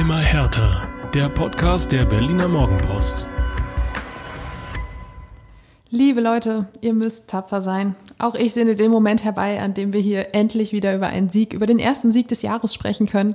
Immer 0.00 0.16
härter. 0.16 0.88
Der 1.12 1.28
Podcast 1.28 1.92
der 1.92 2.06
Berliner 2.06 2.48
Morgenpost. 2.48 3.28
Liebe 5.90 6.22
Leute, 6.22 6.68
ihr 6.80 6.94
müsst 6.94 7.28
tapfer 7.28 7.60
sein. 7.60 7.94
Auch 8.18 8.34
ich 8.34 8.54
sehne 8.54 8.76
den 8.76 8.90
Moment 8.90 9.24
herbei, 9.24 9.60
an 9.60 9.74
dem 9.74 9.92
wir 9.92 10.00
hier 10.00 10.34
endlich 10.34 10.72
wieder 10.72 10.96
über 10.96 11.08
einen 11.08 11.28
Sieg, 11.28 11.52
über 11.52 11.66
den 11.66 11.78
ersten 11.78 12.10
Sieg 12.10 12.28
des 12.28 12.40
Jahres 12.40 12.72
sprechen 12.72 13.08
können. 13.08 13.34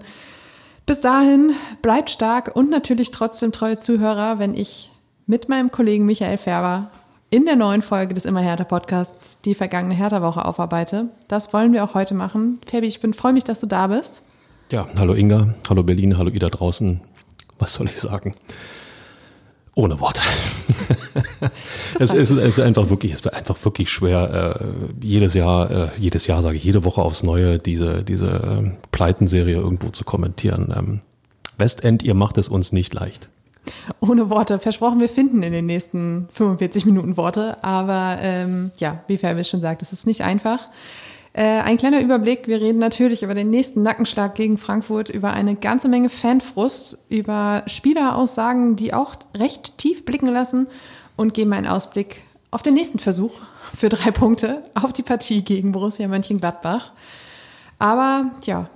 Bis 0.88 1.02
dahin 1.02 1.52
bleibt 1.84 2.10
stark 2.10 2.56
und 2.56 2.71
natürlich 2.71 3.11
trotzdem 3.11 3.52
treue 3.52 3.78
Zuhörer, 3.78 4.39
wenn 4.39 4.56
ich 4.56 4.89
mit 5.28 5.47
meinem 5.47 5.70
Kollegen 5.70 6.07
Michael 6.07 6.39
Färber 6.39 6.89
in 7.29 7.46
der 7.46 7.57
neuen 7.57 7.84
Folge 7.84 8.16
des 8.16 8.25
Immer 8.25 8.42
härter 8.42 8.64
Podcasts 8.64 9.38
die 9.46 9.54
vergangene 9.54 9.93
Hertha-Woche 9.93 10.43
aufarbeite. 10.43 11.10
Das 11.28 11.54
wollen 11.54 11.74
wir 11.74 11.84
auch 11.84 11.93
heute 11.93 12.16
machen. 12.16 12.60
Fabi, 12.66 12.88
ich 12.88 13.02
freue 13.16 13.34
mich, 13.34 13.43
dass 13.43 13.60
du 13.60 13.68
da 13.68 13.86
bist. 13.86 14.24
Ja, 14.71 14.87
hallo 14.97 15.14
Inga, 15.14 15.54
hallo 15.69 15.83
Berlin, 15.83 16.18
hallo 16.18 16.32
ihr 16.32 16.39
da 16.39 16.50
draußen. 16.50 17.00
Was 17.60 17.75
soll 17.75 17.86
ich 17.86 18.00
sagen? 18.00 18.33
Ohne 19.75 20.00
Worte. 20.00 20.21
es, 22.00 22.14
ist, 22.14 22.32
es 22.32 22.57
ist 22.57 22.60
einfach 22.60 22.89
wirklich, 22.89 23.14
es 23.14 23.23
wird 23.23 23.36
einfach 23.36 23.64
wirklich 23.64 23.92
schwer, 23.92 24.59
äh, 24.59 25.06
jedes 25.06 25.36
Jahr, 25.36 25.70
äh, 25.70 25.89
jedes 25.97 26.25
Jahr 26.25 26.42
sage 26.42 26.57
ich, 26.57 26.64
jede 26.64 26.83
Woche 26.83 27.04
aufs 27.04 27.21
Neue 27.21 27.59
diese, 27.59 28.04
diese 28.04 28.28
äh, 28.28 28.71
Pleitenserie 28.92 29.56
irgendwo 29.56 29.89
zu 29.89 30.04
kommentieren. 30.04 30.73
Ähm, 30.75 31.01
Westend, 31.59 32.02
ihr 32.02 32.16
macht 32.16 32.39
es 32.39 32.47
uns 32.47 32.72
nicht 32.72 32.94
leicht. 32.94 33.30
Ohne 34.00 34.31
Worte. 34.31 34.58
Versprochen, 34.58 35.00
wir 35.00 35.09
finden 35.09 35.44
in 35.44 35.53
den 35.53 35.67
nächsten 35.67 36.28
45 36.31 36.86
Minuten 36.86 37.17
Worte. 37.17 37.64
Aber 37.64 38.17
ähm, 38.20 38.72
ja, 38.78 39.03
wie 39.08 39.17
Fabius 39.17 39.47
schon 39.47 39.61
sagt, 39.61 39.84
es 39.84 39.94
ist 39.94 40.08
nicht 40.08 40.22
einfach. 40.22 40.67
Äh, 41.36 41.59
ein 41.59 41.75
kleiner 41.75 42.00
Überblick. 42.00 42.48
Wir 42.48 42.62
reden 42.62 42.80
natürlich 42.80 43.22
über 43.22 43.34
den 43.34 43.50
nächsten 43.50 43.81
Nackenschlag 43.81 44.36
gegen 44.36 44.58
Frankfurt, 44.58 45.09
über 45.09 45.34
eine 45.34 45.56
ganze 45.56 45.90
Menge 45.90 46.08
Fanfrust, 46.08 46.98
über 47.09 47.64
Spieleraussagen, 47.68 48.78
die 48.78 48.94
auch 48.94 49.16
recht 49.36 49.78
tief 49.78 50.06
blicken 50.06 50.28
lassen 50.28 50.68
und 51.18 51.34
geben 51.34 51.52
einen 51.52 51.68
Ausblick 51.68 52.22
auf 52.52 52.64
den 52.64 52.74
nächsten 52.74 53.00
Versuch 53.00 53.42
für 53.74 53.90
drei 53.90 54.12
Punkte 54.12 54.64
auf 54.76 54.94
die 54.94 55.04
Partie 55.04 55.44
gegen 55.44 55.74
Borussia 55.74 56.08
Mönchengladbach. 56.08 56.94
Aber 57.80 58.31
ja, 58.46 58.70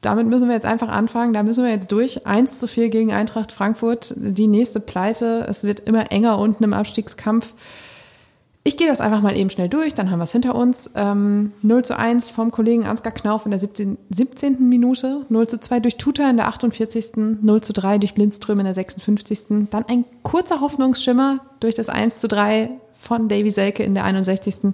damit 0.00 0.26
müssen 0.28 0.48
wir 0.48 0.54
jetzt 0.54 0.64
einfach 0.64 0.88
anfangen. 0.88 1.34
Da 1.34 1.42
müssen 1.42 1.62
wir 1.62 1.72
jetzt 1.72 1.92
durch. 1.92 2.26
1 2.26 2.58
zu 2.58 2.68
4 2.68 2.88
gegen 2.88 3.12
Eintracht 3.12 3.52
Frankfurt. 3.52 4.14
Die 4.16 4.46
nächste 4.46 4.80
Pleite. 4.80 5.46
Es 5.46 5.62
wird 5.62 5.80
immer 5.80 6.10
enger 6.10 6.38
unten 6.38 6.64
im 6.64 6.72
Abstiegskampf. 6.72 7.52
Ich 8.64 8.76
gehe 8.76 8.86
das 8.86 9.00
einfach 9.00 9.22
mal 9.22 9.36
eben 9.36 9.50
schnell 9.50 9.68
durch, 9.68 9.92
dann 9.94 10.10
haben 10.10 10.20
wir 10.20 10.24
es 10.24 10.32
hinter 10.32 10.54
uns. 10.54 10.90
Ähm, 10.94 11.52
0 11.62 11.84
zu 11.84 11.98
1 11.98 12.30
vom 12.30 12.52
Kollegen 12.52 12.84
Ansgar 12.84 13.12
Knauf 13.12 13.44
in 13.44 13.50
der 13.50 13.58
17, 13.58 13.98
17. 14.10 14.68
Minute, 14.68 15.26
0 15.28 15.48
zu 15.48 15.58
2 15.58 15.80
durch 15.80 15.96
Tuta 15.96 16.30
in 16.30 16.36
der 16.36 16.46
48., 16.46 17.40
0 17.42 17.60
zu 17.60 17.72
3 17.72 17.98
durch 17.98 18.16
Lindström 18.16 18.60
in 18.60 18.66
der 18.66 18.74
56., 18.74 19.68
dann 19.70 19.84
ein 19.88 20.04
kurzer 20.22 20.60
Hoffnungsschimmer 20.60 21.40
durch 21.58 21.74
das 21.74 21.88
1 21.88 22.20
zu 22.20 22.28
3 22.28 22.70
von 22.94 23.28
Davy 23.28 23.50
Selke 23.50 23.82
in 23.82 23.94
der 23.94 24.04
61. 24.04 24.72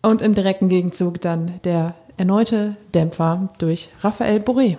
und 0.00 0.22
im 0.22 0.32
direkten 0.32 0.70
Gegenzug 0.70 1.20
dann 1.20 1.60
der 1.64 1.94
erneute 2.16 2.76
Dämpfer 2.94 3.50
durch 3.58 3.90
Raphael 4.00 4.40
Boré. 4.40 4.78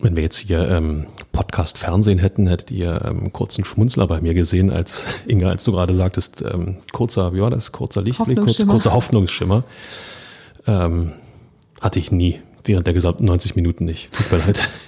Wenn 0.00 0.16
wir 0.16 0.24
jetzt 0.24 0.38
hier 0.38 0.68
ähm, 0.68 1.06
Podcast-Fernsehen 1.32 2.18
hätten, 2.18 2.48
hättet 2.48 2.70
ihr 2.72 3.00
ähm, 3.04 3.32
kurzen 3.32 3.64
Schmunzler 3.64 4.06
bei 4.06 4.20
mir 4.20 4.34
gesehen, 4.34 4.70
als 4.70 5.06
Inga, 5.26 5.48
als 5.48 5.64
du 5.64 5.72
gerade 5.72 5.94
sagtest, 5.94 6.42
ähm, 6.42 6.78
kurzer, 6.92 7.32
wie 7.32 7.40
war 7.40 7.50
das, 7.50 7.70
kurzer 7.72 8.02
Lichtblick, 8.02 8.40
kurz, 8.40 8.66
kurzer 8.66 8.92
Hoffnungsschimmer. 8.92 9.62
Ähm, 10.66 11.12
hatte 11.80 11.98
ich 11.98 12.10
nie, 12.10 12.40
während 12.64 12.86
der 12.86 12.94
gesamten 12.94 13.24
90 13.24 13.54
Minuten 13.56 13.84
nicht. 13.84 14.12
Tut 14.12 14.32
mir 14.32 14.38
leid. 14.38 14.68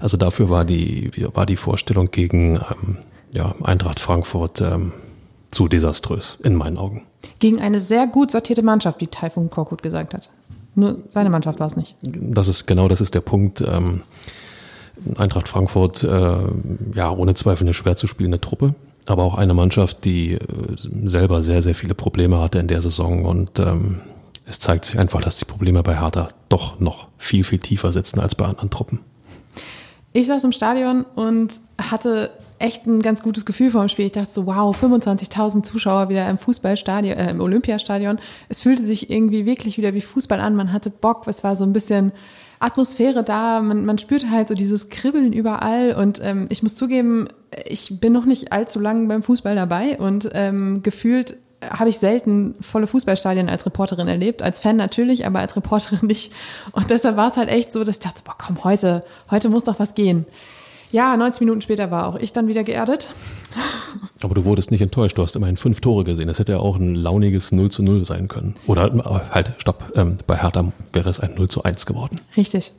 Also 0.00 0.16
dafür 0.16 0.50
war 0.50 0.64
die, 0.64 1.12
war 1.32 1.46
die 1.46 1.54
Vorstellung 1.54 2.10
gegen 2.10 2.56
ähm, 2.56 2.98
ja, 3.32 3.54
Eintracht 3.62 4.00
Frankfurt 4.00 4.60
ähm, 4.60 4.92
zu 5.52 5.68
desaströs, 5.68 6.38
in 6.42 6.56
meinen 6.56 6.76
Augen. 6.76 7.02
Gegen 7.38 7.60
eine 7.60 7.78
sehr 7.78 8.08
gut 8.08 8.32
sortierte 8.32 8.62
Mannschaft, 8.62 9.00
wie 9.00 9.06
Taifun 9.06 9.48
Korkut 9.48 9.80
gesagt 9.80 10.12
hat. 10.12 10.28
Nur 10.74 10.98
seine 11.08 11.30
Mannschaft 11.30 11.60
war 11.60 11.68
es 11.68 11.76
nicht. 11.76 11.94
Das 12.02 12.48
ist 12.48 12.66
genau, 12.66 12.88
das 12.88 13.00
ist 13.00 13.14
der 13.14 13.20
Punkt. 13.20 13.60
Ähm, 13.60 14.02
Eintracht 15.16 15.48
Frankfurt, 15.48 16.04
äh, 16.04 16.38
ja, 16.94 17.10
ohne 17.10 17.34
Zweifel 17.34 17.64
eine 17.64 17.74
schwer 17.74 17.96
zu 17.96 18.06
spielende 18.06 18.40
Truppe, 18.40 18.74
aber 19.06 19.24
auch 19.24 19.34
eine 19.36 19.54
Mannschaft, 19.54 20.04
die 20.04 20.34
äh, 20.34 20.38
selber 20.76 21.42
sehr, 21.42 21.62
sehr 21.62 21.74
viele 21.74 21.94
Probleme 21.94 22.40
hatte 22.40 22.58
in 22.58 22.68
der 22.68 22.82
Saison 22.82 23.24
und 23.24 23.58
ähm, 23.58 24.00
es 24.46 24.58
zeigt 24.58 24.84
sich 24.84 24.98
einfach, 24.98 25.20
dass 25.20 25.38
die 25.38 25.44
Probleme 25.44 25.82
bei 25.82 25.98
Hertha 25.98 26.28
doch 26.48 26.80
noch 26.80 27.08
viel, 27.18 27.44
viel 27.44 27.60
tiefer 27.60 27.92
sitzen 27.92 28.20
als 28.20 28.34
bei 28.34 28.44
anderen 28.44 28.70
Truppen. 28.70 29.00
Ich 30.12 30.26
saß 30.26 30.44
im 30.44 30.52
Stadion 30.52 31.06
und 31.14 31.54
hatte 31.80 32.30
echt 32.58 32.86
ein 32.86 33.00
ganz 33.00 33.22
gutes 33.22 33.46
Gefühl 33.46 33.70
vor 33.70 33.80
dem 33.80 33.88
Spiel. 33.88 34.06
Ich 34.06 34.12
dachte 34.12 34.30
so, 34.30 34.46
wow, 34.46 34.76
25.000 34.76 35.62
Zuschauer 35.62 36.10
wieder 36.10 36.28
im 36.28 36.38
Fußballstadion, 36.38 37.16
äh, 37.16 37.30
im 37.30 37.40
Olympiastadion. 37.40 38.18
Es 38.48 38.60
fühlte 38.60 38.82
sich 38.82 39.10
irgendwie 39.10 39.46
wirklich 39.46 39.78
wieder 39.78 39.94
wie 39.94 40.00
Fußball 40.00 40.38
an. 40.38 40.54
Man 40.54 40.72
hatte 40.72 40.90
Bock. 40.90 41.26
Es 41.26 41.42
war 41.42 41.56
so 41.56 41.64
ein 41.64 41.72
bisschen 41.72 42.12
Atmosphäre 42.62 43.22
da. 43.22 43.60
Man, 43.60 43.84
man 43.84 43.98
spürte 43.98 44.30
halt 44.30 44.48
so 44.48 44.54
dieses 44.54 44.88
Kribbeln 44.88 45.32
überall. 45.32 45.92
Und 45.94 46.20
ähm, 46.22 46.46
ich 46.48 46.62
muss 46.62 46.74
zugeben, 46.74 47.28
ich 47.66 48.00
bin 48.00 48.12
noch 48.12 48.24
nicht 48.24 48.52
allzu 48.52 48.80
lang 48.80 49.08
beim 49.08 49.22
Fußball 49.22 49.54
dabei 49.54 49.98
und 49.98 50.30
ähm, 50.32 50.82
gefühlt 50.82 51.36
habe 51.70 51.90
ich 51.90 51.98
selten 51.98 52.56
volle 52.60 52.86
Fußballstadien 52.86 53.48
als 53.48 53.66
Reporterin 53.66 54.08
erlebt. 54.08 54.42
Als 54.42 54.60
Fan 54.60 54.76
natürlich, 54.76 55.26
aber 55.26 55.40
als 55.40 55.56
Reporterin 55.56 56.00
nicht. 56.06 56.32
Und 56.72 56.90
deshalb 56.90 57.16
war 57.16 57.28
es 57.28 57.36
halt 57.36 57.48
echt 57.48 57.72
so, 57.72 57.84
dass 57.84 57.96
ich 57.96 58.02
dachte, 58.02 58.22
boah, 58.24 58.34
komm, 58.36 58.64
heute, 58.64 59.02
heute 59.30 59.48
muss 59.48 59.64
doch 59.64 59.78
was 59.78 59.94
gehen. 59.94 60.26
Ja, 60.92 61.16
90 61.16 61.40
Minuten 61.40 61.62
später 61.62 61.90
war 61.90 62.06
auch 62.06 62.16
ich 62.16 62.32
dann 62.32 62.46
wieder 62.46 62.64
geerdet. 62.64 63.08
Aber 64.22 64.34
du 64.34 64.44
wurdest 64.44 64.70
nicht 64.70 64.82
enttäuscht, 64.82 65.18
du 65.18 65.22
hast 65.22 65.34
immerhin 65.34 65.56
fünf 65.56 65.80
Tore 65.80 66.04
gesehen. 66.04 66.28
Das 66.28 66.38
hätte 66.38 66.52
ja 66.52 66.58
auch 66.58 66.76
ein 66.76 66.94
launiges 66.94 67.50
0 67.50 67.70
zu 67.70 67.82
0 67.82 68.04
sein 68.04 68.28
können. 68.28 68.54
Oder 68.66 68.92
halt, 69.30 69.54
stopp, 69.58 69.90
ähm, 69.96 70.18
bei 70.26 70.36
Hertha 70.36 70.70
wäre 70.92 71.08
es 71.08 71.18
ein 71.18 71.34
0 71.34 71.48
zu 71.48 71.64
1 71.64 71.86
geworden. 71.86 72.16
Richtig. 72.36 72.72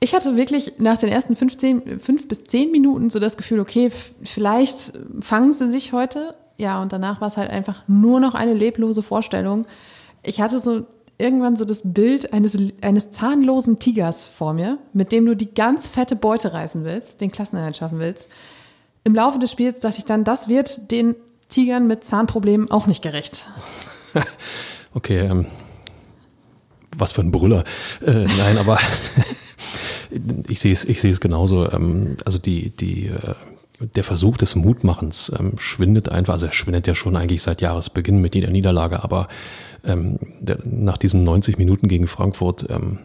Ich 0.00 0.14
hatte 0.14 0.36
wirklich 0.36 0.74
nach 0.78 0.96
den 0.96 1.08
ersten 1.08 1.34
15, 1.34 1.98
5 2.00 2.28
bis 2.28 2.44
10 2.44 2.70
Minuten 2.70 3.10
so 3.10 3.18
das 3.18 3.36
Gefühl, 3.36 3.58
okay, 3.58 3.90
vielleicht 4.22 4.92
fangen 5.20 5.52
sie 5.52 5.68
sich 5.70 5.92
heute. 5.92 6.36
Ja, 6.56 6.80
und 6.80 6.92
danach 6.92 7.20
war 7.20 7.28
es 7.28 7.36
halt 7.36 7.50
einfach 7.50 7.82
nur 7.88 8.20
noch 8.20 8.34
eine 8.34 8.54
leblose 8.54 9.02
Vorstellung. 9.02 9.66
Ich 10.22 10.40
hatte 10.40 10.60
so 10.60 10.86
irgendwann 11.18 11.56
so 11.56 11.64
das 11.64 11.82
Bild 11.84 12.32
eines, 12.32 12.56
eines 12.80 13.10
zahnlosen 13.10 13.78
Tigers 13.78 14.24
vor 14.24 14.54
mir, 14.54 14.78
mit 14.92 15.12
dem 15.12 15.26
du 15.26 15.34
die 15.34 15.52
ganz 15.52 15.88
fette 15.88 16.16
Beute 16.16 16.52
reißen 16.52 16.84
willst, 16.84 17.20
den 17.20 17.32
Klassenerhalt 17.32 17.76
schaffen 17.76 17.98
willst. 17.98 18.28
Im 19.04 19.14
Laufe 19.14 19.38
des 19.38 19.50
Spiels 19.50 19.80
dachte 19.80 19.98
ich 19.98 20.04
dann, 20.04 20.24
das 20.24 20.48
wird 20.48 20.90
den 20.90 21.16
Tigern 21.48 21.86
mit 21.86 22.04
Zahnproblemen 22.04 22.70
auch 22.70 22.86
nicht 22.86 23.02
gerecht. 23.02 23.48
okay, 24.94 25.20
ähm, 25.20 25.46
was 26.96 27.12
für 27.12 27.22
ein 27.22 27.30
Brüller. 27.30 27.64
Äh, 28.04 28.26
nein, 28.38 28.58
aber 28.58 28.78
ich 30.48 30.60
sehe 30.60 30.72
es, 30.72 30.84
ich 30.84 31.20
genauso. 31.20 31.70
Ähm, 31.70 32.16
also 32.24 32.38
die, 32.38 32.70
die, 32.70 33.06
äh, 33.06 33.34
der 33.80 34.04
Versuch 34.04 34.36
des 34.36 34.56
Mutmachens 34.56 35.32
ähm, 35.38 35.54
schwindet 35.58 36.08
einfach, 36.08 36.34
also 36.34 36.46
er 36.46 36.52
schwindet 36.52 36.86
ja 36.86 36.94
schon 36.94 37.16
eigentlich 37.16 37.42
seit 37.42 37.60
Jahresbeginn 37.60 38.20
mit 38.20 38.34
jeder 38.34 38.50
Niederlage, 38.50 39.02
aber 39.02 39.28
ähm, 39.84 40.18
der, 40.40 40.58
nach 40.64 40.98
diesen 40.98 41.22
90 41.22 41.58
Minuten 41.58 41.88
gegen 41.88 42.08
Frankfurt, 42.08 42.66
ähm, 42.70 42.98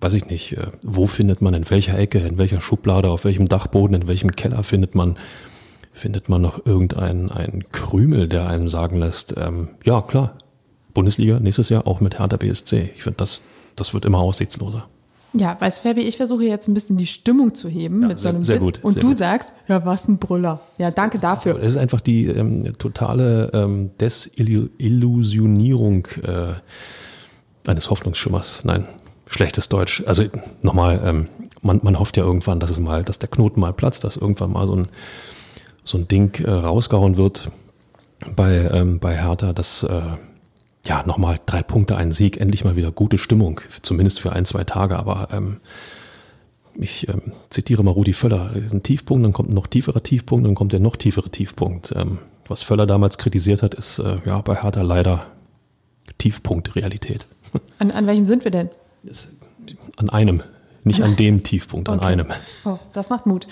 weiß 0.00 0.14
ich 0.14 0.26
nicht, 0.26 0.56
äh, 0.56 0.68
wo 0.82 1.06
findet 1.06 1.42
man, 1.42 1.54
in 1.54 1.68
welcher 1.68 1.98
Ecke, 1.98 2.18
in 2.18 2.38
welcher 2.38 2.60
Schublade, 2.60 3.10
auf 3.10 3.24
welchem 3.24 3.48
Dachboden, 3.48 3.94
in 3.94 4.08
welchem 4.08 4.32
Keller 4.32 4.62
findet 4.62 4.94
man, 4.94 5.18
findet 5.92 6.28
man 6.28 6.40
noch 6.42 6.64
irgendeinen 6.64 7.30
einen 7.30 7.68
Krümel, 7.70 8.28
der 8.28 8.46
einem 8.46 8.68
sagen 8.68 8.98
lässt, 8.98 9.34
ähm, 9.36 9.68
ja 9.84 10.00
klar, 10.00 10.38
Bundesliga 10.94 11.38
nächstes 11.40 11.68
Jahr 11.68 11.86
auch 11.86 12.00
mit 12.00 12.18
Hertha 12.18 12.36
BSC. 12.36 12.90
Ich 12.96 13.02
finde, 13.02 13.18
das, 13.18 13.42
das 13.76 13.92
wird 13.92 14.04
immer 14.04 14.18
aussichtsloser. 14.18 14.88
Ja, 15.34 15.56
weißt 15.58 15.80
Fabi, 15.80 16.02
ich 16.02 16.16
versuche 16.16 16.44
jetzt 16.44 16.68
ein 16.68 16.74
bisschen 16.74 16.96
die 16.96 17.08
Stimmung 17.08 17.54
zu 17.54 17.68
heben 17.68 18.02
ja, 18.02 18.08
mit 18.08 18.20
so 18.20 18.28
einem 18.28 18.44
sehr, 18.44 18.60
Witz. 18.60 18.64
Gut, 18.64 18.84
und 18.84 19.02
du 19.02 19.08
gut. 19.08 19.16
sagst, 19.16 19.52
ja, 19.66 19.84
was 19.84 20.06
ein 20.06 20.18
Brüller. 20.18 20.60
Ja, 20.78 20.92
danke 20.92 21.18
dafür. 21.18 21.58
Es 21.58 21.72
ist 21.72 21.76
einfach 21.76 22.00
die 22.00 22.26
ähm, 22.26 22.72
totale 22.78 23.50
ähm, 23.52 23.90
Desillusionierung 24.00 26.06
äh, 26.22 26.54
eines 27.68 27.90
Hoffnungsschimmers. 27.90 28.62
Nein, 28.64 28.86
schlechtes 29.26 29.68
Deutsch. 29.68 30.04
Also 30.06 30.22
nochmal, 30.62 31.02
ähm, 31.04 31.28
man, 31.62 31.80
man 31.82 31.98
hofft 31.98 32.16
ja 32.16 32.22
irgendwann, 32.22 32.60
dass 32.60 32.70
es 32.70 32.78
mal, 32.78 33.02
dass 33.02 33.18
der 33.18 33.28
Knoten 33.28 33.58
mal 33.58 33.72
platzt, 33.72 34.04
dass 34.04 34.16
irgendwann 34.16 34.52
mal 34.52 34.68
so 34.68 34.76
ein, 34.76 34.88
so 35.82 35.98
ein 35.98 36.06
Ding 36.06 36.40
äh, 36.44 36.50
rausgehauen 36.50 37.16
wird 37.16 37.50
bei, 38.36 38.70
ähm, 38.72 39.00
bei 39.00 39.16
Hertha, 39.16 39.52
dass 39.52 39.82
äh, 39.82 40.00
ja, 40.86 41.02
nochmal 41.06 41.38
drei 41.46 41.62
Punkte, 41.62 41.96
ein 41.96 42.12
Sieg, 42.12 42.38
endlich 42.40 42.64
mal 42.64 42.76
wieder 42.76 42.92
gute 42.92 43.18
Stimmung, 43.18 43.60
zumindest 43.82 44.20
für 44.20 44.32
ein, 44.32 44.44
zwei 44.44 44.64
Tage, 44.64 44.98
aber 44.98 45.28
ähm, 45.32 45.60
ich 46.76 47.08
ähm, 47.08 47.32
zitiere 47.50 47.82
mal 47.84 47.92
Rudi 47.92 48.12
Völler, 48.12 48.50
das 48.54 48.64
ist 48.64 48.72
ein 48.72 48.82
Tiefpunkt, 48.82 49.24
dann 49.24 49.32
kommt 49.32 49.50
ein 49.50 49.54
noch 49.54 49.66
tieferer 49.66 50.02
Tiefpunkt, 50.02 50.46
dann 50.46 50.54
kommt 50.54 50.72
der 50.72 50.80
noch 50.80 50.96
tiefere 50.96 51.30
Tiefpunkt. 51.30 51.92
Ähm, 51.96 52.18
was 52.48 52.62
Völler 52.62 52.86
damals 52.86 53.16
kritisiert 53.16 53.62
hat, 53.62 53.74
ist 53.74 53.98
äh, 54.00 54.16
ja 54.26 54.40
bei 54.40 54.56
Hertha 54.62 54.82
leider 54.82 55.26
Tiefpunkt 56.18 56.74
Realität. 56.76 57.26
An, 57.78 57.90
an 57.90 58.06
welchem 58.06 58.26
sind 58.26 58.44
wir 58.44 58.50
denn? 58.50 58.68
An 59.96 60.10
einem 60.10 60.42
Nicht 60.82 61.02
an 61.02 61.16
dem 61.16 61.42
Tiefpunkt, 61.44 61.88
an 61.88 61.98
Okay. 62.00 62.08
einem. 62.08 62.26
Oh, 62.64 62.78
das 62.92 63.08
macht 63.08 63.26
Mut. 63.26 63.46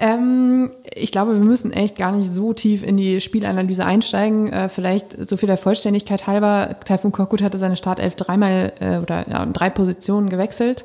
Ähm, 0.00 0.70
ich 0.94 1.10
glaube, 1.10 1.34
wir 1.34 1.44
müssen 1.44 1.72
echt 1.72 1.98
gar 1.98 2.12
nicht 2.12 2.30
so 2.30 2.52
tief 2.52 2.84
in 2.84 2.96
die 2.96 3.20
Spielanalyse 3.20 3.84
einsteigen. 3.84 4.46
Äh, 4.52 4.68
vielleicht 4.68 5.28
so 5.28 5.36
viel 5.36 5.48
der 5.48 5.58
Vollständigkeit 5.58 6.28
halber. 6.28 6.76
Taifun 6.84 7.10
Korkut 7.10 7.42
hatte 7.42 7.58
seine 7.58 7.76
Startelf 7.76 8.14
dreimal 8.14 8.72
äh, 8.80 8.98
oder 8.98 9.28
ja, 9.28 9.44
drei 9.46 9.70
Positionen 9.70 10.28
gewechselt. 10.28 10.84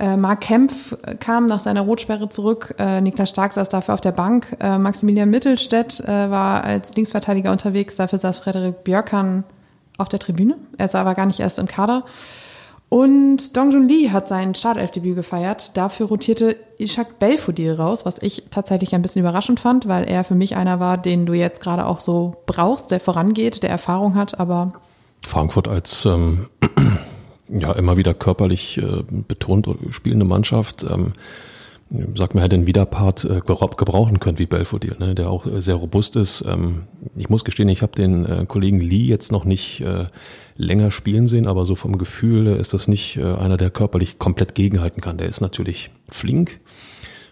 Äh, 0.00 0.16
Marc 0.16 0.40
Kempf 0.40 0.96
kam 1.20 1.46
nach 1.46 1.60
seiner 1.60 1.82
Rotsperre 1.82 2.28
zurück. 2.28 2.74
Äh, 2.78 3.00
Niklas 3.00 3.30
Stark 3.30 3.52
saß 3.52 3.68
dafür 3.68 3.94
auf 3.94 4.00
der 4.00 4.12
Bank. 4.12 4.56
Äh, 4.58 4.78
Maximilian 4.78 5.30
Mittelstädt 5.30 6.00
äh, 6.00 6.08
war 6.08 6.64
als 6.64 6.96
Linksverteidiger 6.96 7.52
unterwegs. 7.52 7.96
Dafür 7.96 8.18
saß 8.18 8.38
Frederik 8.38 8.82
Björkan 8.82 9.44
auf 9.96 10.08
der 10.08 10.18
Tribüne. 10.18 10.56
Er 10.76 10.88
sah 10.88 11.02
aber 11.02 11.14
gar 11.14 11.26
nicht 11.26 11.38
erst 11.38 11.60
im 11.60 11.66
Kader. 11.66 12.02
Und 12.90 13.56
Dongjun 13.56 13.88
Lee 13.88 14.10
hat 14.10 14.26
sein 14.26 14.56
Startelfdebüt 14.56 15.14
gefeiert. 15.14 15.76
Dafür 15.76 16.06
rotierte 16.06 16.56
Ishak 16.76 17.20
Belfodil 17.20 17.72
raus, 17.74 18.04
was 18.04 18.20
ich 18.20 18.42
tatsächlich 18.50 18.96
ein 18.96 19.00
bisschen 19.00 19.20
überraschend 19.20 19.60
fand, 19.60 19.86
weil 19.86 20.04
er 20.04 20.24
für 20.24 20.34
mich 20.34 20.56
einer 20.56 20.80
war, 20.80 20.98
den 20.98 21.24
du 21.24 21.32
jetzt 21.32 21.62
gerade 21.62 21.86
auch 21.86 22.00
so 22.00 22.42
brauchst, 22.46 22.90
der 22.90 22.98
vorangeht, 22.98 23.62
der 23.62 23.70
Erfahrung 23.70 24.16
hat, 24.16 24.40
aber 24.40 24.72
Frankfurt 25.24 25.68
als 25.68 26.04
ähm, 26.04 26.48
ja 27.48 27.70
immer 27.72 27.96
wieder 27.96 28.12
körperlich 28.12 28.78
äh, 28.78 29.04
betont 29.08 29.68
spielende 29.90 30.24
Mannschaft. 30.24 30.82
Ähm, 30.82 31.12
sagt 32.14 32.34
man, 32.34 32.42
hätte 32.42 32.54
einen 32.54 32.68
Widerpart 32.68 33.24
äh, 33.24 33.40
gebra- 33.40 33.76
gebrauchen 33.76 34.20
können 34.20 34.38
wie 34.38 34.46
Belfodil, 34.46 34.94
ne, 35.00 35.14
der 35.14 35.28
auch 35.28 35.46
äh, 35.46 35.60
sehr 35.60 35.74
robust 35.74 36.14
ist. 36.14 36.44
Ähm, 36.46 36.84
ich 37.16 37.28
muss 37.28 37.44
gestehen, 37.44 37.68
ich 37.68 37.82
habe 37.82 37.92
den 37.92 38.24
äh, 38.26 38.46
Kollegen 38.46 38.80
Lee 38.80 39.04
jetzt 39.06 39.32
noch 39.32 39.44
nicht 39.44 39.80
äh, 39.80 40.06
länger 40.56 40.92
spielen 40.92 41.26
sehen, 41.26 41.48
aber 41.48 41.66
so 41.66 41.74
vom 41.74 41.98
Gefühl 41.98 42.46
ist 42.46 42.74
das 42.74 42.86
nicht 42.86 43.16
äh, 43.16 43.34
einer, 43.34 43.56
der 43.56 43.70
körperlich 43.70 44.18
komplett 44.18 44.54
gegenhalten 44.54 45.00
kann. 45.00 45.18
Der 45.18 45.28
ist 45.28 45.40
natürlich 45.40 45.90
flink, 46.08 46.60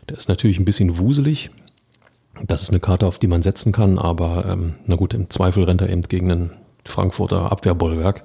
der 0.09 0.19
ist 0.19 0.29
natürlich 0.29 0.59
ein 0.59 0.65
bisschen 0.65 0.99
wuselig. 0.99 1.51
Das 2.45 2.63
ist 2.63 2.71
eine 2.71 2.81
Karte, 2.81 3.07
auf 3.07 3.19
die 3.19 3.27
man 3.27 3.43
setzen 3.43 3.73
kann, 3.73 3.99
aber 3.99 4.47
ähm, 4.49 4.75
na 4.87 4.97
gut, 4.97 5.15
im 5.15 5.31
Zweifel 5.31 5.65
rennt 5.65 5.83
er 5.83 5.91
eben 5.91 6.03
gegen 6.03 6.31
einen 6.31 6.51
Frankfurter 6.85 7.53
Abwehrbollwerk. 7.53 8.25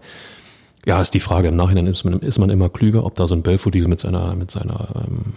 Ja, 0.86 1.02
ist 1.02 1.14
die 1.14 1.20
Frage. 1.20 1.48
Im 1.48 1.56
Nachhinein 1.56 1.88
ist 1.88 2.04
man, 2.04 2.20
ist 2.20 2.40
man 2.40 2.50
immer 2.50 2.70
klüger, 2.70 3.06
ob 3.06 3.16
da 3.16 3.28
so 3.28 3.36
ein 3.36 3.44
Belfodil 3.44 3.88
mit 3.88 4.00
seiner, 4.00 4.36
mit 4.36 4.52
seiner 4.52 4.90
ähm, 4.96 5.34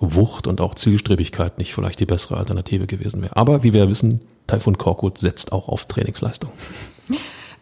Wucht 0.00 0.46
und 0.46 0.60
auch 0.60 0.74
Zielstrebigkeit 0.74 1.58
nicht 1.58 1.74
vielleicht 1.74 2.00
die 2.00 2.06
bessere 2.06 2.36
Alternative 2.36 2.86
gewesen 2.86 3.22
wäre. 3.22 3.36
Aber 3.36 3.62
wie 3.62 3.72
wir 3.72 3.88
wissen, 3.88 4.20
Taifun 4.46 4.78
Korkut 4.78 5.18
setzt 5.18 5.52
auch 5.52 5.68
auf 5.68 5.86
Trainingsleistung. 5.86 6.50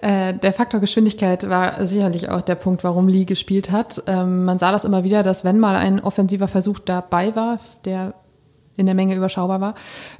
Äh, 0.01 0.35
der 0.35 0.53
Faktor 0.53 0.81
Geschwindigkeit 0.81 1.49
war 1.49 1.87
sicherlich 1.87 2.29
auch 2.29 2.43
der 2.43 2.57
Punkt, 2.57 2.85
warum 2.85 3.09
Lee 3.09 3.25
gespielt 3.25 3.71
hat. 3.71 4.03
Ähm, 4.07 4.45
man 4.45 4.59
sah 4.59 4.71
das 4.71 4.85
immer 4.85 5.03
wieder, 5.03 5.23
dass 5.23 5.45
wenn 5.45 5.59
mal 5.59 5.77
ein 5.77 5.99
offensiver 5.99 6.47
Versuch 6.47 6.79
dabei 6.79 7.35
war, 7.35 7.59
der 7.87 8.13
in 8.77 8.85
der 8.85 8.95
Menge 8.95 9.15
überschaubar 9.15 9.63
war, 9.63 9.75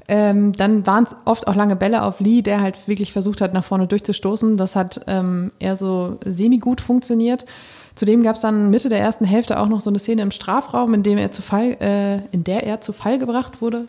ähm, 0.09 0.53
dann 0.53 0.87
waren 0.87 1.05
es 1.05 1.15
oft 1.27 1.49
auch 1.49 1.55
lange 1.55 1.77
Bälle 1.77 2.03
auf 2.03 2.21
Lee, 2.21 2.41
der 2.41 2.63
halt 2.63 2.89
wirklich 2.89 3.13
versucht 3.13 3.43
hat, 3.43 3.53
nach 3.53 3.65
vorne 3.65 3.87
durchzustoßen. 3.87 4.57
Das 4.57 4.75
hat 4.75 5.03
ähm, 5.07 5.53
eher 5.59 5.77
so 5.77 6.19
semi-gut 6.25 6.81
funktioniert. 6.81 7.45
Zudem 7.95 8.23
gab 8.23 8.37
es 8.37 8.43
dann 8.43 8.71
Mitte 8.71 8.89
der 8.89 8.99
ersten 8.99 9.25
Hälfte 9.25 9.61
auch 9.61 9.69
noch 9.69 9.81
so 9.81 9.91
eine 9.91 9.99
Szene 9.99 10.23
im 10.23 10.31
Strafraum, 10.31 10.95
in 10.95 11.03
dem 11.03 11.19
er 11.19 11.31
zu 11.31 11.43
Fall, 11.43 11.77
äh, 11.81 12.17
in 12.33 12.45
der 12.45 12.65
er 12.65 12.81
zu 12.81 12.93
Fall 12.93 13.19
gebracht 13.19 13.63
wurde. 13.63 13.87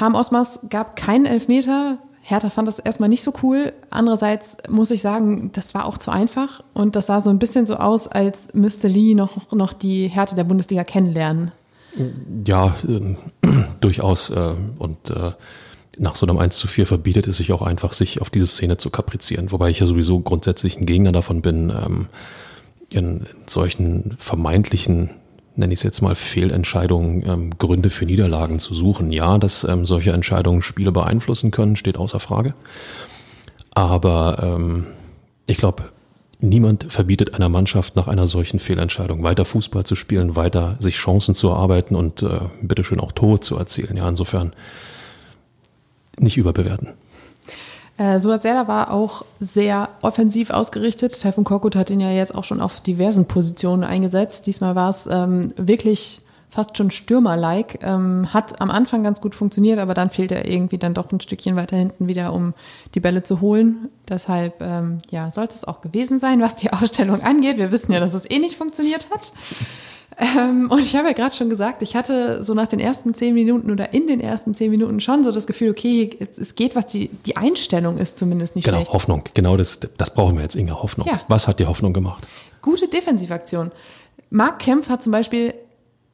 Harm 0.00 0.14
Osmas 0.14 0.60
gab 0.70 0.94
keinen 0.94 1.26
Elfmeter. 1.26 1.98
Hertha 2.22 2.50
fand 2.50 2.68
das 2.68 2.78
erstmal 2.78 3.08
nicht 3.08 3.22
so 3.22 3.32
cool. 3.42 3.72
Andererseits 3.90 4.58
muss 4.68 4.90
ich 4.90 5.00
sagen, 5.00 5.50
das 5.54 5.74
war 5.74 5.86
auch 5.86 5.98
zu 5.98 6.10
einfach. 6.10 6.62
Und 6.74 6.94
das 6.94 7.06
sah 7.06 7.20
so 7.20 7.30
ein 7.30 7.38
bisschen 7.38 7.66
so 7.66 7.76
aus, 7.76 8.06
als 8.06 8.54
müsste 8.54 8.86
Lee 8.86 9.14
noch, 9.14 9.50
noch 9.52 9.72
die 9.72 10.08
Härte 10.08 10.36
der 10.36 10.44
Bundesliga 10.44 10.84
kennenlernen. 10.84 11.52
Ja, 12.46 12.76
ähm, 12.86 13.16
durchaus. 13.80 14.30
Äh, 14.30 14.54
und 14.78 15.10
äh, 15.10 15.32
nach 15.96 16.14
so 16.14 16.26
einem 16.26 16.38
1 16.38 16.56
zu 16.56 16.68
4 16.68 16.86
verbietet 16.86 17.26
es 17.26 17.38
sich 17.38 17.52
auch 17.52 17.62
einfach, 17.62 17.92
sich 17.92 18.20
auf 18.20 18.30
diese 18.30 18.46
Szene 18.46 18.76
zu 18.76 18.90
kaprizieren. 18.90 19.50
Wobei 19.50 19.70
ich 19.70 19.80
ja 19.80 19.86
sowieso 19.86 20.20
grundsätzlich 20.20 20.78
ein 20.78 20.86
Gegner 20.86 21.12
davon 21.12 21.42
bin, 21.42 21.70
ähm, 21.70 22.08
in 22.90 23.26
solchen 23.46 24.16
vermeintlichen, 24.18 25.10
nenne 25.56 25.72
ich 25.72 25.80
es 25.80 25.84
jetzt 25.84 26.00
mal, 26.00 26.14
Fehlentscheidungen 26.14 27.24
ähm, 27.28 27.58
Gründe 27.58 27.90
für 27.90 28.06
Niederlagen 28.06 28.58
zu 28.58 28.74
suchen. 28.74 29.12
Ja, 29.12 29.38
dass 29.38 29.64
ähm, 29.64 29.86
solche 29.86 30.12
Entscheidungen 30.12 30.62
Spiele 30.62 30.92
beeinflussen 30.92 31.50
können, 31.50 31.76
steht 31.76 31.98
außer 31.98 32.20
Frage. 32.20 32.54
Aber 33.74 34.38
ähm, 34.42 34.86
ich 35.46 35.58
glaube, 35.58 35.84
niemand 36.40 36.92
verbietet 36.92 37.34
einer 37.34 37.48
Mannschaft 37.48 37.96
nach 37.96 38.08
einer 38.08 38.26
solchen 38.26 38.58
Fehlentscheidung 38.58 39.22
weiter 39.22 39.44
Fußball 39.44 39.84
zu 39.84 39.94
spielen, 39.94 40.36
weiter 40.36 40.76
sich 40.78 40.96
Chancen 40.96 41.34
zu 41.34 41.48
erarbeiten 41.48 41.96
und 41.96 42.22
äh, 42.22 42.40
bitteschön 42.62 43.00
auch 43.00 43.12
Tore 43.12 43.40
zu 43.40 43.56
erzielen. 43.56 43.96
Ja, 43.96 44.08
insofern 44.08 44.52
nicht 46.18 46.36
überbewerten. 46.36 46.88
Äh, 47.98 48.20
Suat 48.20 48.42
Serdar 48.42 48.68
war 48.68 48.92
auch 48.92 49.24
sehr 49.40 49.88
offensiv 50.02 50.50
ausgerichtet. 50.50 51.20
Taifun 51.20 51.44
Korkut 51.44 51.74
hat 51.74 51.90
ihn 51.90 52.00
ja 52.00 52.10
jetzt 52.10 52.34
auch 52.34 52.44
schon 52.44 52.60
auf 52.60 52.80
diversen 52.80 53.26
Positionen 53.26 53.82
eingesetzt. 53.82 54.46
Diesmal 54.46 54.76
war 54.76 54.90
es 54.90 55.06
ähm, 55.06 55.52
wirklich 55.56 56.20
fast 56.48 56.76
schon 56.76 56.92
Stürmer-like. 56.92 57.80
Ähm, 57.82 58.32
hat 58.32 58.60
am 58.60 58.70
Anfang 58.70 59.02
ganz 59.02 59.20
gut 59.20 59.34
funktioniert, 59.34 59.80
aber 59.80 59.94
dann 59.94 60.10
fehlt 60.10 60.30
er 60.30 60.46
irgendwie 60.46 60.78
dann 60.78 60.94
doch 60.94 61.10
ein 61.10 61.20
Stückchen 61.20 61.56
weiter 61.56 61.76
hinten 61.76 62.08
wieder, 62.08 62.32
um 62.32 62.54
die 62.94 63.00
Bälle 63.00 63.24
zu 63.24 63.40
holen. 63.40 63.88
Deshalb, 64.08 64.62
ähm, 64.62 64.98
ja, 65.10 65.30
sollte 65.32 65.56
es 65.56 65.64
auch 65.64 65.80
gewesen 65.80 66.20
sein, 66.20 66.40
was 66.40 66.54
die 66.54 66.72
Ausstellung 66.72 67.22
angeht. 67.22 67.58
Wir 67.58 67.72
wissen 67.72 67.92
ja, 67.92 67.98
dass 67.98 68.14
es 68.14 68.30
eh 68.30 68.38
nicht 68.38 68.56
funktioniert 68.56 69.08
hat. 69.10 69.32
Ähm, 70.20 70.68
und 70.70 70.80
ich 70.80 70.96
habe 70.96 71.06
ja 71.08 71.12
gerade 71.14 71.34
schon 71.34 71.48
gesagt, 71.48 71.80
ich 71.82 71.94
hatte 71.94 72.42
so 72.42 72.52
nach 72.54 72.66
den 72.66 72.80
ersten 72.80 73.14
zehn 73.14 73.34
Minuten 73.34 73.70
oder 73.70 73.94
in 73.94 74.06
den 74.08 74.20
ersten 74.20 74.52
zehn 74.52 74.70
Minuten 74.70 74.98
schon 75.00 75.22
so 75.22 75.30
das 75.30 75.46
Gefühl, 75.46 75.70
okay, 75.70 76.10
es, 76.18 76.36
es 76.38 76.54
geht, 76.56 76.74
was 76.74 76.86
die, 76.86 77.08
die 77.24 77.36
Einstellung 77.36 77.98
ist 77.98 78.18
zumindest 78.18 78.56
nicht 78.56 78.64
Genau, 78.64 78.78
schlecht. 78.78 78.92
Hoffnung. 78.92 79.22
Genau 79.34 79.56
das, 79.56 79.78
das 79.96 80.12
brauchen 80.12 80.36
wir 80.36 80.42
jetzt, 80.42 80.56
Inga, 80.56 80.82
Hoffnung. 80.82 81.06
Ja. 81.06 81.20
Was 81.28 81.46
hat 81.46 81.60
die 81.60 81.66
Hoffnung 81.66 81.92
gemacht? 81.92 82.26
Gute 82.62 82.88
Defensivaktion. 82.88 83.70
Marc 84.30 84.58
Kempf 84.58 84.88
hat 84.88 85.02
zum 85.02 85.12
Beispiel 85.12 85.54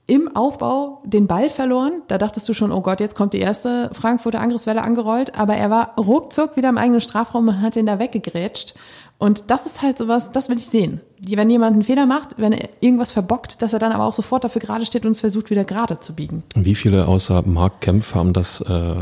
im 0.06 0.34
Aufbau 0.36 1.02
den 1.04 1.26
Ball 1.26 1.48
verloren. 1.48 2.02
Da 2.08 2.18
dachtest 2.18 2.48
du 2.48 2.54
schon, 2.54 2.72
oh 2.72 2.82
Gott, 2.82 3.00
jetzt 3.00 3.14
kommt 3.14 3.32
die 3.32 3.38
erste 3.38 3.90
Frankfurter 3.94 4.40
Angriffswelle 4.40 4.82
angerollt. 4.82 5.38
Aber 5.38 5.54
er 5.54 5.70
war 5.70 5.94
ruckzuck 5.96 6.56
wieder 6.56 6.68
im 6.68 6.78
eigenen 6.78 7.00
Strafraum 7.00 7.48
und 7.48 7.62
hat 7.62 7.74
den 7.74 7.86
da 7.86 7.98
weggegrätscht. 7.98 8.74
Und 9.18 9.50
das 9.50 9.64
ist 9.64 9.80
halt 9.80 9.96
sowas, 9.96 10.32
das 10.32 10.48
will 10.48 10.56
ich 10.56 10.66
sehen. 10.66 11.00
Wenn 11.20 11.48
jemand 11.48 11.74
einen 11.74 11.82
Fehler 11.82 12.04
macht, 12.04 12.30
wenn 12.36 12.52
er 12.52 12.68
irgendwas 12.80 13.12
verbockt, 13.12 13.62
dass 13.62 13.72
er 13.72 13.78
dann 13.78 13.92
aber 13.92 14.04
auch 14.04 14.12
sofort 14.12 14.44
dafür 14.44 14.60
gerade 14.60 14.84
steht 14.84 15.06
und 15.06 15.12
es 15.12 15.20
versucht, 15.20 15.50
wieder 15.50 15.64
gerade 15.64 16.00
zu 16.00 16.14
biegen. 16.14 16.42
Wie 16.54 16.74
viele 16.74 17.06
außer 17.06 17.42
Mark 17.46 17.80
Kempf 17.80 18.14
haben 18.14 18.32
das 18.32 18.60
äh, 18.60 18.96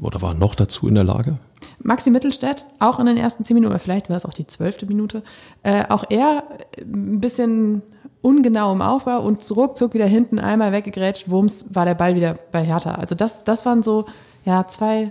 oder 0.00 0.22
waren 0.22 0.38
noch 0.38 0.54
dazu 0.54 0.88
in 0.88 0.94
der 0.94 1.04
Lage? 1.04 1.38
Maxi 1.82 2.10
Mittelstädt, 2.10 2.66
auch 2.78 2.98
in 3.00 3.06
den 3.06 3.16
ersten 3.16 3.42
zehn 3.44 3.54
Minuten, 3.54 3.72
oder 3.72 3.78
vielleicht 3.78 4.08
war 4.08 4.16
es 4.16 4.24
auch 4.24 4.34
die 4.34 4.46
zwölfte 4.46 4.86
Minute, 4.86 5.22
äh, 5.62 5.84
auch 5.88 6.04
er 6.08 6.44
äh, 6.76 6.82
ein 6.82 7.20
bisschen 7.20 7.82
ungenau 8.20 8.72
im 8.72 8.82
Aufbau 8.82 9.20
und 9.20 9.44
ruckzuck 9.50 9.94
wieder 9.94 10.06
hinten 10.06 10.38
einmal 10.38 10.72
weggegrätscht, 10.72 11.28
wumms, 11.28 11.66
war 11.70 11.84
der 11.84 11.94
Ball 11.94 12.14
wieder 12.14 12.36
bei 12.52 12.64
Hertha. 12.64 12.94
Also 12.94 13.14
das, 13.14 13.44
das 13.44 13.66
waren 13.66 13.82
so, 13.82 14.06
ja, 14.44 14.66
zwei, 14.68 15.10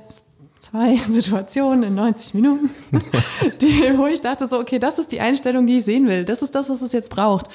zwei 0.60 0.96
Situationen 1.10 1.84
in 1.84 1.96
90 1.96 2.34
Minuten, 2.34 2.70
die, 3.62 3.98
wo 3.98 4.08
ich 4.08 4.22
dachte 4.22 4.48
so, 4.48 4.60
okay, 4.60 4.80
das 4.80 4.98
ist 4.98 5.12
die 5.12 5.20
Einstellung, 5.20 5.68
die 5.68 5.80
ich 5.80 5.86
sehen 5.86 6.08
will. 6.08 6.26
Das 6.26 6.42
ist 6.42 6.56
das, 6.56 6.70
was 6.70 6.82
es 6.82 6.94
jetzt 6.94 7.10
braucht. 7.10 7.48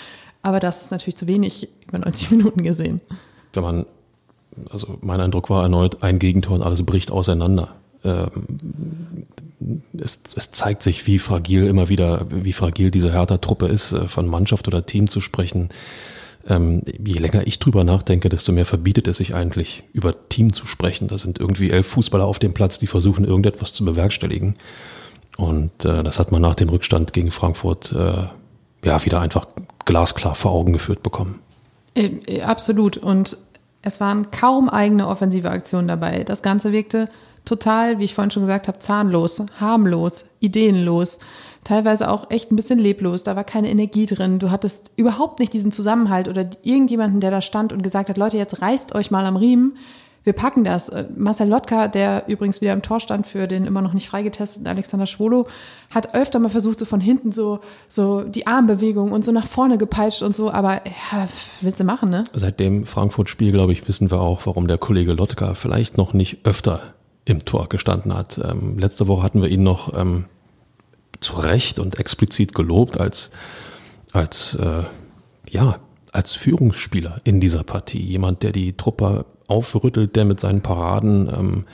Aber 0.43 0.61
das 0.61 0.83
ist 0.83 0.91
natürlich 0.91 1.17
zu 1.17 1.27
wenig 1.27 1.69
über 1.89 1.99
90 1.99 2.31
Minuten 2.33 2.63
gesehen. 2.63 3.01
Wenn 3.53 3.63
man, 3.63 3.87
also 4.71 4.99
mein 5.01 5.21
Eindruck 5.21 5.51
war 5.51 5.63
erneut 5.63 6.03
ein 6.03 6.19
Gegentor 6.19 6.55
und 6.55 6.63
alles 6.63 6.85
bricht 6.85 7.11
auseinander. 7.11 7.75
Ähm, 8.07 9.25
es, 9.99 10.21
es 10.35 10.53
zeigt 10.53 10.83
sich, 10.83 11.07
wie 11.07 11.19
fragil 11.19 11.67
immer 11.67 11.89
wieder, 11.89 12.27
wie 12.31 12.53
fragil 12.53 12.91
diese 12.91 13.13
Hertha-Truppe 13.13 13.67
ist, 13.67 13.93
äh, 13.93 14.09
von 14.09 14.27
Mannschaft 14.27 14.69
oder 14.69 14.87
Team 14.87 15.09
zu 15.09 15.21
sprechen. 15.21 15.71
Ähm, 16.49 16.83
je 17.05 17.19
länger 17.19 17.47
ich 17.47 17.59
drüber 17.59 17.83
nachdenke, 17.83 18.29
desto 18.29 18.53
mehr 18.53 18.67
verbietet 18.67 19.09
es 19.09 19.17
sich 19.17 19.35
eigentlich, 19.35 19.83
über 19.93 20.29
Team 20.29 20.53
zu 20.53 20.67
sprechen. 20.67 21.09
Da 21.09 21.19
sind 21.19 21.41
irgendwie 21.41 21.71
elf 21.71 21.87
Fußballer 21.89 22.25
auf 22.25 22.39
dem 22.39 22.55
Platz, 22.55 22.79
die 22.79 22.87
versuchen, 22.87 23.25
irgendetwas 23.25 23.73
zu 23.73 23.85
bewerkstelligen. 23.85 24.55
Und 25.37 25.85
äh, 25.85 26.03
das 26.03 26.19
hat 26.19 26.33
man 26.33 26.43
nach 26.43 26.55
dem 26.55 26.69
Rückstand 26.69 27.13
gegen 27.13 27.31
Frankfurt 27.31 27.93
äh, 27.93 28.25
ja 28.85 29.05
wieder 29.05 29.21
einfach 29.21 29.49
glasklar 29.85 30.35
vor 30.35 30.53
Augen 30.53 30.73
geführt 30.73 31.03
bekommen. 31.03 31.41
Äh, 31.95 32.11
äh, 32.27 32.43
Absolut. 32.43 32.97
Und 32.97 33.37
es 33.83 34.01
waren 34.01 34.31
kaum 34.31 34.69
eigene 34.69 35.09
offensive 35.09 35.51
Aktionen 35.51 35.89
dabei. 35.89 36.25
Das 36.25 36.43
Ganze 36.43 36.73
wirkte 36.73 37.09
total, 37.47 37.99
wie 37.99 38.05
ich 38.05 38.15
vorhin 38.15 38.31
schon 38.31 38.43
gesagt 38.43 38.69
habe, 38.69 38.81
zahnlos, 38.81 39.43
harmlos, 39.59 40.27
ideenlos, 40.41 41.19
teilweise 41.65 42.11
auch 42.11 42.31
echt 42.31 42.53
ein 42.53 42.57
bisschen 42.57 42.79
leblos. 42.79 43.23
Da 43.23 43.35
war 43.37 43.45
keine 43.45 43.71
Energie 43.71 44.07
drin. 44.07 44.39
Du 44.39 44.51
hattest 44.51 44.93
überhaupt 44.97 45.39
nicht 45.39 45.53
diesen 45.53 45.73
Zusammenhalt 45.73 46.29
oder 46.29 46.49
irgendjemanden, 46.63 47.21
der 47.21 47.31
da 47.31 47.41
stand 47.41 47.73
und 47.73 47.83
gesagt 47.83 48.09
hat, 48.11 48.19
Leute, 48.19 48.37
jetzt 48.37 48.61
reißt 48.61 48.95
euch 48.95 49.11
mal 49.11 49.25
am 49.25 49.37
Riemen. 49.37 49.77
wir 50.25 50.33
packen 50.33 50.65
das. 50.65 50.89
Äh, 50.89 51.07
Marcel 51.17 51.49
Lotka, 51.49 51.87
der 51.87 52.25
übrigens 52.27 52.61
wieder 52.61 52.73
im 52.73 52.83
Tor 52.83 52.99
stand 52.99 53.29
für 53.29 53.47
den 53.47 53.65
immer 53.65 53.81
noch 53.81 53.93
nicht 53.93 54.09
freigetesteten 54.09 54.67
Alexander 54.67 55.07
Schwolo, 55.07 55.47
hat 55.95 56.15
öfter 56.17 56.41
mal 56.41 56.49
versucht, 56.49 56.81
so 56.81 56.85
von 56.85 57.01
hinten 57.01 57.31
so, 57.31 57.61
so 57.89 58.23
die 58.23 58.47
Armbewegung 58.49 59.13
und 59.13 59.25
so 59.25 59.31
nach 59.31 59.47
vorne 59.47 59.79
gepeitscht 59.79 60.23
und 60.23 60.35
so, 60.35 60.51
aber 60.51 60.83
ja, 60.85 61.29
willst 61.61 61.79
du 61.79 61.85
machen, 61.85 62.11
ne? 62.11 62.25
Seit 62.33 62.59
dem 62.59 62.87
Frankfurt-Spiel, 62.87 63.53
glaube 63.53 63.73
ich, 63.73 63.87
wissen 63.87 64.11
wir 64.11 64.21
auch, 64.21 64.47
warum 64.47 64.67
der 64.67 64.79
Kollege 64.79 65.13
Lotka 65.13 65.55
vielleicht 65.55 65.97
noch 65.97 66.13
nicht 66.13 66.45
öfter 66.45 66.96
im 67.27 67.45
Tor 67.45 67.69
gestanden 67.69 68.15
hat. 68.15 68.39
Ähm, 68.39 68.79
letzte 68.79 69.07
Woche 69.09 69.23
hatten 69.23 69.43
wir 69.43 69.51
ihn 69.51 69.63
noch 69.63 69.93
ähm, 69.93 70.25
zu 71.21 71.37
Recht 71.37 71.79
und 71.79 71.99
explizit 71.99 72.55
gelobt 72.55 72.99
als, 72.99 73.31
als 74.13 74.55
äh, 74.55 74.85
ja, 75.51 75.79
als 76.13 76.33
Führungsspieler 76.33 77.21
in 77.25 77.41
dieser 77.41 77.63
Partie. 77.63 78.01
Jemand, 78.01 78.43
der 78.43 78.53
die 78.53 78.77
Truppe 78.77 79.27
aufrüttelt, 79.49 80.17
der 80.17 80.25
mit 80.25 80.41
seinen 80.41 80.63
Paraden 80.63 81.29
ähm, 81.29 81.65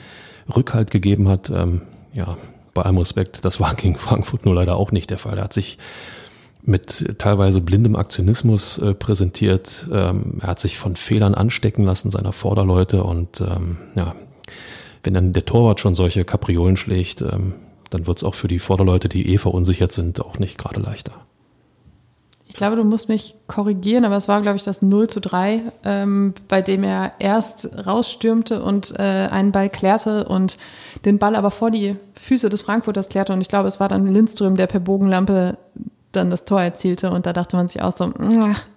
Rückhalt 0.53 0.91
gegeben 0.91 1.29
hat. 1.29 1.49
Ähm, 1.49 1.83
ja, 2.13 2.37
bei 2.73 2.81
allem 2.81 2.97
Respekt, 2.97 3.45
das 3.45 3.59
war 3.59 3.73
gegen 3.75 3.95
Frankfurt 3.95 4.45
nur 4.45 4.55
leider 4.55 4.75
auch 4.75 4.91
nicht 4.91 5.09
der 5.09 5.17
Fall. 5.17 5.37
Er 5.37 5.45
hat 5.45 5.53
sich 5.53 5.77
mit 6.65 7.19
teilweise 7.19 7.61
blindem 7.61 7.95
Aktionismus 7.95 8.77
äh, 8.77 8.93
präsentiert. 8.93 9.87
Ähm, 9.91 10.39
er 10.41 10.47
hat 10.47 10.59
sich 10.59 10.77
von 10.77 10.95
Fehlern 10.95 11.35
anstecken 11.35 11.83
lassen 11.83 12.09
seiner 12.09 12.31
Vorderleute 12.31 13.03
und 13.03 13.41
ähm, 13.41 13.77
ja, 13.95 14.15
wenn 15.03 15.13
dann 15.13 15.33
der 15.33 15.45
Torwart 15.45 15.79
schon 15.79 15.95
solche 15.95 16.25
Kapriolen 16.25 16.77
schlägt, 16.77 17.21
ähm, 17.21 17.55
dann 17.89 18.07
wird 18.07 18.17
es 18.17 18.23
auch 18.23 18.35
für 18.35 18.47
die 18.47 18.59
Vorderleute, 18.59 19.09
die 19.09 19.33
eh 19.33 19.37
verunsichert 19.37 19.91
sind, 19.91 20.19
auch 20.21 20.39
nicht 20.39 20.57
gerade 20.57 20.79
leichter. 20.79 21.13
Ich 22.53 22.57
glaube, 22.57 22.75
du 22.75 22.83
musst 22.83 23.09
mich 23.09 23.35
korrigieren, 23.47 24.05
aber 24.05 24.15
es 24.15 24.27
war, 24.27 24.39
glaube 24.41 24.57
ich, 24.57 24.63
das 24.63 24.83
0 24.83 25.07
zu 25.07 25.19
3, 25.21 25.61
ähm, 25.85 26.35
bei 26.47 26.61
dem 26.61 26.83
er 26.83 27.13
erst 27.17 27.87
rausstürmte 27.87 28.61
und 28.61 28.93
äh, 28.99 29.01
einen 29.01 29.51
Ball 29.51 29.71
klärte 29.71 30.25
und 30.25 30.59
den 31.03 31.17
Ball 31.17 31.35
aber 31.35 31.49
vor 31.49 31.71
die 31.71 31.95
Füße 32.13 32.49
des 32.49 32.61
Frankfurters 32.61 33.09
klärte. 33.09 33.33
Und 33.33 33.41
ich 33.41 33.47
glaube, 33.47 33.67
es 33.67 33.79
war 33.79 33.89
dann 33.89 34.05
Lindström, 34.05 34.55
der 34.55 34.67
per 34.67 34.79
Bogenlampe 34.79 35.57
dann 36.11 36.29
das 36.29 36.45
Tor 36.45 36.61
erzielte. 36.61 37.09
Und 37.09 37.25
da 37.25 37.33
dachte 37.33 37.57
man 37.57 37.67
sich 37.67 37.81
auch 37.81 37.95
so, 37.95 38.13
ach. 38.19 38.67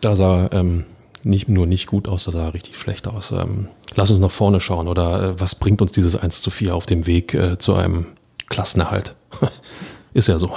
Da 0.00 0.16
sah 0.16 0.48
ähm, 0.52 0.86
nicht 1.22 1.46
nur 1.46 1.66
nicht 1.66 1.88
gut 1.88 2.08
aus, 2.08 2.24
da 2.24 2.32
sah 2.32 2.48
richtig 2.48 2.78
schlecht 2.78 3.06
aus. 3.06 3.32
Ähm, 3.32 3.68
lass 3.94 4.10
uns 4.10 4.20
nach 4.20 4.30
vorne 4.30 4.60
schauen 4.60 4.88
oder 4.88 5.22
äh, 5.22 5.40
was 5.40 5.54
bringt 5.54 5.82
uns 5.82 5.92
dieses 5.92 6.16
1 6.16 6.42
zu 6.42 6.50
4 6.50 6.74
auf 6.74 6.86
dem 6.86 7.06
Weg 7.06 7.34
äh, 7.34 7.58
zu 7.58 7.74
einem 7.74 8.06
Klassenerhalt? 8.48 9.14
Ist 10.14 10.28
ja 10.28 10.38
so. 10.38 10.50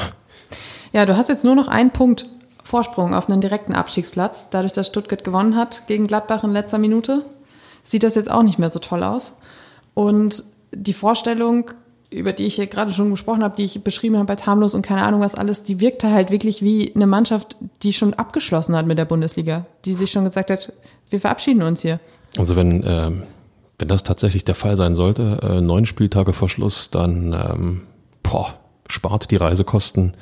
Ja, 0.93 1.05
du 1.05 1.17
hast 1.17 1.29
jetzt 1.29 1.43
nur 1.43 1.55
noch 1.55 1.67
einen 1.67 1.91
Punkt 1.91 2.27
Vorsprung 2.63 3.13
auf 3.13 3.29
einen 3.29 3.41
direkten 3.41 3.73
Abstiegsplatz. 3.73 4.49
Dadurch, 4.49 4.71
dass 4.71 4.87
Stuttgart 4.87 5.23
gewonnen 5.23 5.55
hat 5.55 5.85
gegen 5.87 6.07
Gladbach 6.07 6.43
in 6.43 6.53
letzter 6.53 6.79
Minute, 6.79 7.23
sieht 7.83 8.03
das 8.03 8.15
jetzt 8.15 8.31
auch 8.31 8.41
nicht 8.41 8.57
mehr 8.57 8.69
so 8.69 8.79
toll 8.79 9.03
aus. 9.03 9.33
Und 9.93 10.43
die 10.71 10.93
Vorstellung, 10.93 11.69
über 12.11 12.31
die 12.31 12.45
ich 12.47 12.55
hier 12.55 12.67
gerade 12.67 12.91
schon 12.91 13.11
gesprochen 13.11 13.43
habe, 13.43 13.55
die 13.55 13.65
ich 13.65 13.83
beschrieben 13.83 14.15
habe 14.15 14.25
bei 14.25 14.35
Tamlos 14.35 14.73
und 14.73 14.81
keine 14.81 15.03
Ahnung 15.03 15.21
was 15.21 15.35
alles, 15.35 15.63
die 15.63 15.79
wirkte 15.79 16.11
halt 16.11 16.31
wirklich 16.31 16.63
wie 16.63 16.91
eine 16.95 17.05
Mannschaft, 17.05 17.57
die 17.83 17.93
schon 17.93 18.13
abgeschlossen 18.13 18.75
hat 18.75 18.87
mit 18.87 18.97
der 18.97 19.05
Bundesliga, 19.05 19.65
die 19.85 19.93
sich 19.93 20.11
schon 20.11 20.25
gesagt 20.25 20.49
hat, 20.49 20.73
wir 21.09 21.19
verabschieden 21.19 21.61
uns 21.61 21.81
hier. 21.81 21.99
Also 22.37 22.55
wenn, 22.55 22.83
äh, 22.83 23.11
wenn 23.79 23.87
das 23.87 24.03
tatsächlich 24.03 24.45
der 24.45 24.55
Fall 24.55 24.77
sein 24.77 24.95
sollte, 24.95 25.39
äh, 25.41 25.61
neun 25.61 25.85
Spieltage 25.85 26.33
vor 26.33 26.49
Schluss, 26.49 26.89
dann 26.89 27.33
ähm, 27.33 27.81
boah, 28.23 28.53
spart 28.87 29.31
die 29.31 29.35
Reisekosten 29.35 30.13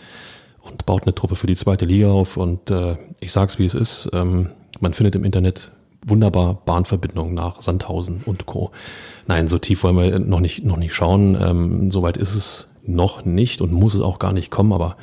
und 0.62 0.86
baut 0.86 1.04
eine 1.04 1.16
Truppe 1.16 1.36
für 1.36 1.48
die 1.48 1.56
zweite 1.56 1.86
Liga 1.86 2.12
auf. 2.12 2.38
Und 2.38 2.70
äh, 2.72 2.98
ich 3.20 3.32
sag's 3.32 3.60
wie 3.60 3.66
es 3.66 3.76
ist, 3.76 4.10
ähm, 4.14 4.50
man 4.80 4.94
findet 4.94 5.16
im 5.16 5.24
Internet 5.24 5.72
wunderbar 6.06 6.56
Bahnverbindungen 6.66 7.34
nach 7.34 7.62
Sandhausen 7.62 8.24
und 8.26 8.46
Co. 8.46 8.72
Nein, 9.28 9.48
so 9.48 9.58
tief 9.58 9.84
wollen 9.84 9.98
wir 9.98 10.20
noch 10.20 10.40
nicht, 10.40 10.66
noch 10.66 10.78
nicht 10.78 10.94
schauen. 10.94 11.38
Ähm, 11.40 11.92
Soweit 11.92 12.18
ist 12.18 12.36
es 12.36 12.68
noch 12.84 13.24
nicht 13.26 13.62
und 13.62 13.72
muss 13.72 13.94
es 13.94 14.02
auch 14.02 14.20
gar 14.20 14.34
nicht 14.34 14.50
kommen, 14.50 14.74
aber 14.74 14.98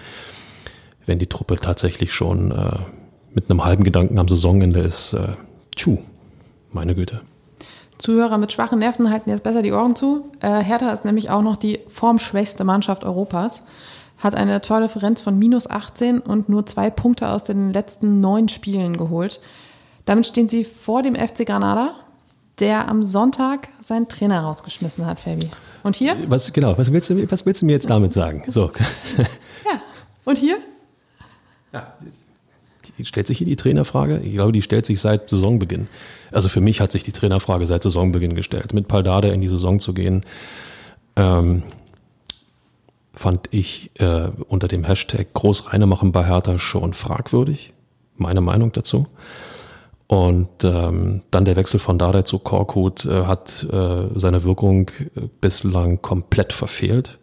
wenn 1.07 1.19
die 1.19 1.29
Truppe 1.29 1.57
tatsächlich 1.57 2.13
schon 2.13 2.51
äh, 2.51 2.77
mit 3.33 3.51
einem 3.51 3.65
halben 3.65 3.85
Gedanken 3.85 4.19
am 4.19 4.29
Saisonende 4.29 4.81
ist, 4.81 5.15
äh, 5.15 5.35
tschu, 5.75 5.99
meine 6.71 6.95
Güte. 6.95 7.21
Zuhörer 7.99 8.39
mit 8.39 8.53
schwachen 8.53 8.79
Nerven 8.79 9.11
halten 9.11 9.31
jetzt 9.31 9.43
besser 9.43 9.63
die 9.63 9.73
Ohren 9.73 9.97
zu. 9.97 10.31
Äh, 10.41 10.63
Hertha 10.63 10.93
ist 10.93 11.05
nämlich 11.05 11.31
auch 11.31 11.43
noch 11.43 11.57
die 11.57 11.81
formschwächste 11.89 12.65
Mannschaft 12.65 13.05
Europas 13.05 13.65
hat 14.19 14.35
eine 14.35 14.61
Tordifferenz 14.61 15.21
von 15.21 15.39
minus 15.39 15.71
18 15.71 16.21
und 16.21 16.49
nur 16.49 16.67
zwei 16.67 16.91
Punkte 16.91 17.29
aus 17.29 17.45
den 17.45 17.73
letzten 17.73 18.21
neun 18.21 18.49
Spielen 18.49 18.97
geholt. 18.97 19.41
Damit 20.05 20.27
stehen 20.27 20.49
sie 20.49 20.65
vor 20.65 21.03
dem 21.03 21.15
FC 21.15 21.47
Granada, 21.47 21.95
der 22.59 22.89
am 22.89 23.03
Sonntag 23.03 23.69
seinen 23.81 24.09
Trainer 24.09 24.41
rausgeschmissen 24.41 25.07
hat, 25.07 25.21
Fabi. 25.21 25.51
Und 25.85 25.95
hier? 25.95 26.17
Was, 26.29 26.53
genau, 26.53 26.77
was 26.77 26.93
willst, 26.93 27.11
du, 27.11 27.31
was 27.31 27.47
willst 27.47 27.63
du 27.63 27.67
mir 27.67 27.73
jetzt 27.73 27.89
damit 27.89 28.13
sagen? 28.13 28.45
So. 28.49 28.73
Ja, 29.65 29.81
und 30.25 30.39
hier? 30.39 30.57
Ja, 31.73 31.93
stellt 33.05 33.27
sich 33.27 33.39
hier 33.39 33.47
die 33.47 33.57
Trainerfrage? 33.57 34.21
Ich 34.21 34.33
glaube, 34.33 34.53
die 34.53 34.63
stellt 34.63 34.87
sich 34.87 35.01
seit 35.01 35.31
Saisonbeginn. 35.31 35.89
Also 36.33 36.49
für 36.49 36.61
mich 36.61 36.81
hat 36.81 36.93
sich 36.93 37.03
die 37.03 37.13
Trainerfrage 37.13 37.67
seit 37.67 37.83
Saisonbeginn 37.83 38.35
gestellt. 38.35 38.75
Mit 38.75 38.89
Paldada 38.89 39.29
in 39.29 39.41
die 39.41 39.49
Saison 39.49 39.81
zu 39.81 39.95
gehen, 39.95 40.25
ähm, 41.17 41.63
fand 43.13 43.49
ich 43.51 43.91
äh, 43.99 44.29
unter 44.49 44.69
dem 44.69 44.85
Hashtag 44.85 45.33
Großreinemachen 45.35 46.13
bei 46.13 46.25
Hertha 46.25 46.59
schon 46.59 46.95
fragwürdig. 46.95 47.73
Meine 48.17 48.41
Meinung 48.41 48.73
dazu. 48.73 49.07
Und 50.07 50.65
ähm, 50.65 51.23
dann 51.31 51.45
der 51.45 51.57
Wechsel 51.57 51.79
von 51.79 51.99
Dardai 51.99 52.23
zu 52.23 52.39
Korkut 52.39 53.05
äh, 53.05 53.27
hat 53.27 53.67
äh, 53.71 54.07
seine 54.15 54.43
Wirkung 54.43 54.89
äh, 54.89 55.29
bislang 55.41 56.01
komplett 56.01 56.53
verfehlt. 56.55 57.19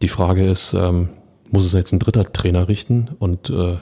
Die 0.00 0.08
Frage 0.08 0.48
ist, 0.48 0.72
ähm, 0.72 1.10
muss 1.50 1.66
es 1.66 1.72
jetzt 1.74 1.92
ein 1.92 1.98
dritter 1.98 2.24
Trainer 2.24 2.66
richten? 2.68 3.10
Und 3.18 3.50
äh, 3.50 3.76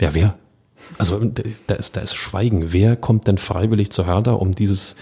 ja, 0.00 0.14
wer? 0.14 0.38
Also 0.98 1.20
da 1.66 1.74
ist, 1.74 1.96
da 1.96 2.00
ist 2.00 2.14
Schweigen. 2.14 2.72
Wer 2.72 2.96
kommt 2.96 3.26
denn 3.26 3.38
freiwillig 3.38 3.90
zu 3.90 4.06
Hertha, 4.06 4.32
um 4.32 4.54
dieses 4.54 4.94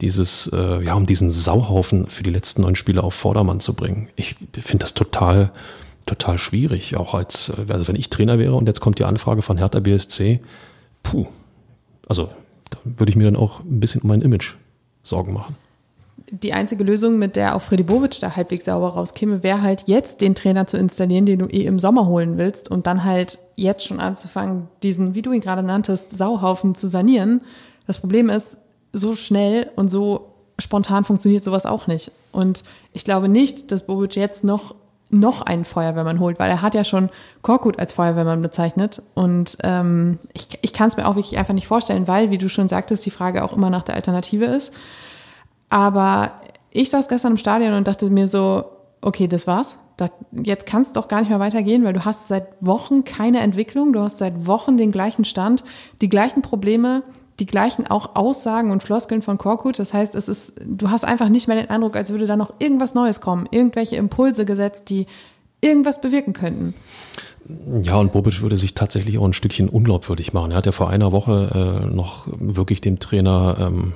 dieses, 0.00 0.50
äh, 0.52 0.82
ja, 0.82 0.94
um 0.94 1.06
diesen 1.06 1.30
Sauhaufen 1.30 2.06
für 2.06 2.22
die 2.22 2.30
letzten 2.30 2.62
neun 2.62 2.76
Spiele 2.76 3.02
auf 3.02 3.14
Vordermann 3.14 3.60
zu 3.60 3.74
bringen. 3.74 4.08
Ich 4.16 4.36
finde 4.52 4.84
das 4.84 4.94
total, 4.94 5.52
total 6.06 6.38
schwierig. 6.38 6.96
Auch 6.96 7.14
als, 7.14 7.50
äh, 7.50 7.72
also 7.72 7.88
wenn 7.88 7.96
ich 7.96 8.10
Trainer 8.10 8.38
wäre 8.38 8.54
und 8.54 8.66
jetzt 8.66 8.80
kommt 8.80 8.98
die 8.98 9.04
Anfrage 9.04 9.42
von 9.42 9.58
Hertha 9.58 9.80
BSC, 9.80 10.40
puh, 11.02 11.26
also 12.08 12.30
da 12.70 12.78
würde 12.84 13.10
ich 13.10 13.16
mir 13.16 13.24
dann 13.24 13.36
auch 13.36 13.60
ein 13.60 13.80
bisschen 13.80 14.02
um 14.02 14.08
mein 14.08 14.22
Image 14.22 14.54
Sorgen 15.02 15.32
machen. 15.32 15.56
Die 16.30 16.52
einzige 16.52 16.84
Lösung, 16.84 17.18
mit 17.18 17.34
der 17.34 17.56
auch 17.56 17.62
Freddy 17.62 17.82
Bobic 17.82 18.20
da 18.20 18.36
halbwegs 18.36 18.64
sauber 18.64 18.90
rauskäme, 18.90 19.42
wäre 19.42 19.62
halt 19.62 19.84
jetzt 19.86 20.20
den 20.20 20.34
Trainer 20.34 20.66
zu 20.66 20.76
installieren, 20.76 21.26
den 21.26 21.40
du 21.40 21.46
eh 21.46 21.64
im 21.66 21.80
Sommer 21.80 22.06
holen 22.06 22.38
willst 22.38 22.70
und 22.70 22.86
dann 22.86 23.04
halt 23.04 23.38
jetzt 23.56 23.84
schon 23.84 23.98
anzufangen, 23.98 24.68
diesen, 24.82 25.14
wie 25.14 25.22
du 25.22 25.32
ihn 25.32 25.40
gerade 25.40 25.62
nanntest, 25.62 26.16
Sauhaufen 26.16 26.74
zu 26.74 26.88
sanieren. 26.88 27.40
Das 27.86 27.98
Problem 27.98 28.30
ist, 28.30 28.58
so 28.92 29.14
schnell 29.14 29.70
und 29.76 29.88
so 29.88 30.32
spontan 30.58 31.04
funktioniert 31.04 31.42
sowas 31.42 31.66
auch 31.66 31.86
nicht. 31.86 32.12
Und 32.32 32.64
ich 32.92 33.04
glaube 33.04 33.28
nicht, 33.28 33.72
dass 33.72 33.86
Bobic 33.86 34.16
jetzt 34.16 34.44
noch 34.44 34.74
noch 35.12 35.42
einen 35.42 35.64
Feuerwehrmann 35.64 36.20
holt, 36.20 36.38
weil 36.38 36.50
er 36.50 36.62
hat 36.62 36.74
ja 36.74 36.84
schon 36.84 37.10
Korkut 37.42 37.80
als 37.80 37.92
Feuerwehrmann 37.92 38.42
bezeichnet. 38.42 39.02
Und 39.14 39.58
ähm, 39.64 40.18
ich, 40.32 40.46
ich 40.62 40.72
kann 40.72 40.86
es 40.86 40.96
mir 40.96 41.08
auch 41.08 41.16
wirklich 41.16 41.36
einfach 41.36 41.54
nicht 41.54 41.66
vorstellen, 41.66 42.06
weil, 42.06 42.30
wie 42.30 42.38
du 42.38 42.48
schon 42.48 42.68
sagtest, 42.68 43.04
die 43.06 43.10
Frage 43.10 43.42
auch 43.42 43.52
immer 43.52 43.70
nach 43.70 43.82
der 43.82 43.96
Alternative 43.96 44.44
ist. 44.44 44.72
Aber 45.70 46.32
ich 46.70 46.90
saß 46.90 47.08
gestern 47.08 47.32
im 47.32 47.38
Stadion 47.38 47.72
und 47.72 47.88
dachte 47.88 48.10
mir 48.10 48.26
so, 48.26 48.64
okay, 49.00 49.28
das 49.28 49.46
war's. 49.46 49.76
Da, 49.96 50.10
jetzt 50.32 50.66
kann 50.66 50.82
es 50.82 50.92
doch 50.92 51.08
gar 51.08 51.20
nicht 51.20 51.30
mehr 51.30 51.40
weitergehen, 51.40 51.84
weil 51.84 51.92
du 51.92 52.04
hast 52.04 52.28
seit 52.28 52.46
Wochen 52.60 53.04
keine 53.04 53.40
Entwicklung, 53.40 53.92
du 53.92 54.00
hast 54.00 54.18
seit 54.18 54.46
Wochen 54.46 54.76
den 54.76 54.92
gleichen 54.92 55.24
Stand, 55.24 55.64
die 56.00 56.08
gleichen 56.08 56.42
Probleme, 56.42 57.02
die 57.38 57.46
gleichen 57.46 57.86
auch 57.86 58.16
Aussagen 58.16 58.70
und 58.70 58.82
Floskeln 58.82 59.22
von 59.22 59.38
Korkut. 59.38 59.78
Das 59.78 59.94
heißt, 59.94 60.14
es 60.14 60.28
ist, 60.28 60.52
du 60.64 60.90
hast 60.90 61.04
einfach 61.04 61.28
nicht 61.28 61.48
mehr 61.48 61.56
den 61.56 61.70
Eindruck, 61.70 61.96
als 61.96 62.10
würde 62.10 62.26
da 62.26 62.36
noch 62.36 62.54
irgendwas 62.58 62.94
Neues 62.94 63.20
kommen, 63.20 63.48
irgendwelche 63.50 63.96
Impulse 63.96 64.44
gesetzt, 64.44 64.90
die 64.90 65.06
irgendwas 65.62 66.00
bewirken 66.00 66.32
könnten. 66.32 66.74
Ja, 67.82 67.96
und 67.96 68.12
Bobic 68.12 68.42
würde 68.42 68.56
sich 68.56 68.74
tatsächlich 68.74 69.18
auch 69.18 69.24
ein 69.24 69.32
Stückchen 69.32 69.68
unglaubwürdig 69.68 70.32
machen. 70.32 70.52
Er 70.52 70.58
hat 70.58 70.66
ja 70.66 70.72
vor 70.72 70.90
einer 70.90 71.12
Woche 71.12 71.82
äh, 71.84 71.94
noch 71.94 72.28
wirklich 72.38 72.80
dem 72.80 73.00
Trainer 73.00 73.56
ähm, 73.58 73.94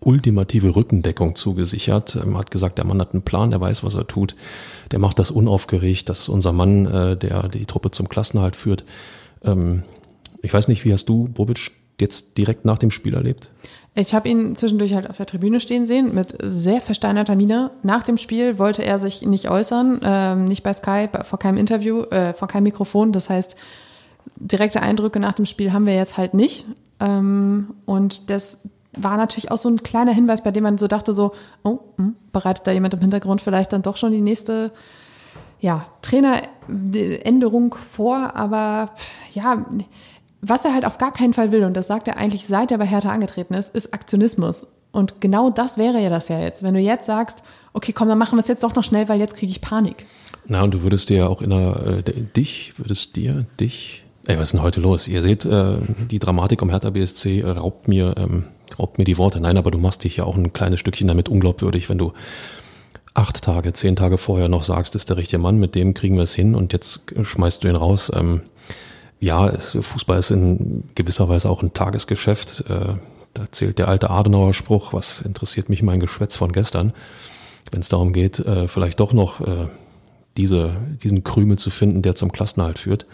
ultimative 0.00 0.74
Rückendeckung 0.74 1.34
zugesichert. 1.34 2.16
Er 2.16 2.38
hat 2.38 2.50
gesagt, 2.50 2.78
der 2.78 2.84
Mann 2.84 3.00
hat 3.00 3.12
einen 3.12 3.22
Plan, 3.22 3.50
der 3.50 3.60
weiß, 3.60 3.82
was 3.84 3.94
er 3.94 4.06
tut. 4.06 4.36
Der 4.90 4.98
macht 4.98 5.18
das 5.18 5.30
unaufgeregt. 5.30 6.08
Das 6.08 6.20
ist 6.20 6.28
unser 6.28 6.52
Mann, 6.52 6.86
äh, 6.86 7.16
der 7.16 7.48
die 7.48 7.66
Truppe 7.66 7.90
zum 7.90 8.08
Klassenhalt 8.08 8.56
führt. 8.56 8.84
Ähm, 9.44 9.82
ich 10.42 10.54
weiß 10.54 10.68
nicht, 10.68 10.84
wie 10.84 10.92
hast 10.92 11.08
du 11.08 11.24
Bobic 11.24 11.72
jetzt 12.00 12.38
direkt 12.38 12.64
nach 12.64 12.78
dem 12.78 12.90
Spiel 12.90 13.14
erlebt? 13.14 13.50
Ich 13.94 14.14
habe 14.14 14.28
ihn 14.28 14.54
zwischendurch 14.54 14.94
halt 14.94 15.10
auf 15.10 15.16
der 15.16 15.26
Tribüne 15.26 15.58
stehen 15.58 15.84
sehen 15.84 16.14
mit 16.14 16.36
sehr 16.40 16.80
versteinerter 16.80 17.34
Miene. 17.34 17.72
Nach 17.82 18.04
dem 18.04 18.16
Spiel 18.16 18.58
wollte 18.58 18.84
er 18.84 19.00
sich 19.00 19.22
nicht 19.22 19.50
äußern, 19.50 20.00
ähm, 20.04 20.44
nicht 20.46 20.62
bei 20.62 20.72
Skype, 20.72 21.24
vor 21.24 21.40
keinem 21.40 21.58
Interview, 21.58 22.02
äh, 22.02 22.32
vor 22.32 22.46
keinem 22.46 22.64
Mikrofon. 22.64 23.10
Das 23.10 23.28
heißt, 23.28 23.56
direkte 24.36 24.82
Eindrücke 24.82 25.18
nach 25.18 25.32
dem 25.32 25.46
Spiel 25.46 25.72
haben 25.72 25.86
wir 25.86 25.96
jetzt 25.96 26.16
halt 26.16 26.34
nicht. 26.34 26.66
Ähm, 27.00 27.74
und 27.86 28.30
das, 28.30 28.60
war 28.96 29.16
natürlich 29.16 29.50
auch 29.50 29.58
so 29.58 29.68
ein 29.68 29.82
kleiner 29.82 30.12
Hinweis, 30.12 30.42
bei 30.42 30.50
dem 30.50 30.64
man 30.64 30.78
so 30.78 30.88
dachte, 30.88 31.12
so, 31.12 31.32
oh, 31.62 31.78
mh, 31.96 32.12
bereitet 32.32 32.66
da 32.66 32.72
jemand 32.72 32.94
im 32.94 33.00
Hintergrund 33.00 33.40
vielleicht 33.40 33.72
dann 33.72 33.82
doch 33.82 33.96
schon 33.96 34.12
die 34.12 34.20
nächste 34.20 34.72
ja, 35.60 35.86
Traineränderung 36.02 37.74
vor, 37.74 38.36
aber 38.36 38.90
ja, 39.34 39.66
was 40.40 40.64
er 40.64 40.72
halt 40.72 40.84
auf 40.84 40.98
gar 40.98 41.12
keinen 41.12 41.34
Fall 41.34 41.52
will, 41.52 41.64
und 41.64 41.74
das 41.74 41.88
sagt 41.88 42.06
er 42.06 42.16
eigentlich 42.16 42.46
seit 42.46 42.70
er 42.70 42.78
bei 42.78 42.86
Hertha 42.86 43.10
angetreten 43.10 43.54
ist, 43.54 43.74
ist 43.74 43.92
Aktionismus. 43.92 44.66
Und 44.90 45.20
genau 45.20 45.50
das 45.50 45.76
wäre 45.76 46.00
ja 46.00 46.10
das 46.10 46.28
ja 46.28 46.38
jetzt. 46.38 46.62
Wenn 46.62 46.74
du 46.74 46.80
jetzt 46.80 47.06
sagst, 47.06 47.42
okay, 47.72 47.92
komm, 47.92 48.08
dann 48.08 48.18
machen 48.18 48.36
wir 48.36 48.40
es 48.40 48.48
jetzt 48.48 48.62
doch 48.62 48.74
noch 48.74 48.84
schnell, 48.84 49.08
weil 49.08 49.20
jetzt 49.20 49.34
kriege 49.34 49.50
ich 49.50 49.60
Panik. 49.60 50.06
Na, 50.46 50.62
und 50.62 50.72
du 50.72 50.82
würdest 50.82 51.10
dir 51.10 51.18
ja 51.18 51.26
auch 51.26 51.42
in 51.42 51.52
einer, 51.52 51.98
äh, 51.98 52.02
dich, 52.02 52.74
würdest 52.78 53.16
dir, 53.16 53.44
dich, 53.60 54.04
ey, 54.26 54.38
was 54.38 54.48
ist 54.48 54.52
denn 54.52 54.62
heute 54.62 54.80
los? 54.80 55.06
Ihr 55.06 55.20
seht, 55.20 55.44
äh, 55.44 55.76
die 56.10 56.18
Dramatik 56.18 56.62
um 56.62 56.70
Hertha 56.70 56.90
BSC 56.90 57.44
raubt 57.44 57.86
mir, 57.86 58.14
ähm, 58.16 58.46
raubt 58.78 58.98
mir 58.98 59.04
die 59.04 59.18
Worte. 59.18 59.40
Nein, 59.40 59.56
aber 59.56 59.70
du 59.70 59.78
machst 59.78 60.04
dich 60.04 60.16
ja 60.16 60.24
auch 60.24 60.36
ein 60.36 60.52
kleines 60.52 60.80
Stückchen 60.80 61.08
damit 61.08 61.28
unglaubwürdig, 61.28 61.88
wenn 61.88 61.98
du 61.98 62.12
acht 63.14 63.42
Tage, 63.42 63.72
zehn 63.72 63.96
Tage 63.96 64.18
vorher 64.18 64.48
noch 64.48 64.62
sagst, 64.62 64.94
ist 64.94 65.10
der 65.10 65.16
richtige 65.16 65.42
Mann, 65.42 65.58
mit 65.58 65.74
dem 65.74 65.94
kriegen 65.94 66.16
wir 66.16 66.22
es 66.22 66.34
hin 66.34 66.54
und 66.54 66.72
jetzt 66.72 67.02
schmeißt 67.20 67.64
du 67.64 67.68
ihn 67.68 67.76
raus. 67.76 68.10
Ähm, 68.14 68.42
ja, 69.20 69.48
es, 69.48 69.76
Fußball 69.80 70.18
ist 70.18 70.30
in 70.30 70.84
gewisser 70.94 71.28
Weise 71.28 71.50
auch 71.50 71.62
ein 71.62 71.74
Tagesgeschäft. 71.74 72.64
Äh, 72.68 72.94
da 73.34 73.52
zählt 73.52 73.78
der 73.78 73.88
alte 73.88 74.10
Adenauer 74.10 74.54
Spruch, 74.54 74.92
was 74.92 75.20
interessiert 75.20 75.68
mich 75.68 75.82
mein 75.82 76.00
Geschwätz 76.00 76.36
von 76.36 76.52
gestern, 76.52 76.92
wenn 77.70 77.80
es 77.80 77.88
darum 77.88 78.12
geht, 78.12 78.38
äh, 78.38 78.68
vielleicht 78.68 79.00
doch 79.00 79.12
noch 79.12 79.40
äh, 79.40 79.66
diese, 80.36 80.76
diesen 81.02 81.24
Krümel 81.24 81.58
zu 81.58 81.70
finden, 81.70 82.02
der 82.02 82.14
zum 82.14 82.32
Klassenhalt 82.32 82.78
führt. 82.78 83.06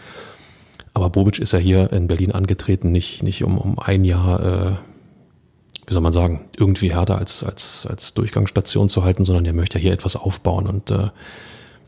Aber 0.93 1.09
Bobic 1.09 1.39
ist 1.39 1.51
ja 1.51 1.59
hier 1.59 1.91
in 1.91 2.07
Berlin 2.07 2.31
angetreten, 2.31 2.91
nicht, 2.91 3.23
nicht 3.23 3.43
um, 3.43 3.57
um 3.57 3.79
ein 3.79 4.05
Jahr, 4.05 4.39
äh, 4.39 4.71
wie 5.87 5.93
soll 5.93 6.01
man 6.01 6.13
sagen, 6.13 6.45
irgendwie 6.57 6.93
härter 6.93 7.17
als, 7.17 7.43
als, 7.43 7.87
als 7.89 8.13
Durchgangsstation 8.13 8.89
zu 8.89 9.03
halten, 9.03 9.23
sondern 9.23 9.45
er 9.45 9.53
möchte 9.53 9.79
hier 9.79 9.93
etwas 9.93 10.15
aufbauen. 10.15 10.67
Und 10.67 10.91
äh, 10.91 11.09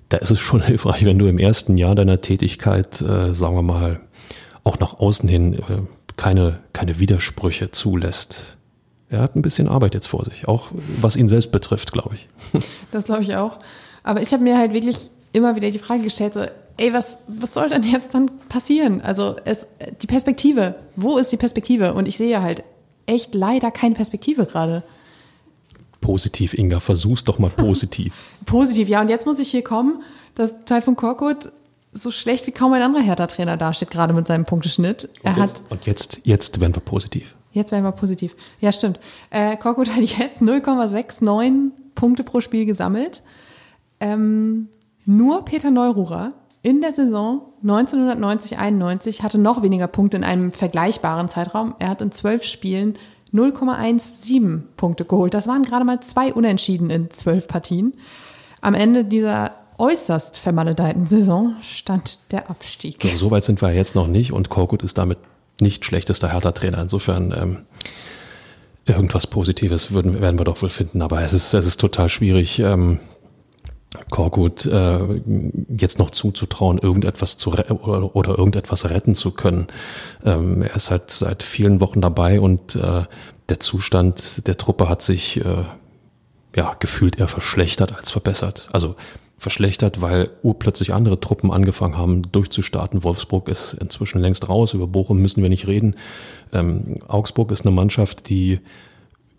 da 0.10 0.18
ist 0.18 0.32
es 0.32 0.39
schon 0.39 0.62
hilfreich, 0.66 1.06
wenn 1.06 1.20
du 1.20 1.27
im 1.27 1.39
ersten 1.39 1.77
Jahr 1.77 1.96
deiner 1.96 2.22
Tätigkeit, 2.22 3.01
äh, 3.01 3.34
sagen 3.34 3.56
wir 3.56 3.63
mal, 3.63 4.00
auch 4.63 4.80
nach 4.80 5.00
außen 5.00 5.27
hin 5.27 5.56
äh, 5.56 5.82
keine, 6.16 6.60
keine 6.74 7.00
Widersprüche 7.00 7.72
zulässt. 7.72 8.58
Er 9.10 9.22
hat 9.22 9.36
ein 9.36 9.42
bisschen 9.42 9.68
Arbeit 9.68 9.94
jetzt 9.94 10.08
vor 10.08 10.25
sich, 10.25 10.48
auch 10.48 10.70
was 11.00 11.16
ihn 11.16 11.30
selbst 11.30 11.51
betrifft, 11.51 11.94
glaube 11.94 12.16
ich. 12.16 12.27
Das 12.92 13.06
glaube 13.06 13.24
ich 13.24 13.36
auch. 13.36 13.60
Aber 14.04 14.22
ich 14.22 14.32
habe 14.34 14.44
mir 14.44 14.58
halt 14.58 14.74
wirklich 14.74 15.10
immer 15.34 15.56
wieder 15.56 15.70
die 15.72 15.80
Frage 15.80 16.04
gestellt, 16.04 16.34
so, 16.34 16.46
ey, 16.77 16.94
was, 16.94 17.20
was 17.27 17.54
soll 17.54 17.70
denn 17.70 17.84
jetzt 17.84 18.13
dann 18.13 18.32
passieren? 18.50 19.01
Also 19.01 19.36
es, 19.46 19.68
die 20.01 20.08
Perspektive, 20.08 20.75
wo 20.96 21.18
ist 21.18 21.32
die 21.32 21.38
Perspektive? 21.38 21.94
Und 21.94 22.08
ich 22.08 22.18
sehe 22.18 22.42
halt 22.42 22.63
echt 23.08 23.34
leider 23.34 23.72
keine 23.72 23.96
Perspektive 23.96 24.46
gerade. 24.46 24.84
Positiv, 26.02 26.54
Inga, 26.54 26.80
versuch's 26.80 27.24
doch 27.24 27.40
mal 27.40 27.50
positiv. 27.50 28.14
positiv, 28.46 28.88
ja. 28.88 29.02
Und 29.02 29.10
jetzt 29.10 29.26
muss 29.26 29.40
ich 29.40 29.50
hier 29.50 29.64
kommen, 29.64 30.04
dass 30.36 30.54
Taifun 30.66 30.96
Korkut 30.96 31.52
so 31.92 32.12
schlecht 32.12 32.46
wie 32.46 32.52
kaum 32.52 32.74
ein 32.74 32.82
anderer 32.82 33.04
Hertha-Trainer 33.04 33.58
dasteht, 33.58 33.90
gerade 33.90 34.14
mit 34.14 34.28
seinem 34.28 34.46
Punkteschnitt. 34.46 35.10
Er 35.24 35.32
und, 35.32 35.38
jetzt, 35.38 35.64
hat, 35.64 35.72
und 35.72 35.86
jetzt, 35.86 36.22
jetzt 36.24 36.62
werden 36.62 36.76
wir 36.76 36.82
positiv. 36.82 37.36
Jetzt 37.52 37.72
werden 37.72 37.84
wir 37.84 37.92
positiv. 37.92 38.36
Ja, 38.60 38.72
stimmt. 38.72 39.00
Äh, 39.32 39.58
Korkut 39.58 39.90
hat 39.90 40.04
jetzt 40.04 40.42
0,69 40.42 41.72
Punkte 41.96 42.24
pro 42.24 42.40
Spiel 42.40 42.66
gesammelt. 42.66 43.24
Ähm, 44.00 44.68
nur 45.06 45.44
Peter 45.46 45.72
Neururer 45.72 46.30
in 46.64 46.82
der 46.82 46.92
Saison 46.92 47.42
1990-91 47.64 49.24
hatte 49.24 49.38
noch 49.38 49.62
weniger 49.62 49.88
Punkte 49.88 50.18
in 50.18 50.24
einem 50.24 50.52
vergleichbaren 50.52 51.30
Zeitraum. 51.30 51.76
Er 51.80 51.90
hat 51.90 52.02
in 52.02 52.12
zwölf 52.12 52.44
Spielen 52.44 52.98
0,17 53.34 54.62
Punkte 54.78 55.06
geholt. 55.06 55.34
Das 55.34 55.48
waren 55.48 55.64
gerade 55.64 55.86
mal 55.86 56.00
zwei 56.02 56.34
Unentschieden 56.34 56.90
in 56.90 57.12
zwölf 57.12 57.48
Partien. 57.48 57.94
Am 58.62 58.74
Ende 58.74 59.04
dieser 59.06 59.52
äußerst 59.78 60.38
vermaledeiten 60.38 61.06
Saison 61.06 61.56
stand 61.62 62.20
der 62.32 62.50
Abstieg. 62.50 63.02
So, 63.02 63.10
so 63.10 63.32
weit 63.32 63.44
sind 63.44 63.62
wir 63.62 63.74
jetzt 63.74 63.96
noch 63.96 64.08
nicht 64.08 64.32
und 64.32 64.50
Korkut 64.50 64.84
ist 64.84 64.98
damit 64.98 65.20
nicht 65.62 65.86
schlechtester 65.86 66.32
Hertha-Trainer. 66.32 66.82
Insofern 66.82 67.32
ähm, 67.32 67.58
irgendwas 68.86 69.28
Positives 69.28 69.91
würden, 69.91 70.22
werden 70.22 70.39
wir 70.39 70.46
doch 70.46 70.62
wohl 70.62 70.70
finden. 70.70 71.02
Aber 71.02 71.22
es 71.22 71.34
ist, 71.34 71.54
es 71.54 71.65
ist 71.65 71.80
total 71.80 72.10
schwierig, 72.10 72.60
ähm, 72.60 73.00
Korkut 74.10 74.65
äh, 74.65 75.00
jetzt 75.69 76.00
noch 76.00 76.10
zuzutrauen, 76.10 76.78
irgendetwas 76.78 77.38
zu 77.38 77.52
oder, 77.52 78.15
oder 78.15 78.38
irgendetwas 78.38 78.86
retten 78.89 79.15
zu 79.15 79.32
können. 79.32 79.67
Ähm, 80.26 80.62
er 80.62 80.76
ist 80.76 80.91
halt 80.91 81.12
seit 81.12 81.43
vielen 81.43 81.80
Wochen 81.80 82.02
dabei 82.02 82.39
und 82.39 82.76
äh, 82.76 83.04
der 83.50 83.60
Zustand 83.60 84.45
der 84.47 84.58
Truppe 84.58 84.89
hat 84.89 85.02
sich 85.02 85.38
äh, 85.38 85.63
ja 86.56 86.76
gefühlt 86.80 87.17
eher 87.17 87.28
verschlechtert 87.28 87.95
als 87.95 88.12
verbessert. 88.12 88.67
Also 88.73 88.95
verschlechtert, 89.38 90.02
weil 90.02 90.32
urplötzlich 90.41 90.93
andere 90.93 91.19
Truppen 91.19 91.52
angefangen 91.52 91.97
haben 91.97 92.23
durchzustarten. 92.32 93.04
Wolfsburg 93.04 93.47
ist 93.47 93.73
inzwischen 93.73 94.19
längst 94.19 94.50
raus, 94.50 94.73
über 94.73 94.88
Bochum 94.88 95.21
müssen 95.21 95.43
wir 95.43 95.50
nicht 95.50 95.67
reden. 95.67 95.95
Ähm, 96.52 96.97
Augsburg 97.08 97.52
ist 97.52 97.65
eine 97.65 97.76
Mannschaft, 97.76 98.30
die 98.30 98.60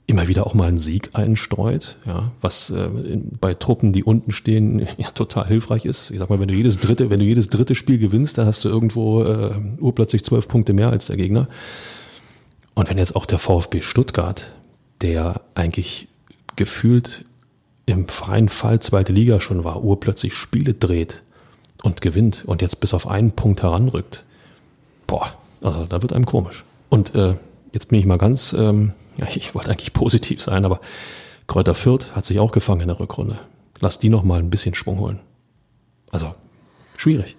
immer 0.09 0.27
wieder 0.27 0.47
auch 0.47 0.55
mal 0.55 0.68
einen 0.68 0.79
Sieg 0.79 1.11
einstreut, 1.12 1.99
ja, 2.07 2.33
was 2.40 2.71
äh, 2.71 2.88
bei 3.40 3.53
Truppen, 3.53 3.92
die 3.92 4.03
unten 4.03 4.33
stehen, 4.33 4.81
ja 4.97 5.11
total 5.11 5.47
hilfreich 5.47 5.85
ist. 5.85 6.11
Ich 6.11 6.18
sag 6.18 6.31
mal, 6.31 6.40
wenn 6.40 6.49
du 6.49 6.55
jedes 6.55 6.79
dritte, 6.79 7.11
wenn 7.11 7.21
du 7.21 7.27
jedes 7.27 7.51
dritte 7.51 7.75
Spiel 7.75 7.99
gewinnst, 7.99 8.38
dann 8.38 8.47
hast 8.47 8.64
du 8.64 8.71
irgendwo 8.71 9.23
äh, 9.23 9.55
urplötzlich 9.79 10.25
zwölf 10.25 10.49
Punkte 10.49 10.73
mehr 10.73 10.88
als 10.88 11.07
der 11.07 11.16
Gegner. 11.16 11.47
Und 12.75 12.88
wenn 12.88 12.97
jetzt 12.97 13.16
auch 13.16 13.27
der 13.27 13.38
VfB 13.38 13.83
Stuttgart, 13.83 14.51
der 15.03 15.42
eigentlich 15.55 16.09
gefühlt 16.57 17.27
im 17.85 18.09
freien 18.09 18.49
Fall 18.49 18.81
zweite 18.81 19.12
Liga 19.12 19.40
schon 19.40 19.62
war, 19.62 19.85
urplötzlich 19.85 20.35
Spiele 20.35 20.73
dreht 20.73 21.23
und 21.83 22.01
gewinnt 22.01 22.44
und 22.47 22.62
jetzt 22.62 22.81
bis 22.81 22.94
auf 22.94 23.07
einen 23.07 23.33
Punkt 23.33 23.62
heranrückt, 23.62 24.25
boah, 25.07 25.35
also 25.61 25.85
da 25.85 26.01
wird 26.01 26.14
einem 26.14 26.25
komisch. 26.25 26.64
Und 26.88 27.14
äh, 27.14 27.35
jetzt 27.73 27.88
bin 27.88 27.99
ich 27.99 28.07
mal 28.07 28.16
ganz, 28.16 28.55
ähm, 28.55 28.92
ja, 29.18 29.26
ich 29.35 29.54
wollte 29.54 29.70
eigentlich 29.70 29.92
positiv 29.92 30.42
sein, 30.42 30.64
aber 30.64 30.81
Kräuter 31.46 31.74
Fürth 31.74 32.14
hat 32.14 32.26
sich 32.26 32.38
auch 32.38 32.52
gefangen 32.52 32.83
in 32.83 32.88
der 32.88 33.00
Rückrunde. 33.00 33.38
Lass 33.81 33.98
die 33.98 34.09
noch 34.09 34.22
mal 34.22 34.38
ein 34.38 34.50
bisschen 34.50 34.74
Schwung 34.74 34.98
holen. 34.98 35.20
Also 36.11 36.35
schwierig. 36.96 37.37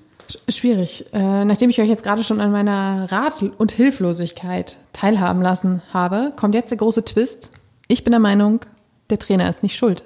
Schwierig. 0.48 1.06
Äh, 1.13 1.46
nachdem 1.46 1.70
ich 1.70 1.82
euch 1.82 1.88
jetzt 1.88 2.04
gerade 2.04 2.24
schon 2.24 2.39
an 2.39 2.52
meiner 2.52 3.12
Rat- 3.12 3.42
und 3.42 3.72
Hilflosigkeit 3.72 4.78
teilhaben 4.94 5.42
lassen 5.42 5.82
habe, 5.92 6.34
kommt 6.36 6.54
jetzt 6.54 6.70
der 6.70 6.78
große 6.78 7.06
Twist. 7.06 7.52
Ich 7.88 8.04
bin 8.04 8.12
der 8.12 8.20
Meinung, 8.20 8.62
der 9.10 9.18
Trainer 9.18 9.50
ist 9.50 9.63
nicht 9.63 9.76
schuld. 9.76 10.04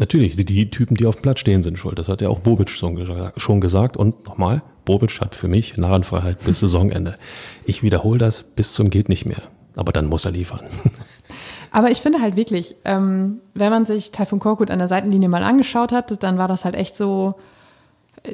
Natürlich, 0.00 0.34
die, 0.34 0.70
Typen, 0.70 0.96
die 0.96 1.06
auf 1.06 1.16
dem 1.16 1.22
Platz 1.22 1.40
stehen, 1.40 1.62
sind 1.62 1.78
schuld. 1.78 1.98
Das 1.98 2.08
hat 2.08 2.20
ja 2.20 2.28
auch 2.28 2.40
Bobic 2.40 2.68
schon 2.68 3.60
gesagt. 3.60 3.96
Und 3.96 4.26
nochmal, 4.26 4.62
Bobic 4.84 5.20
hat 5.20 5.36
für 5.36 5.46
mich 5.46 5.76
Narrenfreiheit 5.76 6.44
bis 6.44 6.60
Saisonende. 6.60 7.16
Ich 7.64 7.82
wiederhole 7.82 8.18
das 8.18 8.42
bis 8.42 8.72
zum 8.72 8.90
geht 8.90 9.08
nicht 9.08 9.28
mehr. 9.28 9.42
Aber 9.76 9.92
dann 9.92 10.06
muss 10.06 10.24
er 10.24 10.32
liefern. 10.32 10.60
Aber 11.70 11.90
ich 11.90 12.00
finde 12.00 12.20
halt 12.20 12.36
wirklich, 12.36 12.76
ähm, 12.84 13.40
wenn 13.54 13.70
man 13.70 13.86
sich 13.86 14.12
Taifun 14.12 14.38
Korkut 14.40 14.70
an 14.70 14.78
der 14.78 14.88
Seitenlinie 14.88 15.28
mal 15.28 15.42
angeschaut 15.42 15.92
hat, 15.92 16.22
dann 16.22 16.38
war 16.38 16.46
das 16.48 16.64
halt 16.64 16.76
echt 16.76 16.96
so 16.96 17.34
äh, 18.22 18.32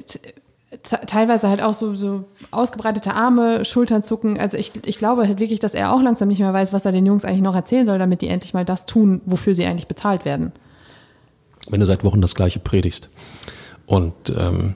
teilweise 1.06 1.48
halt 1.48 1.62
auch 1.62 1.74
so, 1.74 1.94
so 1.94 2.24
ausgebreitete 2.50 3.14
Arme, 3.14 3.64
Schultern 3.64 4.02
zucken. 4.02 4.38
Also 4.38 4.56
ich, 4.56 4.72
ich 4.86 4.98
glaube 4.98 5.26
halt 5.26 5.40
wirklich, 5.40 5.58
dass 5.58 5.74
er 5.74 5.92
auch 5.92 6.02
langsam 6.02 6.28
nicht 6.28 6.40
mehr 6.40 6.52
weiß, 6.52 6.72
was 6.72 6.84
er 6.84 6.92
den 6.92 7.06
Jungs 7.06 7.24
eigentlich 7.24 7.40
noch 7.42 7.54
erzählen 7.54 7.86
soll, 7.86 7.98
damit 7.98 8.22
die 8.22 8.28
endlich 8.28 8.54
mal 8.54 8.64
das 8.64 8.86
tun, 8.86 9.20
wofür 9.26 9.54
sie 9.54 9.66
eigentlich 9.66 9.88
bezahlt 9.88 10.24
werden 10.24 10.52
wenn 11.68 11.80
du 11.80 11.86
seit 11.86 12.04
Wochen 12.04 12.20
das 12.20 12.34
Gleiche 12.34 12.58
predigst 12.58 13.08
und 13.86 14.14
ähm, 14.36 14.74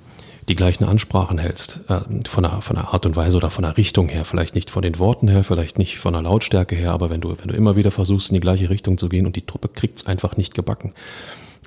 die 0.48 0.54
gleichen 0.54 0.84
Ansprachen 0.84 1.38
hältst, 1.38 1.80
äh, 1.88 2.00
von, 2.28 2.42
der, 2.42 2.60
von 2.60 2.76
der 2.76 2.92
Art 2.92 3.06
und 3.06 3.16
Weise 3.16 3.36
oder 3.36 3.50
von 3.50 3.62
der 3.62 3.76
Richtung 3.76 4.08
her, 4.08 4.24
vielleicht 4.24 4.54
nicht 4.54 4.70
von 4.70 4.82
den 4.82 4.98
Worten 4.98 5.28
her, 5.28 5.44
vielleicht 5.44 5.78
nicht 5.78 5.98
von 5.98 6.12
der 6.12 6.22
Lautstärke 6.22 6.74
her, 6.74 6.92
aber 6.92 7.10
wenn 7.10 7.20
du, 7.20 7.30
wenn 7.38 7.48
du 7.48 7.54
immer 7.54 7.76
wieder 7.76 7.90
versuchst, 7.90 8.30
in 8.30 8.34
die 8.34 8.40
gleiche 8.40 8.70
Richtung 8.70 8.98
zu 8.98 9.08
gehen 9.08 9.26
und 9.26 9.36
die 9.36 9.46
Truppe 9.46 9.68
kriegt's 9.68 10.06
einfach 10.06 10.36
nicht 10.36 10.54
gebacken. 10.54 10.92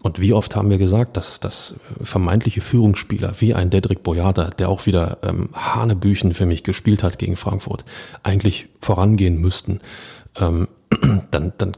Und 0.03 0.21
wie 0.21 0.33
oft 0.33 0.55
haben 0.55 0.69
wir 0.69 0.77
gesagt, 0.77 1.17
dass, 1.17 1.39
dass 1.39 1.75
vermeintliche 2.01 2.61
Führungsspieler 2.61 3.33
wie 3.39 3.55
ein 3.55 3.71
Dedrick 3.71 4.03
Boyata, 4.03 4.51
der 4.51 4.69
auch 4.69 4.85
wieder 4.85 5.17
ähm, 5.23 5.49
Hanebüchen 5.53 6.35
für 6.35 6.45
mich 6.45 6.63
gespielt 6.63 7.01
hat 7.01 7.17
gegen 7.17 7.35
Frankfurt, 7.35 7.83
eigentlich 8.21 8.67
vorangehen 8.79 9.41
müssten, 9.41 9.79
ähm, 10.39 10.67
dann, 11.31 11.53
dann 11.57 11.73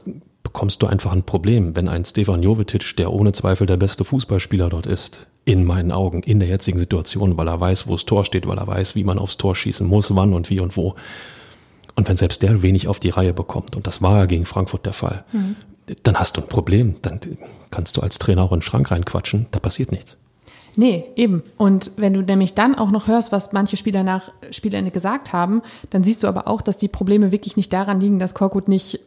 bekommst 0.52 0.82
du 0.82 0.86
einfach 0.88 1.12
ein 1.12 1.22
Problem, 1.22 1.76
wenn 1.76 1.88
ein 1.88 2.04
Stefan 2.04 2.42
Jovetic, 2.42 2.96
der 2.96 3.12
ohne 3.12 3.32
Zweifel 3.32 3.68
der 3.68 3.76
beste 3.76 4.04
Fußballspieler 4.04 4.68
dort 4.68 4.86
ist, 4.86 5.28
in 5.44 5.64
meinen 5.64 5.92
Augen, 5.92 6.24
in 6.24 6.40
der 6.40 6.48
jetzigen 6.48 6.80
Situation, 6.80 7.36
weil 7.36 7.48
er 7.48 7.60
weiß, 7.60 7.86
wo 7.86 7.92
das 7.92 8.04
Tor 8.04 8.24
steht, 8.24 8.48
weil 8.48 8.58
er 8.58 8.66
weiß, 8.66 8.96
wie 8.96 9.04
man 9.04 9.18
aufs 9.18 9.36
Tor 9.36 9.54
schießen 9.54 9.86
muss, 9.86 10.14
wann 10.14 10.34
und 10.34 10.50
wie 10.50 10.58
und 10.58 10.76
wo. 10.76 10.96
Und 11.94 12.08
wenn 12.08 12.16
selbst 12.16 12.42
der 12.42 12.62
wenig 12.62 12.88
auf 12.88 12.98
die 12.98 13.10
Reihe 13.10 13.32
bekommt, 13.32 13.76
und 13.76 13.86
das 13.86 14.02
war 14.02 14.18
ja 14.18 14.26
gegen 14.26 14.44
Frankfurt 14.44 14.86
der 14.86 14.92
Fall, 14.92 15.24
mhm. 15.32 15.54
dann 16.02 16.16
hast 16.16 16.36
du 16.36 16.40
ein 16.40 16.48
Problem. 16.48 16.96
Dann 17.02 17.20
kannst 17.70 17.96
du 17.96 18.00
als 18.00 18.18
Trainer 18.18 18.42
auch 18.42 18.52
in 18.52 18.58
den 18.58 18.62
Schrank 18.62 18.90
reinquatschen, 18.90 19.46
da 19.52 19.60
passiert 19.60 19.92
nichts. 19.92 20.16
Nee, 20.76 21.04
eben. 21.16 21.42
Und 21.58 21.92
wenn 21.96 22.14
du 22.14 22.22
nämlich 22.22 22.54
dann 22.54 22.74
auch 22.74 22.90
noch 22.90 23.06
hörst, 23.06 23.32
was 23.32 23.52
manche 23.52 23.76
Spieler 23.76 24.02
nach 24.02 24.30
Spielende 24.50 24.90
gesagt 24.90 25.32
haben, 25.32 25.62
dann 25.90 26.04
siehst 26.04 26.22
du 26.22 26.26
aber 26.26 26.48
auch, 26.48 26.62
dass 26.62 26.76
die 26.76 26.88
Probleme 26.88 27.32
wirklich 27.32 27.56
nicht 27.56 27.72
daran 27.72 28.00
liegen, 28.00 28.18
dass 28.18 28.34
Korkut 28.34 28.68
nicht 28.68 29.00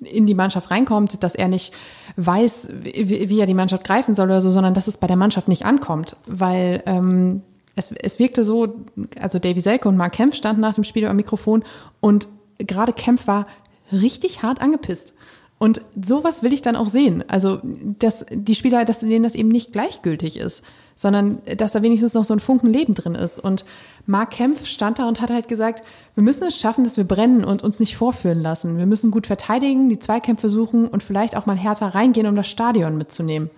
in 0.00 0.26
die 0.26 0.34
Mannschaft 0.34 0.70
reinkommt, 0.70 1.22
dass 1.22 1.34
er 1.34 1.48
nicht 1.48 1.72
weiß, 2.16 2.68
wie, 2.72 3.28
wie 3.28 3.40
er 3.40 3.46
die 3.46 3.54
Mannschaft 3.54 3.84
greifen 3.84 4.14
soll 4.14 4.26
oder 4.26 4.40
so, 4.40 4.50
sondern 4.50 4.74
dass 4.74 4.88
es 4.88 4.98
bei 4.98 5.06
der 5.06 5.16
Mannschaft 5.16 5.48
nicht 5.48 5.64
ankommt. 5.64 6.16
Weil 6.26 6.82
ähm, 6.86 7.42
es, 7.76 7.92
es 7.92 8.18
wirkte 8.18 8.44
so, 8.44 8.76
also 9.20 9.38
Davy 9.38 9.60
Selke 9.60 9.88
und 9.88 9.96
Mark 9.96 10.12
Kempf 10.12 10.34
standen 10.34 10.60
nach 10.60 10.74
dem 10.74 10.84
Spiel 10.84 11.06
am 11.06 11.16
Mikrofon 11.16 11.64
und 12.00 12.28
gerade 12.58 12.92
Kempf 12.92 13.26
war 13.26 13.46
richtig 13.92 14.42
hart 14.42 14.60
angepisst. 14.60 15.14
Und 15.58 15.80
sowas 16.00 16.42
will 16.42 16.52
ich 16.52 16.60
dann 16.60 16.76
auch 16.76 16.88
sehen. 16.88 17.24
Also, 17.28 17.60
dass 17.98 18.26
die 18.30 18.54
Spieler, 18.54 18.84
dass 18.84 19.00
denen 19.00 19.22
das 19.22 19.34
eben 19.34 19.48
nicht 19.48 19.72
gleichgültig 19.72 20.36
ist, 20.36 20.62
sondern 20.94 21.38
dass 21.56 21.72
da 21.72 21.82
wenigstens 21.82 22.12
noch 22.12 22.24
so 22.24 22.34
ein 22.34 22.40
Funken 22.40 22.70
Leben 22.70 22.94
drin 22.94 23.14
ist. 23.14 23.38
Und 23.38 23.64
Mark 24.04 24.32
Kempf 24.32 24.66
stand 24.66 24.98
da 24.98 25.08
und 25.08 25.22
hat 25.22 25.30
halt 25.30 25.48
gesagt, 25.48 25.86
wir 26.14 26.22
müssen 26.22 26.46
es 26.46 26.60
schaffen, 26.60 26.84
dass 26.84 26.98
wir 26.98 27.04
brennen 27.04 27.42
und 27.42 27.62
uns 27.62 27.80
nicht 27.80 27.96
vorführen 27.96 28.40
lassen. 28.40 28.76
Wir 28.76 28.86
müssen 28.86 29.10
gut 29.10 29.26
verteidigen, 29.26 29.88
die 29.88 29.98
Zweikämpfe 29.98 30.50
suchen 30.50 30.88
und 30.88 31.02
vielleicht 31.02 31.36
auch 31.36 31.46
mal 31.46 31.56
härter 31.56 31.88
reingehen, 31.88 32.26
um 32.26 32.36
das 32.36 32.48
Stadion 32.48 32.98
mitzunehmen. 32.98 33.50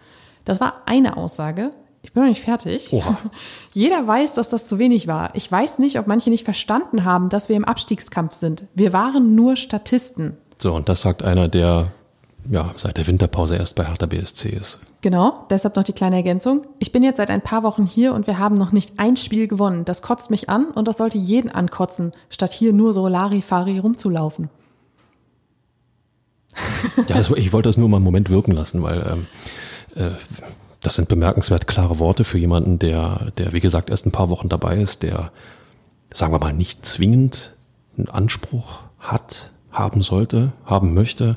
Das 0.44 0.60
war 0.60 0.82
eine 0.86 1.16
Aussage. 1.16 1.72
Ich 2.02 2.12
bin 2.12 2.22
noch 2.22 2.30
nicht 2.30 2.42
fertig. 2.42 2.92
Oha. 2.92 3.18
Jeder 3.72 4.06
weiß, 4.06 4.34
dass 4.34 4.50
das 4.50 4.68
zu 4.68 4.78
wenig 4.78 5.08
war. 5.08 5.34
Ich 5.34 5.50
weiß 5.50 5.80
nicht, 5.80 5.98
ob 5.98 6.06
manche 6.06 6.30
nicht 6.30 6.44
verstanden 6.44 7.04
haben, 7.04 7.28
dass 7.28 7.48
wir 7.48 7.56
im 7.56 7.64
Abstiegskampf 7.64 8.34
sind. 8.34 8.64
Wir 8.74 8.92
waren 8.92 9.34
nur 9.34 9.56
Statisten. 9.56 10.36
So, 10.60 10.74
und 10.74 10.88
das 10.88 11.02
sagt 11.02 11.22
einer, 11.22 11.48
der 11.48 11.92
ja, 12.50 12.74
seit 12.76 12.96
der 12.96 13.06
Winterpause 13.06 13.56
erst 13.56 13.74
bei 13.74 13.84
Hertha 13.84 14.06
BSC 14.06 14.48
ist. 14.48 14.78
Genau, 15.02 15.44
deshalb 15.50 15.76
noch 15.76 15.82
die 15.82 15.92
kleine 15.92 16.16
Ergänzung. 16.16 16.62
Ich 16.78 16.92
bin 16.92 17.02
jetzt 17.02 17.18
seit 17.18 17.30
ein 17.30 17.42
paar 17.42 17.62
Wochen 17.62 17.84
hier 17.84 18.14
und 18.14 18.26
wir 18.26 18.38
haben 18.38 18.54
noch 18.54 18.72
nicht 18.72 18.98
ein 18.98 19.16
Spiel 19.16 19.48
gewonnen. 19.48 19.84
Das 19.84 20.02
kotzt 20.02 20.30
mich 20.30 20.48
an 20.48 20.66
und 20.70 20.88
das 20.88 20.96
sollte 20.96 21.18
jeden 21.18 21.50
ankotzen, 21.50 22.12
statt 22.30 22.52
hier 22.52 22.72
nur 22.72 22.92
so 22.92 23.06
Larifari 23.06 23.78
rumzulaufen. 23.78 24.48
Ja, 27.08 27.16
das, 27.16 27.30
ich 27.30 27.52
wollte 27.52 27.68
das 27.68 27.76
nur 27.76 27.88
mal 27.88 27.98
einen 27.98 28.04
Moment 28.04 28.30
wirken 28.30 28.52
lassen, 28.52 28.82
weil 28.82 29.06
ähm, 29.06 29.26
äh, 29.94 30.16
das 30.80 30.96
sind 30.96 31.08
bemerkenswert 31.08 31.66
klare 31.66 31.98
Worte 31.98 32.24
für 32.24 32.38
jemanden, 32.38 32.78
der, 32.78 33.30
der, 33.36 33.52
wie 33.52 33.60
gesagt, 33.60 33.90
erst 33.90 34.06
ein 34.06 34.12
paar 34.12 34.30
Wochen 34.30 34.48
dabei 34.48 34.78
ist, 34.78 35.02
der, 35.02 35.30
sagen 36.12 36.32
wir 36.32 36.38
mal, 36.38 36.52
nicht 36.52 36.84
zwingend 36.86 37.54
einen 37.96 38.08
Anspruch 38.08 38.80
hat, 38.98 39.50
haben 39.78 40.02
sollte, 40.02 40.52
haben 40.64 40.94
möchte, 40.94 41.36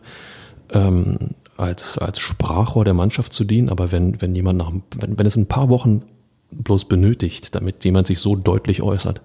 ähm, 0.71 1.31
als, 1.57 1.97
als 1.97 2.19
Sprachrohr 2.19 2.85
der 2.85 2.93
Mannschaft 2.93 3.33
zu 3.33 3.43
dienen. 3.43 3.69
Aber 3.69 3.91
wenn, 3.91 4.21
wenn 4.21 4.35
jemand 4.35 4.57
nach, 4.57 4.71
wenn, 4.97 5.17
wenn 5.17 5.25
es 5.25 5.35
ein 5.35 5.47
paar 5.47 5.69
Wochen 5.69 6.03
bloß 6.51 6.85
benötigt, 6.85 7.55
damit 7.55 7.83
jemand 7.85 8.07
sich 8.07 8.19
so 8.19 8.35
deutlich 8.35 8.81
äußert, 8.81 9.21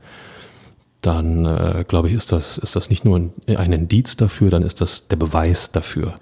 dann 1.00 1.44
äh, 1.44 1.84
glaube 1.86 2.08
ich, 2.08 2.14
ist 2.14 2.32
das, 2.32 2.58
ist 2.58 2.76
das 2.76 2.90
nicht 2.90 3.04
nur 3.04 3.18
ein, 3.18 3.32
ein 3.56 3.72
Indiz 3.72 4.16
dafür, 4.16 4.50
dann 4.50 4.62
ist 4.62 4.80
das 4.80 5.08
der 5.08 5.16
Beweis 5.16 5.70
dafür, 5.70 6.14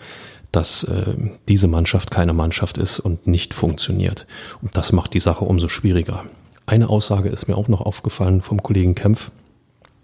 dass 0.52 0.84
äh, 0.84 1.14
diese 1.48 1.68
Mannschaft 1.68 2.10
keine 2.10 2.32
Mannschaft 2.32 2.78
ist 2.78 3.00
und 3.00 3.26
nicht 3.26 3.54
funktioniert. 3.54 4.26
Und 4.62 4.76
das 4.76 4.92
macht 4.92 5.14
die 5.14 5.20
Sache 5.20 5.44
umso 5.44 5.68
schwieriger. 5.68 6.24
Eine 6.66 6.88
Aussage 6.88 7.28
ist 7.28 7.48
mir 7.48 7.56
auch 7.56 7.68
noch 7.68 7.80
aufgefallen 7.80 8.40
vom 8.40 8.62
Kollegen 8.62 8.94
Kempf. 8.94 9.30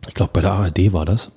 Ich 0.08 0.14
glaube, 0.14 0.32
bei 0.32 0.40
der 0.40 0.52
ARD 0.52 0.92
war 0.92 1.04
das. 1.04 1.32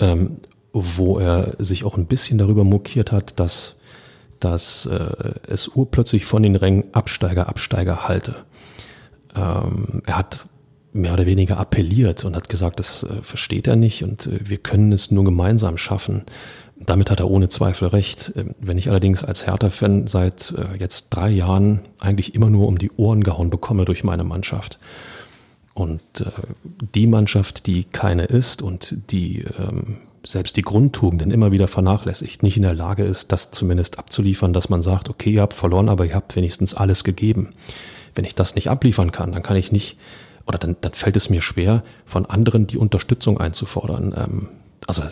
Ähm, 0.00 0.38
wo 0.72 1.18
er 1.18 1.54
sich 1.58 1.84
auch 1.84 1.96
ein 1.96 2.06
bisschen 2.06 2.38
darüber 2.38 2.64
mokiert 2.64 3.12
hat, 3.12 3.38
dass, 3.38 3.76
dass 4.38 4.86
äh, 4.86 5.32
es 5.48 5.68
urplötzlich 5.68 6.24
von 6.24 6.42
den 6.42 6.56
Rängen 6.56 6.84
Absteiger, 6.92 7.48
Absteiger 7.48 8.08
halte. 8.08 8.34
Ähm, 9.34 10.02
er 10.06 10.18
hat 10.18 10.46
mehr 10.92 11.12
oder 11.12 11.26
weniger 11.26 11.58
appelliert 11.58 12.24
und 12.24 12.34
hat 12.34 12.48
gesagt, 12.48 12.78
das 12.78 13.04
äh, 13.04 13.22
versteht 13.22 13.66
er 13.66 13.76
nicht 13.76 14.02
und 14.02 14.26
äh, 14.26 14.40
wir 14.48 14.58
können 14.58 14.92
es 14.92 15.10
nur 15.10 15.24
gemeinsam 15.24 15.76
schaffen. 15.76 16.24
Damit 16.76 17.10
hat 17.10 17.20
er 17.20 17.30
ohne 17.30 17.48
Zweifel 17.48 17.88
recht. 17.88 18.32
Ähm, 18.36 18.54
wenn 18.60 18.78
ich 18.78 18.88
allerdings 18.88 19.22
als 19.22 19.46
Hertha-Fan 19.46 20.06
seit 20.06 20.54
äh, 20.56 20.78
jetzt 20.78 21.08
drei 21.10 21.30
Jahren 21.30 21.80
eigentlich 21.98 22.34
immer 22.34 22.50
nur 22.50 22.66
um 22.66 22.78
die 22.78 22.90
Ohren 22.92 23.22
gehauen 23.22 23.50
bekomme 23.50 23.84
durch 23.84 24.02
meine 24.02 24.24
Mannschaft 24.24 24.78
und 25.74 26.02
äh, 26.20 26.30
die 26.94 27.06
Mannschaft, 27.06 27.66
die 27.66 27.84
keine 27.84 28.24
ist 28.24 28.62
und 28.62 28.96
die 29.10 29.44
ähm, 29.58 29.98
selbst 30.24 30.56
die 30.56 30.62
Grundtugenden 30.62 31.30
immer 31.30 31.52
wieder 31.52 31.68
vernachlässigt, 31.68 32.42
nicht 32.42 32.56
in 32.56 32.62
der 32.62 32.74
Lage 32.74 33.04
ist, 33.04 33.32
das 33.32 33.50
zumindest 33.50 33.98
abzuliefern, 33.98 34.52
dass 34.52 34.68
man 34.68 34.82
sagt, 34.82 35.08
okay, 35.08 35.30
ihr 35.30 35.42
habt 35.42 35.54
verloren, 35.54 35.88
aber 35.88 36.04
ihr 36.04 36.14
habt 36.14 36.36
wenigstens 36.36 36.74
alles 36.74 37.04
gegeben. 37.04 37.50
Wenn 38.14 38.24
ich 38.24 38.34
das 38.34 38.54
nicht 38.54 38.68
abliefern 38.68 39.12
kann, 39.12 39.32
dann 39.32 39.42
kann 39.42 39.56
ich 39.56 39.72
nicht, 39.72 39.96
oder 40.46 40.58
dann, 40.58 40.76
dann 40.80 40.92
fällt 40.92 41.16
es 41.16 41.30
mir 41.30 41.40
schwer, 41.40 41.82
von 42.04 42.26
anderen 42.26 42.66
die 42.66 42.78
Unterstützung 42.78 43.38
einzufordern. 43.38 44.14
Ähm, 44.16 44.48
also 44.86 45.02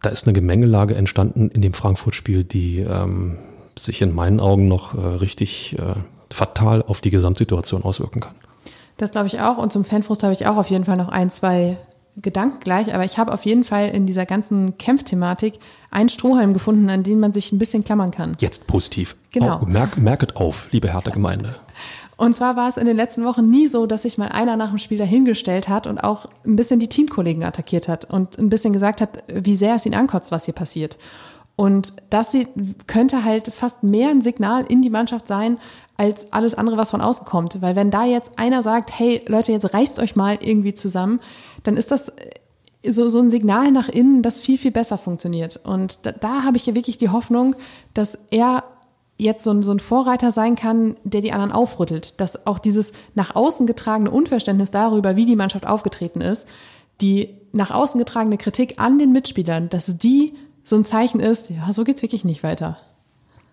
da 0.00 0.10
ist 0.10 0.26
eine 0.26 0.34
Gemengelage 0.34 0.94
entstanden 0.94 1.50
in 1.50 1.62
dem 1.62 1.74
Frankfurt-Spiel, 1.74 2.44
die 2.44 2.80
ähm, 2.80 3.38
sich 3.78 4.00
in 4.02 4.14
meinen 4.14 4.40
Augen 4.40 4.68
noch 4.68 4.94
äh, 4.94 5.00
richtig 5.00 5.76
äh, 5.78 5.94
fatal 6.30 6.82
auf 6.82 7.00
die 7.00 7.10
Gesamtsituation 7.10 7.82
auswirken 7.82 8.20
kann. 8.20 8.34
Das 8.96 9.10
glaube 9.10 9.26
ich 9.26 9.40
auch. 9.40 9.58
Und 9.58 9.72
zum 9.72 9.84
Fanfrust 9.84 10.22
habe 10.22 10.32
ich 10.32 10.46
auch 10.46 10.56
auf 10.56 10.70
jeden 10.70 10.84
Fall 10.84 10.96
noch 10.96 11.08
ein, 11.08 11.30
zwei 11.30 11.76
Gedanken 12.16 12.60
gleich, 12.60 12.94
aber 12.94 13.04
ich 13.04 13.18
habe 13.18 13.32
auf 13.32 13.44
jeden 13.44 13.64
Fall 13.64 13.88
in 13.88 14.06
dieser 14.06 14.24
ganzen 14.24 14.78
Kämpfthematik 14.78 15.58
einen 15.90 16.08
Strohhalm 16.08 16.52
gefunden, 16.52 16.88
an 16.88 17.02
den 17.02 17.18
man 17.18 17.32
sich 17.32 17.50
ein 17.50 17.58
bisschen 17.58 17.82
klammern 17.82 18.12
kann. 18.12 18.36
Jetzt 18.38 18.68
positiv. 18.68 19.16
Genau. 19.32 19.60
Oh, 19.62 19.66
merk, 19.66 19.98
merket 19.98 20.36
auf, 20.36 20.68
liebe 20.70 20.92
Hertha 20.92 21.10
Gemeinde. 21.10 21.56
Und 22.16 22.36
zwar 22.36 22.54
war 22.54 22.68
es 22.68 22.76
in 22.76 22.86
den 22.86 22.96
letzten 22.96 23.24
Wochen 23.24 23.46
nie 23.46 23.66
so, 23.66 23.86
dass 23.86 24.02
sich 24.02 24.18
mal 24.18 24.28
einer 24.28 24.56
nach 24.56 24.68
dem 24.68 24.78
Spiel 24.78 24.98
dahingestellt 24.98 25.68
hat 25.68 25.88
und 25.88 25.98
auch 25.98 26.26
ein 26.46 26.54
bisschen 26.54 26.78
die 26.78 26.88
Teamkollegen 26.88 27.42
attackiert 27.42 27.88
hat 27.88 28.04
und 28.04 28.38
ein 28.38 28.48
bisschen 28.48 28.72
gesagt 28.72 29.00
hat, 29.00 29.24
wie 29.26 29.56
sehr 29.56 29.74
es 29.74 29.84
ihn 29.84 29.94
ankotzt, 29.94 30.30
was 30.30 30.44
hier 30.44 30.54
passiert. 30.54 30.96
Und 31.56 31.94
das 32.10 32.36
könnte 32.86 33.24
halt 33.24 33.52
fast 33.52 33.82
mehr 33.84 34.10
ein 34.10 34.22
Signal 34.22 34.64
in 34.68 34.82
die 34.82 34.90
Mannschaft 34.90 35.28
sein, 35.28 35.58
als 35.96 36.32
alles 36.32 36.54
andere, 36.54 36.76
was 36.76 36.90
von 36.90 37.00
außen 37.00 37.26
kommt. 37.26 37.62
Weil 37.62 37.76
wenn 37.76 37.90
da 37.90 38.04
jetzt 38.04 38.38
einer 38.38 38.62
sagt, 38.62 38.98
hey 38.98 39.22
Leute, 39.28 39.52
jetzt 39.52 39.72
reißt 39.72 40.00
euch 40.00 40.16
mal 40.16 40.38
irgendwie 40.40 40.74
zusammen, 40.74 41.20
dann 41.62 41.76
ist 41.76 41.92
das 41.92 42.08
äh, 42.08 42.90
so, 42.90 43.08
so 43.08 43.20
ein 43.20 43.30
Signal 43.30 43.70
nach 43.70 43.88
innen, 43.88 44.22
das 44.22 44.40
viel, 44.40 44.58
viel 44.58 44.72
besser 44.72 44.98
funktioniert. 44.98 45.60
Und 45.64 46.04
da, 46.06 46.12
da 46.12 46.42
habe 46.42 46.56
ich 46.56 46.66
ja 46.66 46.74
wirklich 46.74 46.98
die 46.98 47.10
Hoffnung, 47.10 47.54
dass 47.94 48.18
er 48.30 48.64
jetzt 49.16 49.44
so 49.44 49.52
ein, 49.52 49.62
so 49.62 49.70
ein 49.70 49.78
Vorreiter 49.78 50.32
sein 50.32 50.56
kann, 50.56 50.96
der 51.04 51.20
die 51.20 51.32
anderen 51.32 51.52
aufrüttelt. 51.52 52.20
Dass 52.20 52.48
auch 52.48 52.58
dieses 52.58 52.92
nach 53.14 53.36
außen 53.36 53.66
getragene 53.66 54.10
Unverständnis 54.10 54.72
darüber, 54.72 55.14
wie 55.14 55.24
die 55.24 55.36
Mannschaft 55.36 55.66
aufgetreten 55.68 56.20
ist, 56.20 56.48
die 57.00 57.36
nach 57.52 57.70
außen 57.70 57.98
getragene 57.98 58.38
Kritik 58.38 58.80
an 58.80 58.98
den 58.98 59.12
Mitspielern, 59.12 59.68
dass 59.68 59.96
die 59.98 60.34
so 60.64 60.76
ein 60.76 60.84
Zeichen 60.84 61.20
ist, 61.20 61.50
ja, 61.50 61.72
so 61.72 61.84
geht's 61.84 62.02
wirklich 62.02 62.24
nicht 62.24 62.42
weiter. 62.42 62.78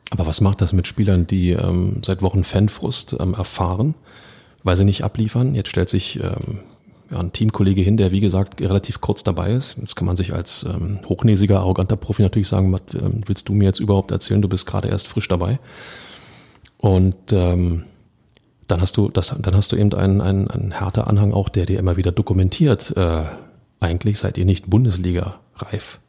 Aber 0.10 0.26
was 0.26 0.42
macht 0.42 0.62
das 0.62 0.74
mit 0.74 0.88
Spielern, 0.88 1.28
die 1.28 1.52
ähm, 1.52 2.02
seit 2.06 2.22
Wochen 2.22 2.44
Fanfrust 2.44 3.16
ähm, 3.20 3.34
erfahren, 3.34 3.96
weil 4.64 4.76
sie 4.76 4.86
nicht 4.86 5.04
abliefern? 5.04 5.56
Jetzt 5.56 5.70
stellt 5.70 5.90
sich 5.90 6.20
ähm, 6.22 6.60
ja, 7.12 7.20
ein 7.20 7.32
Teamkollege 7.32 7.82
hin, 7.82 7.98
der 7.98 8.12
wie 8.12 8.20
gesagt 8.20 8.60
relativ 8.62 9.02
kurz 9.02 9.24
dabei 9.24 9.52
ist. 9.52 9.76
Jetzt 9.78 9.96
kann 9.96 10.08
man 10.08 10.16
sich 10.16 10.34
als 10.34 10.64
ähm, 10.64 11.00
hochnäsiger, 11.08 11.60
arroganter 11.60 11.96
Profi 11.96 12.24
natürlich 12.24 12.48
sagen, 12.48 12.74
was 12.74 12.94
ähm, 12.94 13.22
willst 13.26 13.48
du 13.48 13.54
mir 13.54 13.66
jetzt 13.66 13.80
überhaupt 13.80 14.12
erzählen? 14.12 14.42
Du 14.42 14.50
bist 14.50 14.66
gerade 14.66 14.88
erst 14.90 15.08
frisch 15.08 15.28
dabei. 15.28 15.60
Und 16.78 17.32
ähm, 17.32 17.84
dann 18.68 18.82
hast 18.82 18.98
du 18.98 19.10
das, 19.10 19.36
dann 19.38 19.56
hast 19.56 19.72
du 19.72 19.76
eben 19.76 19.94
einen, 19.94 20.22
einen, 20.22 20.50
einen 20.50 20.72
härter 20.72 21.08
Anhang 21.08 21.34
auch, 21.34 21.50
der 21.50 21.66
dir 21.66 21.80
immer 21.80 21.98
wieder 21.98 22.12
dokumentiert. 22.12 22.96
Äh, 22.96 23.24
eigentlich 23.80 24.20
seid 24.20 24.38
ihr 24.38 24.46
nicht 24.46 24.70
Bundesliga 24.70 25.40
reif. 25.56 26.00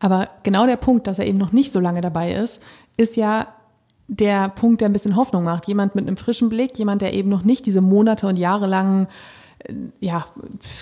Aber 0.00 0.28
genau 0.42 0.66
der 0.66 0.76
Punkt, 0.76 1.06
dass 1.06 1.18
er 1.18 1.26
eben 1.26 1.38
noch 1.38 1.52
nicht 1.52 1.72
so 1.72 1.80
lange 1.80 2.00
dabei 2.00 2.32
ist, 2.32 2.60
ist 2.96 3.16
ja 3.16 3.48
der 4.08 4.48
Punkt, 4.50 4.80
der 4.80 4.88
ein 4.88 4.92
bisschen 4.92 5.16
Hoffnung 5.16 5.44
macht. 5.44 5.66
Jemand 5.66 5.94
mit 5.94 6.06
einem 6.06 6.16
frischen 6.16 6.48
Blick, 6.48 6.78
jemand, 6.78 7.02
der 7.02 7.14
eben 7.14 7.28
noch 7.28 7.42
nicht 7.42 7.66
diese 7.66 7.80
Monate 7.80 8.26
und 8.26 8.36
Jahre 8.36 8.66
lang 8.66 9.08
äh, 9.64 9.72
ja, 10.00 10.26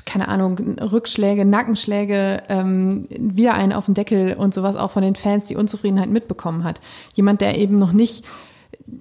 keine 0.04 0.28
Ahnung, 0.28 0.58
Rückschläge, 0.78 1.44
Nackenschläge, 1.44 2.42
ähm, 2.48 3.06
wieder 3.10 3.54
einen 3.54 3.72
auf 3.72 3.86
den 3.86 3.94
Deckel 3.94 4.34
und 4.34 4.52
sowas 4.52 4.76
auch 4.76 4.90
von 4.90 5.02
den 5.02 5.14
Fans 5.14 5.46
die 5.46 5.56
Unzufriedenheit 5.56 6.10
mitbekommen 6.10 6.64
hat. 6.64 6.80
Jemand, 7.14 7.40
der 7.40 7.56
eben 7.58 7.78
noch 7.78 7.92
nicht, 7.92 8.24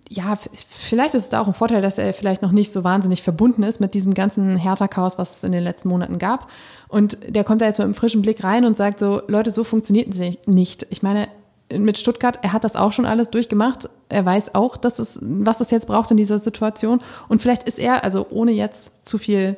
ja, 0.10 0.38
vielleicht 0.69 1.13
ist 1.15 1.24
es 1.24 1.30
da 1.30 1.41
auch 1.41 1.48
ein 1.48 1.54
Vorteil, 1.54 1.82
dass 1.82 1.98
er 1.98 2.13
vielleicht 2.13 2.41
noch 2.41 2.52
nicht 2.52 2.72
so 2.72 2.84
wahnsinnig 2.84 3.22
verbunden 3.22 3.63
ist 3.63 3.80
mit 3.80 3.93
diesem 3.93 4.13
ganzen 4.13 4.58
Hertha-Chaos, 4.58 5.17
was 5.17 5.38
es 5.38 5.43
in 5.43 5.52
den 5.52 5.63
letzten 5.63 5.89
Monaten 5.89 6.19
gab. 6.19 6.50
Und 6.88 7.17
der 7.28 7.43
kommt 7.43 7.62
da 7.62 7.65
jetzt 7.65 7.80
mit 7.80 7.86
einem 7.86 7.93
frischen 7.93 8.22
Blick 8.22 8.43
rein 8.43 8.65
und 8.65 8.78
sagt 8.78 9.00
so, 9.00 9.22
Leute, 9.28 9.52
so 9.52 9.63
funktioniert 9.63 10.13
es 10.13 10.22
nicht. 10.46 10.88
Ich 10.89 11.04
meine, 11.04 11.28
mit 11.76 11.98
Stuttgart, 11.98 12.39
er 12.43 12.54
hat 12.54 12.63
das 12.63 12.76
auch 12.76 12.91
schon 12.91 13.06
alles 13.06 13.30
durchgemacht. 13.30 13.89
Er 14.10 14.26
weiß 14.26 14.56
auch, 14.56 14.78
dass 14.78 15.00
es, 15.00 15.19
was 15.22 15.60
es 15.60 15.72
jetzt 15.72 15.88
braucht 15.88 16.12
in 16.12 16.17
dieser 16.17 16.39
Situation. 16.39 17.02
Und 17.28 17.41
vielleicht 17.41 17.63
ist 17.63 17.80
er, 17.80 18.04
also 18.04 18.28
ohne 18.30 18.52
jetzt 18.52 19.06
zu 19.08 19.17
viel 19.17 19.58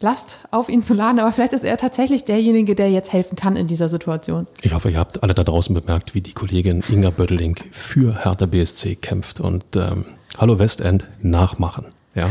Last 0.00 0.40
auf 0.50 0.68
ihn 0.68 0.82
zu 0.82 0.92
laden, 0.92 1.18
aber 1.20 1.32
vielleicht 1.32 1.54
ist 1.54 1.64
er 1.64 1.78
tatsächlich 1.78 2.26
derjenige, 2.26 2.74
der 2.74 2.90
jetzt 2.90 3.14
helfen 3.14 3.34
kann 3.34 3.56
in 3.56 3.66
dieser 3.66 3.88
Situation. 3.88 4.46
Ich 4.60 4.74
hoffe, 4.74 4.90
ihr 4.90 4.98
habt 4.98 5.22
alle 5.22 5.32
da 5.32 5.42
draußen 5.42 5.74
bemerkt, 5.74 6.14
wie 6.14 6.20
die 6.20 6.34
Kollegin 6.34 6.84
Inga 6.86 7.08
Bödeling 7.08 7.56
für 7.70 8.22
Hertha 8.22 8.44
BSC 8.44 8.96
kämpft 8.96 9.40
und 9.40 9.64
ähm, 9.74 10.04
Hallo 10.36 10.58
Westend 10.58 11.06
nachmachen. 11.22 11.86
Ja, 12.14 12.28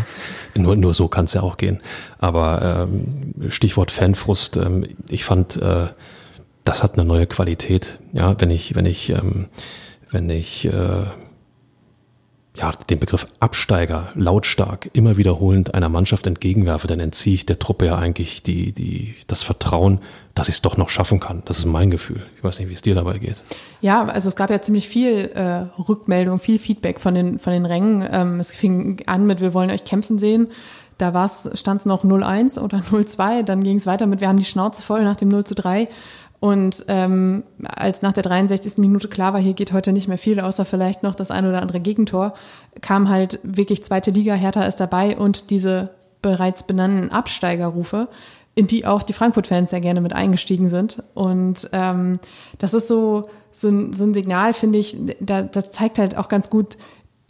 nur, 0.55 0.75
nur 0.75 0.93
so 0.93 1.07
kann 1.07 1.25
es 1.25 1.33
ja 1.33 1.41
auch 1.41 1.57
gehen. 1.57 1.79
Aber 2.19 2.87
ähm, 2.87 3.49
Stichwort 3.49 3.89
Fanfrust, 3.91 4.57
ähm, 4.57 4.85
ich 5.09 5.25
fand, 5.25 5.57
äh, 5.57 5.87
das 6.65 6.83
hat 6.83 6.95
eine 6.95 7.05
neue 7.05 7.25
Qualität. 7.25 7.97
Ja, 8.13 8.39
wenn 8.39 8.51
ich, 8.51 8.75
wenn 8.75 8.85
ich, 8.85 9.09
ähm, 9.09 9.47
wenn 10.11 10.29
ich 10.29 10.65
äh, 10.65 11.05
ja, 12.57 12.71
den 12.89 12.99
Begriff 12.99 13.27
Absteiger 13.39 14.09
lautstark 14.15 14.89
immer 14.93 15.17
wiederholend 15.17 15.73
einer 15.73 15.89
Mannschaft 15.89 16.25
entgegenwerfe, 16.27 16.87
dann 16.87 16.99
entziehe 16.99 17.35
ich 17.35 17.45
der 17.45 17.59
Truppe 17.59 17.87
ja 17.87 17.97
eigentlich 17.97 18.43
die, 18.43 18.71
die, 18.71 19.15
das 19.27 19.43
Vertrauen, 19.43 19.99
dass 20.33 20.49
ich 20.49 20.55
es 20.55 20.61
doch 20.61 20.77
noch 20.77 20.89
schaffen 20.89 21.19
kann. 21.19 21.43
Das 21.45 21.59
ist 21.59 21.65
mein 21.65 21.91
Gefühl. 21.91 22.25
Ich 22.37 22.43
weiß 22.43 22.59
nicht, 22.59 22.69
wie 22.69 22.73
es 22.73 22.81
dir 22.81 22.95
dabei 22.95 23.17
geht. 23.17 23.43
Ja, 23.81 24.05
also 24.05 24.29
es 24.29 24.35
gab 24.35 24.49
ja 24.49 24.61
ziemlich 24.61 24.87
viel 24.87 25.31
äh, 25.33 25.65
Rückmeldung, 25.81 26.39
viel 26.39 26.59
Feedback 26.59 26.99
von 26.99 27.13
den, 27.13 27.39
von 27.39 27.53
den 27.53 27.65
Rängen. 27.65 28.07
Ähm, 28.09 28.39
es 28.39 28.51
fing 28.51 29.01
an 29.05 29.25
mit, 29.27 29.41
wir 29.41 29.53
wollen 29.53 29.71
euch 29.71 29.83
kämpfen 29.85 30.17
sehen. 30.17 30.49
Da 30.97 31.27
stand 31.27 31.81
es 31.81 31.85
noch 31.85 32.05
0-1 32.05 32.59
oder 32.59 32.77
0-2, 32.91 33.43
dann 33.43 33.63
ging 33.63 33.77
es 33.77 33.85
weiter 33.85 34.07
mit, 34.07 34.21
wir 34.21 34.29
haben 34.29 34.37
die 34.37 34.45
Schnauze 34.45 34.81
voll 34.81 35.03
nach 35.03 35.17
dem 35.17 35.27
0 35.27 35.43
zu 35.43 35.55
3. 35.55 35.89
Und 36.45 36.85
ähm, 36.89 37.41
als 37.63 38.03
nach 38.03 38.13
der 38.13 38.21
63. 38.21 38.77
Minute 38.77 39.07
klar 39.07 39.33
war, 39.33 39.39
hier 39.39 39.55
geht 39.55 39.73
heute 39.73 39.91
nicht 39.91 40.07
mehr 40.07 40.19
viel, 40.19 40.39
außer 40.39 40.63
vielleicht 40.63 41.01
noch 41.01 41.15
das 41.15 41.31
ein 41.31 41.47
oder 41.47 41.59
andere 41.59 41.79
Gegentor, 41.79 42.35
kam 42.81 43.09
halt 43.09 43.39
wirklich 43.41 43.83
zweite 43.83 44.11
Liga, 44.11 44.35
Hertha 44.35 44.61
ist 44.65 44.75
dabei 44.75 45.17
und 45.17 45.49
diese 45.49 45.89
bereits 46.21 46.61
benannten 46.61 47.09
Absteigerrufe, 47.09 48.09
in 48.53 48.67
die 48.67 48.85
auch 48.85 49.01
die 49.01 49.13
Frankfurt-Fans 49.13 49.71
sehr 49.71 49.81
gerne 49.81 50.01
mit 50.01 50.13
eingestiegen 50.13 50.69
sind. 50.69 51.01
Und 51.15 51.67
ähm, 51.71 52.19
das 52.59 52.75
ist 52.75 52.87
so, 52.87 53.23
so, 53.51 53.69
ein, 53.69 53.93
so 53.93 54.03
ein 54.03 54.13
Signal, 54.13 54.53
finde 54.53 54.77
ich, 54.77 54.95
da, 55.19 55.41
das 55.41 55.71
zeigt 55.71 55.97
halt 55.97 56.15
auch 56.15 56.29
ganz 56.29 56.51
gut 56.51 56.77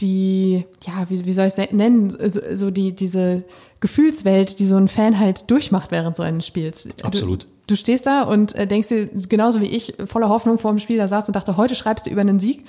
die, 0.01 0.65
ja, 0.85 1.09
wie, 1.09 1.25
wie 1.25 1.33
soll 1.33 1.47
ich 1.47 1.57
es 1.57 1.71
nennen, 1.71 2.09
so, 2.09 2.41
so 2.53 2.71
die, 2.71 2.93
diese 2.93 3.43
Gefühlswelt, 3.79 4.59
die 4.59 4.65
so 4.65 4.75
ein 4.75 4.87
Fan 4.87 5.19
halt 5.19 5.49
durchmacht 5.49 5.91
während 5.91 6.15
so 6.15 6.23
eines 6.23 6.45
Spiels. 6.45 6.87
Absolut. 7.03 7.43
Du, 7.43 7.47
du 7.67 7.75
stehst 7.75 8.05
da 8.05 8.23
und 8.23 8.55
äh, 8.55 8.67
denkst 8.67 8.89
dir, 8.89 9.07
genauso 9.29 9.61
wie 9.61 9.67
ich, 9.67 9.93
voller 10.05 10.29
Hoffnung 10.29 10.59
vor 10.59 10.71
dem 10.71 10.79
Spiel 10.79 10.97
da 10.97 11.07
saß 11.07 11.27
und 11.27 11.35
dachte, 11.35 11.57
heute 11.57 11.75
schreibst 11.75 12.05
du 12.05 12.09
über 12.09 12.21
einen 12.21 12.39
Sieg. 12.39 12.65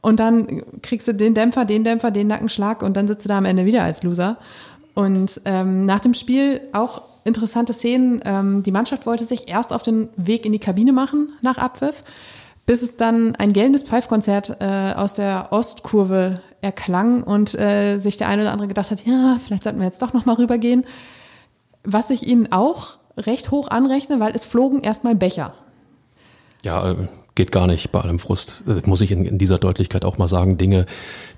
Und 0.00 0.20
dann 0.20 0.62
kriegst 0.82 1.08
du 1.08 1.14
den 1.14 1.32
Dämpfer, 1.32 1.64
den 1.64 1.82
Dämpfer, 1.82 2.10
den 2.10 2.26
Nackenschlag 2.26 2.82
und 2.82 2.96
dann 2.96 3.08
sitzt 3.08 3.24
du 3.24 3.28
da 3.28 3.38
am 3.38 3.46
Ende 3.46 3.64
wieder 3.64 3.82
als 3.82 4.02
Loser. 4.02 4.36
Und 4.92 5.40
ähm, 5.46 5.86
nach 5.86 6.00
dem 6.00 6.12
Spiel 6.12 6.60
auch 6.72 7.02
interessante 7.24 7.72
Szenen. 7.72 8.20
Ähm, 8.24 8.62
die 8.62 8.70
Mannschaft 8.70 9.06
wollte 9.06 9.24
sich 9.24 9.48
erst 9.48 9.72
auf 9.72 9.82
den 9.82 10.08
Weg 10.16 10.46
in 10.46 10.52
die 10.52 10.58
Kabine 10.58 10.92
machen 10.92 11.32
nach 11.40 11.58
Abpfiff, 11.58 12.04
bis 12.66 12.82
es 12.82 12.96
dann 12.96 13.36
ein 13.36 13.52
gellendes 13.52 13.82
Pfeifkonzert 13.82 14.56
äh, 14.60 14.92
aus 14.94 15.14
der 15.14 15.48
Ostkurve 15.50 16.40
erklang 16.60 17.22
und 17.22 17.54
äh, 17.54 17.98
sich 17.98 18.16
der 18.16 18.28
eine 18.28 18.42
oder 18.42 18.52
andere 18.52 18.68
gedacht 18.68 18.90
hat, 18.90 19.04
ja, 19.04 19.38
vielleicht 19.44 19.64
sollten 19.64 19.78
wir 19.78 19.86
jetzt 19.86 20.02
doch 20.02 20.14
noch 20.14 20.24
mal 20.24 20.36
rübergehen. 20.36 20.84
Was 21.84 22.10
ich 22.10 22.26
ihnen 22.26 22.50
auch 22.52 22.96
recht 23.16 23.50
hoch 23.50 23.68
anrechne, 23.68 24.18
weil 24.18 24.34
es 24.34 24.44
flogen 24.44 24.80
erstmal 24.80 25.14
Becher. 25.14 25.54
Ja, 26.64 26.92
äh, 26.92 26.96
geht 27.34 27.52
gar 27.52 27.66
nicht 27.66 27.92
bei 27.92 28.00
allem 28.00 28.18
Frust. 28.18 28.62
Das 28.66 28.78
äh, 28.78 28.82
muss 28.86 29.02
ich 29.02 29.12
in, 29.12 29.26
in, 29.26 29.38
dieser 29.38 29.58
Deutlichkeit 29.58 30.04
auch 30.06 30.16
mal 30.16 30.28
sagen. 30.28 30.56
Dinge, 30.56 30.86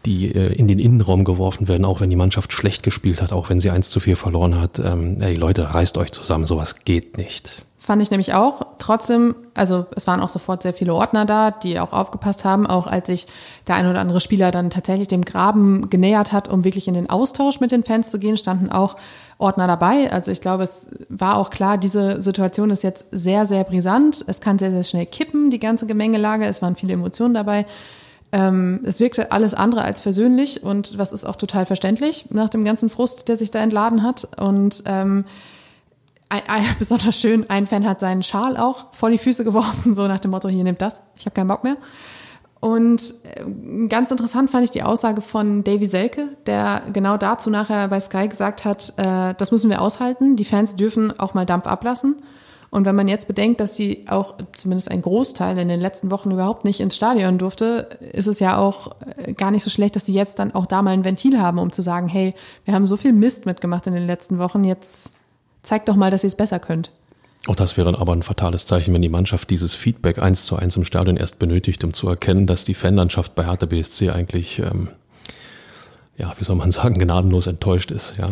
die 0.05 0.33
äh, 0.33 0.53
in 0.55 0.69
den 0.69 0.79
Innenraum 0.79 1.25
geworfen 1.25 1.67
werden, 1.67 1.85
auch 1.85 2.01
wenn 2.01 2.11
die 2.11 2.17
Mannschaft 2.17 2.53
schlecht 2.53 2.85
gespielt 2.85 3.21
hat, 3.21 3.33
auch 3.33 3.51
wenn 3.51 3.61
sie 3.61 3.71
eins 3.71 3.91
zu 3.91 3.99
viel 3.99 4.15
verloren 4.15 4.61
hat. 4.61 4.79
Ähm, 4.79 5.21
ey 5.21 5.35
Leute, 5.35 5.75
reißt 5.75 5.99
euch 5.99 6.13
zusammen, 6.13 6.47
sowas 6.47 6.85
geht 6.85 7.19
nicht. 7.19 7.66
Fand 7.87 8.03
ich 8.03 8.11
nämlich 8.11 8.35
auch. 8.35 8.67
Trotzdem, 8.79 9.37
also 9.55 9.87
es 9.95 10.09
waren 10.09 10.21
auch 10.21 10.29
sofort 10.29 10.61
sehr 10.61 10.73
viele 10.73 10.93
Ordner 10.93 11.25
da, 11.25 11.53
die 11.53 11.79
auch 11.79 11.93
aufgepasst 11.93 12.45
haben, 12.45 12.67
auch 12.67 12.89
als 12.89 13.07
sich 13.07 13.29
der 13.69 13.77
ein 13.77 13.89
oder 13.89 14.01
andere 14.01 14.21
Spieler 14.21 14.51
dann 14.51 14.71
tatsächlich 14.71 15.07
dem 15.07 15.25
Graben 15.25 15.89
genähert 15.89 16.33
hat, 16.33 16.49
um 16.49 16.65
wirklich 16.65 16.89
in 16.89 16.95
den 16.95 17.09
Austausch 17.09 17.61
mit 17.61 17.71
den 17.71 17.85
Fans 17.85 18.11
zu 18.11 18.19
gehen, 18.19 18.37
standen 18.39 18.73
auch 18.73 18.97
Ordner 19.39 19.69
dabei. 19.69 20.11
Also 20.11 20.33
ich 20.33 20.41
glaube, 20.41 20.65
es 20.65 20.91
war 21.09 21.37
auch 21.37 21.49
klar, 21.49 21.79
diese 21.79 22.21
Situation 22.21 22.71
ist 22.71 22.83
jetzt 22.83 23.05
sehr, 23.13 23.47
sehr 23.47 23.63
brisant. 23.63 24.25
Es 24.27 24.41
kann 24.41 24.59
sehr, 24.59 24.73
sehr 24.73 24.83
schnell 24.83 25.07
kippen, 25.07 25.51
die 25.51 25.61
ganze 25.61 25.87
Gemengelage. 25.87 26.45
Es 26.47 26.63
waren 26.63 26.75
viele 26.75 26.95
Emotionen 26.95 27.35
dabei. 27.35 27.67
Ähm, 28.33 28.81
es 28.83 28.99
wirkte 28.99 29.31
alles 29.31 29.55
andere 29.55 29.83
als 29.83 30.01
versöhnlich 30.01 30.65
und 30.65 30.99
was 30.99 31.13
ist 31.13 31.25
auch 31.25 31.37
total 31.37 31.67
verständlich 31.67 32.27
nach 32.31 32.49
dem 32.49 32.65
ganzen 32.65 32.91
Frust, 32.91 33.29
der 33.29 33.37
sich 33.37 33.53
da 33.53 33.61
entladen 33.61 34.03
hat. 34.03 34.27
Und 34.41 34.83
ähm, 34.87 35.25
ein, 36.29 36.43
ein, 36.49 36.65
besonders 36.79 37.19
schön, 37.19 37.49
ein 37.51 37.67
Fan 37.67 37.87
hat 37.87 38.01
seinen 38.01 38.23
Schal 38.23 38.57
auch 38.57 38.93
vor 38.93 39.11
die 39.11 39.19
Füße 39.19 39.45
geworfen, 39.45 39.95
so 39.95 40.07
nach 40.07 40.21
dem 40.21 40.31
Motto, 40.31 40.49
hier 40.49 40.65
nimmt 40.65 40.83
das, 40.83 41.03
ich 41.17 41.27
habe 41.27 41.35
keinen 41.35 41.49
Bock 41.49 41.65
mehr. 41.65 41.77
Und 42.59 43.15
äh, 43.25 43.87
ganz 43.89 44.11
interessant 44.11 44.51
fand 44.51 44.65
ich 44.65 44.71
die 44.71 44.83
Aussage 44.83 45.21
von 45.21 45.63
Davy 45.63 45.87
Selke, 45.87 46.29
der 46.47 46.83
genau 46.93 47.17
dazu 47.17 47.51
nachher 47.51 47.89
bei 47.89 48.01
Sky 48.01 48.29
gesagt 48.29 48.65
hat, 48.65 48.95
äh, 48.97 49.35
das 49.37 49.53
müssen 49.53 49.71
wir 49.71 49.83
aushalten, 49.83 50.37
die 50.37 50.45
Fans 50.45 50.77
dürfen 50.77 51.19
auch 51.19 51.35
mal 51.35 51.47
Dampf 51.47 51.67
ablassen. 51.67 52.17
Und 52.71 52.85
wenn 52.85 52.97
man 52.97 53.09
jetzt 53.09 53.29
bedenkt, 53.29 53.61
dass 53.61 53.77
sie 53.77 54.07
auch 54.09 54.35
zumindest 54.53 54.91
ein 54.91 55.01
Großteil 55.01 55.57
in 55.59 55.69
den 55.69 55.81
letzten 55.81 56.11
Wochen 56.11 56.33
überhaupt 56.33 56.65
nicht 56.65 56.81
ins 56.81 56.97
Stadion 56.97 57.39
durfte, 57.39 57.89
ist 58.13 58.27
es 58.27 58.41
ja 58.41 58.59
auch 58.59 58.97
äh, 59.17 59.33
gar 59.35 59.51
nicht 59.51 59.63
so 59.63 59.71
schlecht, 59.71 59.95
dass 59.95 60.07
sie 60.07 60.15
jetzt 60.15 60.39
dann 60.39 60.55
auch 60.55 60.67
da 60.67 60.83
mal 60.83 60.91
ein 60.91 61.05
Ventil 61.05 61.41
haben, 61.41 61.59
um 61.59 61.71
zu 61.71 61.83
sagen, 61.83 62.09
hey, 62.09 62.35
wir 62.65 62.75
haben 62.75 62.87
so 62.87 62.97
viel 62.97 63.13
Mist 63.13 63.47
mitgemacht 63.47 63.87
in 63.87 63.93
den 63.93 64.07
letzten 64.07 64.39
Wochen, 64.39 64.65
jetzt 64.65 65.13
zeigt 65.67 65.89
doch 65.89 65.97
mal, 65.97 66.11
dass 66.11 66.25
ihr 66.25 66.29
es 66.29 66.37
besser 66.37 66.59
könnt. 66.59 66.91
Auch 67.47 67.57
das 67.57 67.77
wäre 67.77 67.99
aber 67.99 68.13
ein 68.13 68.23
fatales 68.23 68.67
Zeichen, 68.67 68.93
wenn 68.95 69.03
die 69.03 69.09
Mannschaft 69.09 69.51
dieses 69.51 69.75
Feedback 69.75 70.19
eins 70.19 70.47
zu 70.47 70.57
eins 70.57 70.77
im 70.77 70.85
Stadion 70.85 71.17
erst 71.17 71.39
benötigt, 71.39 71.85
um 71.85 71.93
zu 71.93 72.09
erkennen, 72.09 72.47
dass 72.47 72.65
die 72.65 72.75
Fanlandschaft 72.75 73.35
bei 73.35 73.45
Hertha 73.45 73.67
BSC 73.67 74.11
eigentlich, 74.11 74.59
ähm, 74.59 74.89
ja, 76.17 76.35
wie 76.39 76.45
soll 76.45 76.57
man 76.57 76.73
sagen, 76.73 76.99
gnadenlos 76.99 77.47
enttäuscht 77.47 77.91
ist. 77.91 78.15
Ja. 78.17 78.29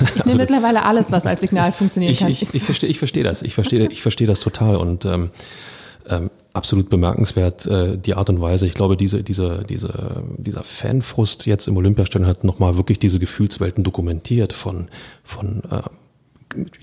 Ich 0.00 0.10
nehme 0.16 0.22
also 0.24 0.38
mittlerweile 0.38 0.84
alles, 0.84 1.12
was 1.12 1.24
als 1.24 1.40
Signal 1.40 1.72
funktionieren 1.72 2.12
ich, 2.12 2.18
kann. 2.18 2.30
Ich, 2.30 2.54
ich, 2.54 2.62
verstehe, 2.62 2.90
ich 2.90 2.98
verstehe 2.98 3.24
das. 3.24 3.42
Ich 3.42 3.54
verstehe, 3.54 3.88
ich 3.88 4.02
verstehe 4.02 4.26
das 4.26 4.40
total 4.40 4.76
und 4.76 5.06
ähm, 5.06 5.30
ähm, 6.08 6.30
absolut 6.52 6.90
bemerkenswert 6.90 7.64
äh, 7.66 7.96
die 7.96 8.14
Art 8.14 8.28
und 8.28 8.40
Weise. 8.40 8.66
Ich 8.66 8.74
glaube, 8.74 8.98
diese, 8.98 9.22
diese, 9.22 9.64
diese, 9.66 10.22
dieser 10.36 10.64
Fanfrust 10.64 11.46
jetzt 11.46 11.68
im 11.68 11.76
Olympiastadion 11.76 12.28
hat 12.28 12.44
nochmal 12.44 12.76
wirklich 12.76 12.98
diese 12.98 13.18
Gefühlswelten 13.18 13.84
dokumentiert 13.84 14.52
von, 14.52 14.88
von 15.22 15.62
äh, 15.70 15.82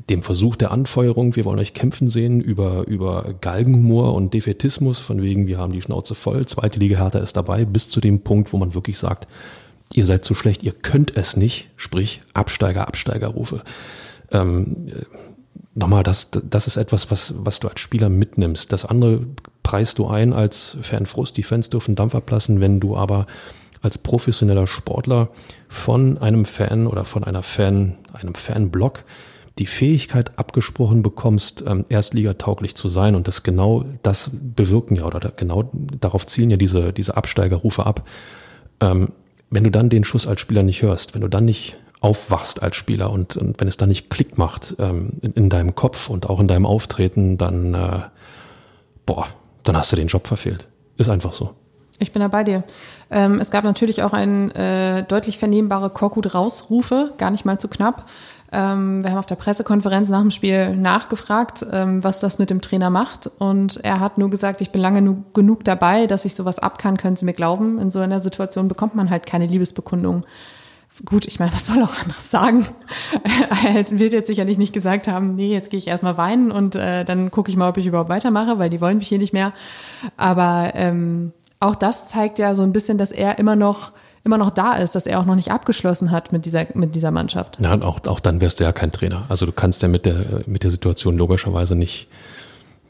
dem 0.10 0.22
Versuch 0.22 0.56
der 0.56 0.72
Anfeuerung, 0.72 1.36
wir 1.36 1.46
wollen 1.46 1.60
euch 1.60 1.74
kämpfen 1.74 2.08
sehen, 2.08 2.42
über, 2.42 2.86
über 2.88 3.34
Galgenhumor 3.42 4.14
und 4.14 4.34
Defetismus, 4.34 5.00
von 5.00 5.22
wegen, 5.22 5.48
wir 5.48 5.58
haben 5.58 5.74
die 5.74 5.82
Schnauze 5.82 6.16
voll, 6.16 6.46
zweite 6.46 6.80
Liga 6.80 6.98
Hertha 6.98 7.20
ist 7.20 7.36
dabei, 7.36 7.66
bis 7.66 7.90
zu 7.90 8.00
dem 8.00 8.22
Punkt, 8.22 8.54
wo 8.54 8.58
man 8.58 8.74
wirklich 8.74 8.98
sagt, 8.98 9.28
ihr 9.94 10.06
seid 10.06 10.26
zu 10.26 10.36
schlecht, 10.36 10.64
ihr 10.64 10.74
könnt 10.74 11.16
es 11.18 11.38
nicht, 11.38 11.70
sprich 11.78 12.22
Absteiger, 12.34 12.88
Absteigerrufe. 12.88 13.64
Ähm, 14.32 14.92
nochmal, 15.74 16.04
das, 16.04 16.30
das 16.32 16.68
ist 16.68 16.78
etwas, 16.78 17.12
was, 17.12 17.34
was 17.38 17.60
du 17.60 17.68
als 17.68 17.80
Spieler 17.80 18.10
mitnimmst. 18.10 18.72
Das 18.72 18.86
andere 18.86 19.26
preist 19.64 20.00
du 20.00 20.08
ein 20.08 20.34
als 20.34 20.78
Fanfrust, 20.82 21.38
die 21.38 21.44
Fans 21.44 21.70
dürfen 21.70 21.96
Dampf 21.96 22.16
ablassen, 22.16 22.62
wenn 22.62 22.80
du 22.80 22.96
aber 22.96 23.26
als 23.82 23.98
professioneller 23.98 24.68
Sportler 24.68 25.30
von 25.68 26.18
einem 26.18 26.46
Fan 26.46 26.88
oder 26.88 27.06
von 27.06 27.24
einer 27.24 27.44
Fan, 27.44 27.98
einem 28.14 28.34
Fanblock 28.34 29.04
die 29.58 29.66
Fähigkeit 29.66 30.38
abgesprochen 30.38 31.02
bekommst, 31.02 31.64
ähm, 31.66 31.86
erstligatauglich 31.88 32.76
zu 32.76 32.90
sein 32.90 33.16
und 33.16 33.28
das 33.28 33.44
genau 33.44 33.86
das 34.04 34.32
bewirken 34.34 34.98
ja 34.98 35.06
oder 35.06 35.32
genau 35.36 35.70
darauf 35.74 36.28
zielen 36.28 36.50
ja 36.50 36.58
diese, 36.58 36.92
diese 36.92 37.16
Absteigerrufe 37.16 37.86
ab. 37.86 38.08
Ähm, 38.82 39.10
wenn 39.50 39.64
du 39.64 39.72
dann 39.72 39.90
den 39.90 40.04
Schuss 40.04 40.28
als 40.28 40.42
Spieler 40.42 40.64
nicht 40.64 40.82
hörst, 40.82 41.14
wenn 41.14 41.22
du 41.22 41.30
dann 41.30 41.46
nicht 41.46 41.78
aufwachst 42.02 42.62
als 42.62 42.76
Spieler 42.76 43.10
und, 43.12 43.38
und 43.38 43.60
wenn 43.60 43.68
es 43.68 43.78
dann 43.78 43.90
nicht 43.90 44.10
Klick 44.10 44.38
macht 44.38 44.76
ähm, 44.80 45.14
in, 45.22 45.32
in, 45.34 45.50
deinem 45.50 45.74
Kopf 45.74 46.10
und 46.10 46.30
auch 46.30 46.40
in 46.40 46.48
deinem 46.48 46.66
Auftreten, 46.66 47.38
dann 47.38 47.74
äh, 47.74 48.00
boah, 49.06 49.28
dann 49.64 49.78
hast 49.78 49.92
du 49.92 49.96
den 49.96 50.08
Job 50.08 50.28
verfehlt. 50.28 50.68
Ist 50.98 51.10
einfach 51.10 51.34
so. 51.34 51.52
Ich 51.98 52.12
bin 52.12 52.22
da 52.22 52.28
bei 52.28 52.44
dir. 52.44 52.64
Ähm, 53.10 53.40
es 53.40 53.52
gab 53.52 53.64
natürlich 53.64 54.04
auch 54.04 54.12
ein 54.12 54.52
äh, 54.52 55.04
deutlich 55.04 55.38
vernehmbare 55.38 55.90
Korkut-Rausrufe, 55.90 57.14
gar 57.18 57.32
nicht 57.32 57.46
mal 57.46 57.58
zu 57.58 57.70
knapp. 57.70 58.08
Ähm, 58.52 59.04
wir 59.04 59.12
haben 59.12 59.18
auf 59.18 59.26
der 59.26 59.36
Pressekonferenz 59.36 60.10
nach 60.10 60.22
dem 60.22 60.32
Spiel 60.32 60.76
nachgefragt, 60.76 61.66
ähm, 61.72 62.04
was 62.04 62.20
das 62.20 62.40
mit 62.40 62.50
dem 62.50 62.62
Trainer 62.62 62.90
macht. 62.90 63.30
Und 63.40 63.84
er 63.84 64.00
hat 64.00 64.18
nur 64.18 64.30
gesagt, 64.30 64.62
ich 64.62 64.72
bin 64.72 64.82
lange 64.82 65.02
nu 65.02 65.24
genug 65.34 65.64
dabei, 65.64 66.08
dass 66.08 66.26
ich 66.26 66.36
sowas 66.36 66.60
ab 66.60 66.78
kann, 66.78 66.98
können 66.98 67.16
Sie 67.16 67.26
mir 67.26 67.34
glauben. 67.34 67.80
In 67.80 67.92
so 67.92 68.00
einer 68.00 68.20
Situation 68.20 68.68
bekommt 68.68 68.96
man 68.96 69.10
halt 69.10 69.26
keine 69.26 69.48
Liebesbekundung. 69.48 70.26
Gut, 71.04 71.26
ich 71.26 71.40
meine, 71.40 71.52
was 71.52 71.66
soll 71.66 71.84
auch 71.84 72.00
anderes 72.00 72.32
sagen? 72.32 72.66
er 73.66 74.00
wird 74.00 74.14
jetzt 74.14 74.28
sicherlich 74.28 74.58
nicht 74.58 74.72
gesagt 74.72 75.10
haben, 75.10 75.36
nee, 75.36 75.52
jetzt 75.52 75.70
gehe 75.70 75.78
ich 75.78 75.88
erstmal 75.88 76.16
weinen 76.16 76.52
und 76.52 76.76
äh, 76.76 77.04
dann 77.04 77.32
gucke 77.32 77.50
ich 77.50 77.58
mal, 77.58 77.68
ob 77.68 77.78
ich 77.78 77.86
überhaupt 77.86 78.10
weitermache, 78.10 78.60
weil 78.60 78.70
die 78.70 78.80
wollen 78.80 79.00
mich 79.00 79.10
hier 79.10 79.18
nicht 79.18 79.34
mehr. 79.34 79.52
Aber 80.16 80.72
ähm, 80.74 81.34
auch 81.60 81.76
das 81.76 82.08
zeigt 82.08 82.40
ja 82.40 82.56
so 82.56 82.64
ein 82.64 82.72
bisschen, 82.72 82.98
dass 82.98 83.12
er 83.12 83.40
immer 83.40 83.58
noch 83.58 83.92
immer 84.26 84.38
noch 84.38 84.50
da 84.50 84.74
ist, 84.74 84.96
dass 84.96 85.06
er 85.06 85.20
auch 85.20 85.26
noch 85.26 85.36
nicht 85.36 85.52
abgeschlossen 85.52 86.12
hat 86.12 86.32
mit 86.32 86.46
dieser, 86.46 86.66
mit 86.74 86.96
dieser 86.96 87.12
Mannschaft. 87.12 87.60
Ja, 87.60 87.80
auch, 87.82 88.06
auch 88.08 88.20
dann 88.20 88.42
wärst 88.42 88.60
du 88.60 88.64
ja 88.64 88.74
kein 88.74 88.92
Trainer. 88.92 89.26
Also 89.30 89.46
du 89.46 89.52
kannst 89.52 89.82
ja 89.84 89.88
mit 89.88 90.06
der, 90.06 90.42
mit 90.48 90.64
der 90.64 90.72
Situation 90.72 91.18
logischerweise 91.18 91.76
nicht, 91.76 92.08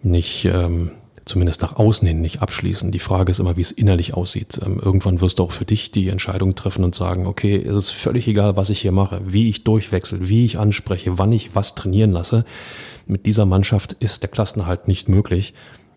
nicht 0.01 0.45
ähm, 0.45 0.91
zumindest 1.25 1.61
nach 1.61 1.75
außen 1.75 2.07
hin 2.07 2.21
nicht 2.21 2.41
abschließen. 2.41 2.91
Die 2.91 2.99
Frage 2.99 3.31
ist 3.31 3.39
immer, 3.39 3.57
wie 3.57 3.61
es 3.61 3.71
innerlich 3.71 4.13
aussieht. 4.13 4.61
Ähm, 4.65 4.79
irgendwann 4.81 5.19
wirst 5.19 5.39
du 5.39 5.43
auch 5.43 5.51
für 5.51 5.65
dich 5.65 5.91
die 5.91 6.07
Entscheidung 6.07 6.55
treffen 6.55 6.85
und 6.85 6.95
sagen, 6.95 7.27
okay, 7.27 7.57
es 7.57 7.75
ist 7.75 7.91
völlig 7.91 8.27
egal, 8.27 8.55
was 8.55 8.69
ich 8.69 8.79
hier 8.79 8.93
mache, 8.93 9.21
wie 9.25 9.49
ich 9.49 9.65
durchwechsel, 9.65 10.29
wie 10.29 10.45
ich 10.45 10.57
anspreche, 10.57 11.17
wann 11.17 11.33
ich 11.33 11.53
was 11.53 11.75
trainieren 11.75 12.11
lasse. 12.11 12.45
Mit 13.07 13.25
dieser 13.25 13.45
Mannschaft 13.45 13.93
ist 13.93 14.23
der 14.23 14.29
Klassenhalt 14.29 14.87
nicht 14.87 15.09
möglich. 15.09 15.53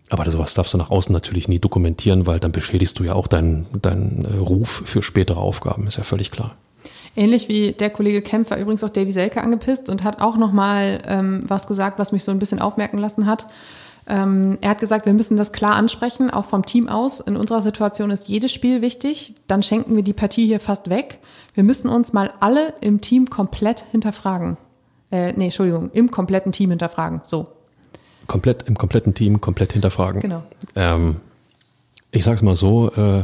Aber 0.09 0.29
sowas 0.29 0.55
darfst 0.55 0.73
du 0.73 0.77
nach 0.77 0.89
außen 0.89 1.13
natürlich 1.13 1.47
nie 1.47 1.59
dokumentieren, 1.59 2.25
weil 2.25 2.39
dann 2.39 2.51
beschädigst 2.51 2.97
du 2.99 3.03
ja 3.03 3.13
auch 3.13 3.27
deinen, 3.27 3.67
deinen 3.81 4.25
äh, 4.25 4.37
Ruf 4.37 4.81
für 4.85 5.03
spätere 5.03 5.37
Aufgaben, 5.37 5.87
ist 5.87 5.97
ja 5.97 6.03
völlig 6.03 6.31
klar. 6.31 6.55
Ähnlich 7.15 7.47
wie 7.47 7.73
der 7.73 7.89
Kollege 7.89 8.21
Kempf 8.21 8.49
war 8.51 8.57
übrigens 8.57 8.83
auch 8.83 8.89
Davy 8.89 9.11
Selke 9.11 9.41
angepisst 9.41 9.89
und 9.89 10.03
hat 10.03 10.21
auch 10.21 10.37
nochmal 10.37 10.99
ähm, 11.07 11.41
was 11.47 11.67
gesagt, 11.67 11.99
was 11.99 12.11
mich 12.11 12.23
so 12.23 12.31
ein 12.31 12.39
bisschen 12.39 12.59
aufmerken 12.59 12.97
lassen 12.97 13.25
hat. 13.25 13.47
Ähm, 14.07 14.57
er 14.61 14.71
hat 14.71 14.79
gesagt, 14.79 15.05
wir 15.05 15.13
müssen 15.13 15.37
das 15.37 15.51
klar 15.51 15.75
ansprechen, 15.75 16.31
auch 16.31 16.45
vom 16.45 16.65
Team 16.65 16.87
aus. 16.87 17.19
In 17.19 17.37
unserer 17.37 17.61
Situation 17.61 18.09
ist 18.09 18.27
jedes 18.27 18.51
Spiel 18.51 18.81
wichtig. 18.81 19.35
Dann 19.47 19.61
schenken 19.61 19.95
wir 19.95 20.03
die 20.03 20.13
Partie 20.13 20.47
hier 20.47 20.59
fast 20.59 20.89
weg. 20.89 21.19
Wir 21.53 21.63
müssen 21.63 21.89
uns 21.89 22.13
mal 22.13 22.31
alle 22.39 22.73
im 22.81 23.01
Team 23.01 23.29
komplett 23.29 23.85
hinterfragen. 23.91 24.57
Äh, 25.11 25.33
nee, 25.33 25.45
Entschuldigung, 25.45 25.91
im 25.91 26.09
kompletten 26.09 26.51
Team 26.51 26.71
hinterfragen. 26.71 27.21
So. 27.23 27.47
Komplett, 28.29 28.63
im 28.67 28.77
kompletten 28.77 29.15
Team 29.15 29.41
komplett 29.41 29.73
hinterfragen. 29.73 30.21
Genau. 30.21 30.43
Ähm, 30.75 31.17
ich 32.11 32.23
sag's 32.23 32.43
mal 32.43 32.55
so, 32.55 32.91
äh, 32.93 33.23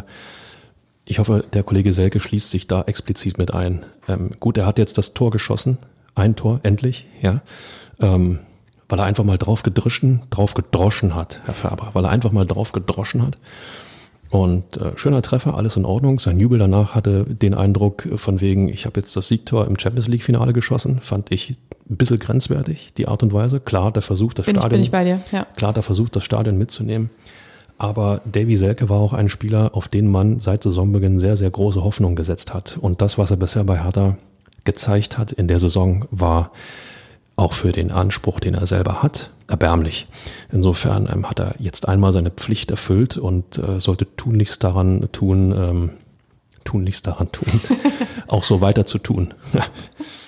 ich 1.05 1.19
hoffe, 1.19 1.45
der 1.53 1.61
Kollege 1.61 1.93
Selke 1.93 2.19
schließt 2.19 2.49
sich 2.49 2.65
da 2.65 2.81
explizit 2.81 3.37
mit 3.37 3.53
ein. 3.53 3.85
Ähm, 4.07 4.31
gut, 4.39 4.57
er 4.57 4.65
hat 4.65 4.79
jetzt 4.79 4.97
das 4.97 5.13
Tor 5.13 5.29
geschossen. 5.29 5.77
Ein 6.15 6.35
Tor, 6.35 6.59
endlich, 6.63 7.05
ja. 7.21 7.41
Ähm, 7.99 8.39
weil 8.89 8.99
er 8.99 9.05
einfach 9.05 9.23
mal 9.23 9.37
drauf 9.37 9.61
gedrischen, 9.61 10.21
drauf 10.31 10.55
gedroschen 10.55 11.13
hat, 11.13 11.41
Herr 11.45 11.53
Färber, 11.53 11.91
weil 11.93 12.05
er 12.05 12.09
einfach 12.09 12.31
mal 12.31 12.47
drauf 12.47 12.71
gedroschen 12.71 13.21
hat. 13.21 13.37
Und 14.31 14.77
äh, 14.77 14.97
schöner 14.97 15.21
Treffer, 15.21 15.55
alles 15.55 15.75
in 15.75 15.85
Ordnung. 15.85 16.19
Sein 16.19 16.39
Jubel 16.39 16.57
danach 16.57 16.95
hatte 16.95 17.25
den 17.25 17.53
Eindruck 17.53 18.07
von 18.15 18.41
wegen, 18.41 18.69
ich 18.69 18.87
habe 18.87 18.99
jetzt 18.99 19.15
das 19.15 19.27
Siegtor 19.27 19.67
im 19.67 19.77
Champions 19.77 20.07
League 20.07 20.23
Finale 20.23 20.51
geschossen, 20.51 20.99
fand 20.99 21.31
ich 21.31 21.57
ein 21.89 21.97
bisschen 21.97 22.19
grenzwertig, 22.19 22.93
die 22.97 23.07
Art 23.07 23.21
und 23.23 23.33
Weise. 23.33 23.59
Klar, 23.59 23.91
der 23.91 24.01
Versuch, 24.01 24.33
das 24.33 24.45
Bin 24.45 24.55
ich, 24.55 24.61
Stadion, 24.61 24.81
bin 24.81 25.05
ich 25.05 25.21
dir, 25.29 25.37
ja. 25.37 25.45
klar, 25.55 25.73
der 25.73 25.83
Versuch, 25.83 26.09
das 26.09 26.23
Stadion 26.23 26.57
mitzunehmen. 26.57 27.09
Aber 27.77 28.21
Davy 28.25 28.55
Selke 28.55 28.89
war 28.89 28.99
auch 28.99 29.13
ein 29.13 29.29
Spieler, 29.29 29.71
auf 29.73 29.87
den 29.87 30.07
man 30.07 30.39
seit 30.39 30.63
Saisonbeginn 30.63 31.19
sehr, 31.19 31.35
sehr 31.37 31.51
große 31.51 31.83
Hoffnung 31.83 32.15
gesetzt 32.15 32.53
hat. 32.53 32.77
Und 32.79 33.01
das, 33.01 33.17
was 33.17 33.31
er 33.31 33.37
bisher 33.37 33.63
bei 33.65 33.83
Hertha 33.83 34.17
gezeigt 34.63 35.17
hat 35.17 35.31
in 35.31 35.47
der 35.47 35.59
Saison, 35.59 36.05
war 36.09 36.51
auch 37.35 37.53
für 37.53 37.73
den 37.73 37.91
Anspruch, 37.91 38.39
den 38.39 38.53
er 38.53 38.65
selber 38.65 39.03
hat, 39.03 39.29
erbärmlich. 39.47 40.07
Insofern 40.51 41.09
ähm, 41.11 41.29
hat 41.29 41.39
er 41.39 41.55
jetzt 41.59 41.87
einmal 41.87 42.13
seine 42.13 42.31
Pflicht 42.31 42.71
erfüllt 42.71 43.17
und 43.17 43.57
äh, 43.57 43.79
sollte 43.79 44.07
tunlichst 44.15 44.63
daran 44.63 45.09
tun, 45.11 45.51
ähm, 45.51 45.89
tunlichst 46.63 47.05
daran 47.05 47.31
tun, 47.31 47.59
auch 48.27 48.43
so 48.43 48.61
weiter 48.61 48.85
zu 48.85 48.99
tun. 48.99 49.33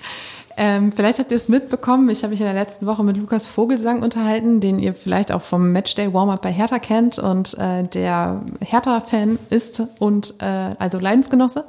Ähm, 0.60 0.90
vielleicht 0.90 1.20
habt 1.20 1.30
ihr 1.30 1.36
es 1.36 1.48
mitbekommen. 1.48 2.10
Ich 2.10 2.24
habe 2.24 2.32
mich 2.32 2.40
in 2.40 2.46
der 2.46 2.54
letzten 2.54 2.84
Woche 2.86 3.04
mit 3.04 3.16
Lukas 3.16 3.46
Vogelsang 3.46 4.02
unterhalten, 4.02 4.60
den 4.60 4.80
ihr 4.80 4.92
vielleicht 4.92 5.30
auch 5.30 5.42
vom 5.42 5.70
Matchday 5.70 6.12
Warm-Up 6.12 6.42
bei 6.42 6.50
Hertha 6.50 6.80
kennt 6.80 7.20
und 7.20 7.56
äh, 7.58 7.84
der 7.84 8.42
Hertha-Fan 8.60 9.38
ist 9.50 9.84
und 10.00 10.34
äh, 10.40 10.74
also 10.80 10.98
Leidensgenosse 10.98 11.64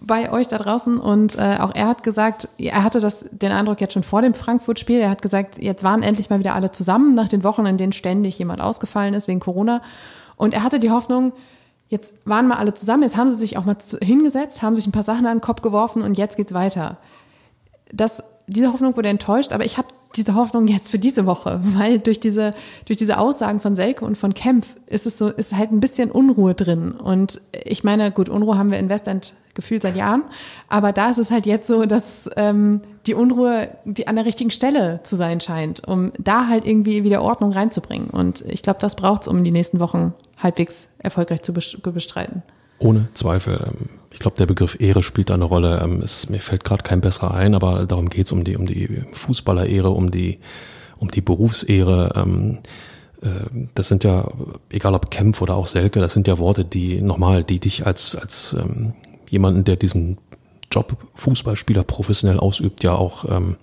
bei 0.00 0.32
euch 0.32 0.48
da 0.48 0.58
draußen 0.58 0.98
und 0.98 1.38
äh, 1.38 1.58
auch 1.60 1.72
er 1.76 1.86
hat 1.86 2.02
gesagt, 2.02 2.48
er 2.58 2.82
hatte 2.82 2.98
das 2.98 3.24
den 3.30 3.52
Eindruck 3.52 3.80
jetzt 3.80 3.94
schon 3.94 4.02
vor 4.02 4.20
dem 4.20 4.34
Frankfurt-Spiel. 4.34 4.98
Er 4.98 5.10
hat 5.10 5.22
gesagt, 5.22 5.62
jetzt 5.62 5.84
waren 5.84 6.02
endlich 6.02 6.28
mal 6.28 6.40
wieder 6.40 6.56
alle 6.56 6.72
zusammen 6.72 7.14
nach 7.14 7.28
den 7.28 7.44
Wochen, 7.44 7.66
in 7.66 7.78
denen 7.78 7.92
ständig 7.92 8.36
jemand 8.36 8.60
ausgefallen 8.60 9.14
ist 9.14 9.28
wegen 9.28 9.38
Corona. 9.38 9.80
Und 10.34 10.54
er 10.54 10.64
hatte 10.64 10.80
die 10.80 10.90
Hoffnung, 10.90 11.32
jetzt 11.88 12.14
waren 12.24 12.48
mal 12.48 12.56
alle 12.56 12.74
zusammen, 12.74 13.04
jetzt 13.04 13.16
haben 13.16 13.30
sie 13.30 13.36
sich 13.36 13.56
auch 13.58 13.64
mal 13.64 13.76
hingesetzt, 14.02 14.62
haben 14.62 14.74
sich 14.74 14.88
ein 14.88 14.92
paar 14.92 15.04
Sachen 15.04 15.26
an 15.26 15.36
den 15.36 15.40
Kopf 15.40 15.62
geworfen 15.62 16.02
und 16.02 16.18
jetzt 16.18 16.36
geht's 16.36 16.52
weiter 16.52 16.96
das, 17.92 18.22
diese 18.46 18.72
Hoffnung 18.72 18.96
wurde 18.96 19.08
enttäuscht, 19.08 19.52
aber 19.52 19.64
ich 19.64 19.78
habe 19.78 19.88
diese 20.16 20.34
Hoffnung 20.34 20.66
jetzt 20.68 20.90
für 20.90 20.98
diese 20.98 21.26
Woche, 21.26 21.60
weil 21.62 21.98
durch 21.98 22.20
diese, 22.20 22.52
durch 22.86 22.96
diese 22.96 23.18
Aussagen 23.18 23.60
von 23.60 23.76
Selke 23.76 24.04
und 24.04 24.16
von 24.16 24.34
Kempf 24.34 24.76
ist 24.86 25.06
es 25.06 25.18
so, 25.18 25.28
ist 25.28 25.54
halt 25.54 25.72
ein 25.72 25.80
bisschen 25.80 26.10
Unruhe 26.10 26.54
drin. 26.54 26.92
Und 26.92 27.40
ich 27.64 27.84
meine, 27.84 28.10
gut, 28.10 28.28
Unruhe 28.28 28.56
haben 28.58 28.70
wir 28.70 28.78
in 28.78 28.88
Westend 28.88 29.34
gefühlt 29.54 29.82
seit 29.82 29.96
Jahren, 29.96 30.22
aber 30.68 30.92
da 30.92 31.10
ist 31.10 31.18
es 31.18 31.32
halt 31.32 31.44
jetzt 31.44 31.66
so, 31.66 31.84
dass 31.84 32.30
ähm, 32.36 32.80
die 33.06 33.14
Unruhe 33.14 33.68
die 33.84 34.06
an 34.06 34.14
der 34.14 34.24
richtigen 34.24 34.52
Stelle 34.52 35.00
zu 35.02 35.16
sein 35.16 35.40
scheint, 35.40 35.86
um 35.86 36.12
da 36.18 36.46
halt 36.46 36.64
irgendwie 36.64 37.02
wieder 37.02 37.22
Ordnung 37.22 37.52
reinzubringen. 37.52 38.10
Und 38.10 38.42
ich 38.42 38.62
glaube, 38.62 38.78
das 38.80 38.94
braucht 38.94 39.22
es, 39.22 39.28
um 39.28 39.42
die 39.42 39.50
nächsten 39.50 39.80
Wochen 39.80 40.14
halbwegs 40.40 40.88
erfolgreich 40.98 41.42
zu 41.42 41.52
bestreiten. 41.52 42.42
Ohne 42.78 43.08
Zweifel. 43.14 43.58
Ich 44.10 44.18
glaube, 44.18 44.36
der 44.36 44.46
Begriff 44.46 44.80
Ehre 44.80 45.02
spielt 45.02 45.30
da 45.30 45.34
eine 45.34 45.44
Rolle. 45.44 45.80
Ähm, 45.82 46.02
es, 46.02 46.28
mir 46.28 46.40
fällt 46.40 46.64
gerade 46.64 46.82
kein 46.82 47.00
besserer 47.00 47.34
ein, 47.34 47.54
aber 47.54 47.86
darum 47.86 48.08
geht's 48.08 48.32
um 48.32 48.44
die, 48.44 48.56
um 48.56 48.66
die 48.66 49.02
Fußballerehre, 49.12 49.90
um 49.90 50.10
die, 50.10 50.38
um 50.98 51.10
die 51.10 51.20
Berufsehre. 51.20 52.12
Ähm, 52.16 52.58
äh, 53.22 53.66
das 53.74 53.88
sind 53.88 54.04
ja, 54.04 54.28
egal 54.70 54.94
ob 54.94 55.10
Kempf 55.10 55.42
oder 55.42 55.56
auch 55.56 55.66
Selke, 55.66 56.00
das 56.00 56.12
sind 56.12 56.26
ja 56.26 56.38
Worte, 56.38 56.64
die 56.64 57.00
nochmal, 57.02 57.44
die 57.44 57.60
dich 57.60 57.86
als, 57.86 58.16
als 58.16 58.56
ähm, 58.58 58.94
jemanden, 59.28 59.64
der 59.64 59.76
diesen 59.76 60.18
Job 60.70 60.96
Fußballspieler 61.14 61.84
professionell 61.84 62.38
ausübt, 62.38 62.82
ja 62.82 62.94
auch 62.94 63.24
ähm, 63.30 63.56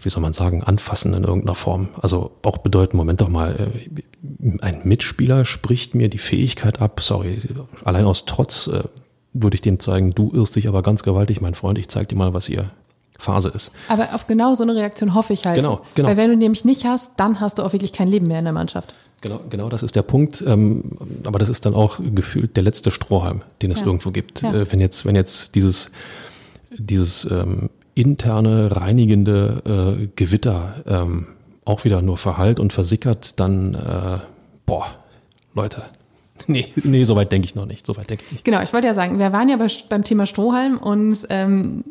wie 0.00 0.10
soll 0.10 0.22
man 0.22 0.32
sagen, 0.32 0.62
anfassen 0.62 1.12
in 1.14 1.24
irgendeiner 1.24 1.54
Form. 1.54 1.88
Also 2.00 2.30
auch 2.42 2.58
bedeuten, 2.58 2.96
Moment 2.96 3.20
doch 3.20 3.28
mal, 3.28 3.56
äh, 3.56 4.58
ein 4.60 4.82
Mitspieler 4.84 5.44
spricht 5.44 5.94
mir 5.94 6.08
die 6.08 6.18
Fähigkeit 6.18 6.80
ab, 6.80 7.00
sorry, 7.00 7.38
allein 7.84 8.04
aus 8.04 8.24
Trotz 8.24 8.68
äh, 8.68 8.84
würde 9.32 9.54
ich 9.54 9.60
dem 9.60 9.78
zeigen, 9.78 10.14
du 10.14 10.30
irrst 10.32 10.56
dich 10.56 10.68
aber 10.68 10.82
ganz 10.82 11.02
gewaltig, 11.02 11.40
mein 11.40 11.54
Freund, 11.54 11.78
ich 11.78 11.88
zeig 11.88 12.08
dir 12.08 12.16
mal, 12.16 12.34
was 12.34 12.46
hier 12.46 12.70
Phase 13.18 13.48
ist. 13.48 13.72
Aber 13.88 14.14
auf 14.14 14.26
genau 14.26 14.54
so 14.54 14.62
eine 14.62 14.76
Reaktion 14.76 15.14
hoffe 15.14 15.32
ich 15.32 15.44
halt. 15.44 15.56
Genau, 15.56 15.80
genau. 15.94 16.08
Weil 16.08 16.16
wenn 16.16 16.30
du 16.30 16.36
nämlich 16.36 16.64
nicht 16.64 16.84
hast, 16.84 17.12
dann 17.16 17.40
hast 17.40 17.58
du 17.58 17.64
auch 17.64 17.72
wirklich 17.72 17.92
kein 17.92 18.08
Leben 18.08 18.28
mehr 18.28 18.38
in 18.38 18.44
der 18.44 18.54
Mannschaft. 18.54 18.94
Genau, 19.20 19.40
genau 19.50 19.68
das 19.68 19.82
ist 19.82 19.96
der 19.96 20.02
Punkt. 20.02 20.42
Ähm, 20.46 20.92
aber 21.24 21.40
das 21.40 21.48
ist 21.48 21.66
dann 21.66 21.74
auch 21.74 21.98
gefühlt 21.98 22.56
der 22.56 22.62
letzte 22.62 22.92
Strohhalm, 22.92 23.42
den 23.60 23.72
es 23.72 23.80
ja. 23.80 23.86
irgendwo 23.86 24.12
gibt. 24.12 24.42
Ja. 24.42 24.54
Äh, 24.54 24.72
wenn 24.72 24.78
jetzt, 24.78 25.04
wenn 25.04 25.16
jetzt 25.16 25.56
dieses, 25.56 25.90
dieses 26.70 27.24
ähm, 27.28 27.70
interne, 27.94 28.76
reinigende 28.76 29.98
äh, 30.00 30.08
Gewitter 30.14 30.74
ähm, 30.86 31.26
auch 31.64 31.84
wieder 31.84 32.00
nur 32.00 32.16
verhallt 32.16 32.60
und 32.60 32.72
versickert, 32.72 33.40
dann, 33.40 33.74
äh, 33.74 34.18
boah, 34.64 34.86
Leute, 35.54 35.82
Nee, 36.52 36.72
nee, 36.82 37.04
soweit 37.04 37.30
denke 37.30 37.44
ich 37.44 37.54
noch 37.54 37.66
nicht. 37.66 37.86
Soweit 37.86 38.08
denke 38.08 38.24
ich 38.26 38.32
nicht. 38.32 38.44
Genau, 38.44 38.62
ich 38.62 38.72
wollte 38.72 38.86
ja 38.86 38.94
sagen, 38.94 39.18
wir 39.18 39.32
waren 39.32 39.50
ja 39.50 39.56
bei, 39.56 39.66
beim 39.90 40.02
Thema 40.02 40.24
Strohhalm 40.24 40.78
und 40.78 41.26
ähm, 41.28 41.84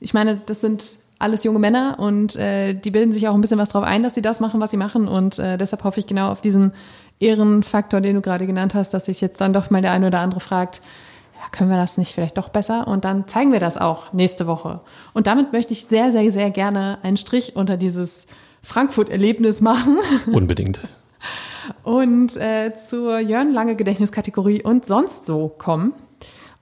ich 0.00 0.14
meine, 0.14 0.40
das 0.46 0.62
sind 0.62 0.82
alles 1.18 1.44
junge 1.44 1.58
Männer 1.58 1.96
und 1.98 2.36
äh, 2.36 2.72
die 2.72 2.90
bilden 2.90 3.12
sich 3.12 3.28
auch 3.28 3.34
ein 3.34 3.40
bisschen 3.42 3.58
was 3.58 3.68
drauf 3.68 3.84
ein, 3.84 4.02
dass 4.02 4.14
sie 4.14 4.22
das 4.22 4.40
machen, 4.40 4.60
was 4.60 4.70
sie 4.70 4.78
machen. 4.78 5.08
Und 5.08 5.38
äh, 5.38 5.58
deshalb 5.58 5.84
hoffe 5.84 6.00
ich 6.00 6.06
genau 6.06 6.30
auf 6.30 6.40
diesen 6.40 6.72
Ehrenfaktor, 7.20 8.00
den 8.00 8.16
du 8.16 8.22
gerade 8.22 8.46
genannt 8.46 8.74
hast, 8.74 8.94
dass 8.94 9.04
sich 9.04 9.20
jetzt 9.20 9.40
dann 9.40 9.52
doch 9.52 9.70
mal 9.70 9.82
der 9.82 9.92
eine 9.92 10.06
oder 10.06 10.20
andere 10.20 10.40
fragt, 10.40 10.80
können 11.52 11.70
wir 11.70 11.76
das 11.76 11.96
nicht 11.96 12.12
vielleicht 12.12 12.38
doch 12.38 12.48
besser? 12.48 12.88
Und 12.88 13.04
dann 13.04 13.28
zeigen 13.28 13.52
wir 13.52 13.60
das 13.60 13.76
auch 13.76 14.12
nächste 14.12 14.46
Woche. 14.46 14.80
Und 15.14 15.26
damit 15.26 15.52
möchte 15.52 15.72
ich 15.72 15.84
sehr, 15.84 16.12
sehr, 16.12 16.30
sehr 16.32 16.50
gerne 16.50 16.98
einen 17.02 17.16
Strich 17.16 17.56
unter 17.56 17.76
dieses 17.76 18.26
Frankfurt-Erlebnis 18.62 19.60
machen. 19.60 19.98
Unbedingt. 20.32 20.80
Und 21.82 22.36
äh, 22.36 22.72
zur 22.74 23.18
Jörn 23.18 23.52
Lange 23.52 23.76
Gedächtniskategorie 23.76 24.62
und 24.62 24.86
sonst 24.86 25.26
so 25.26 25.48
kommen. 25.48 25.92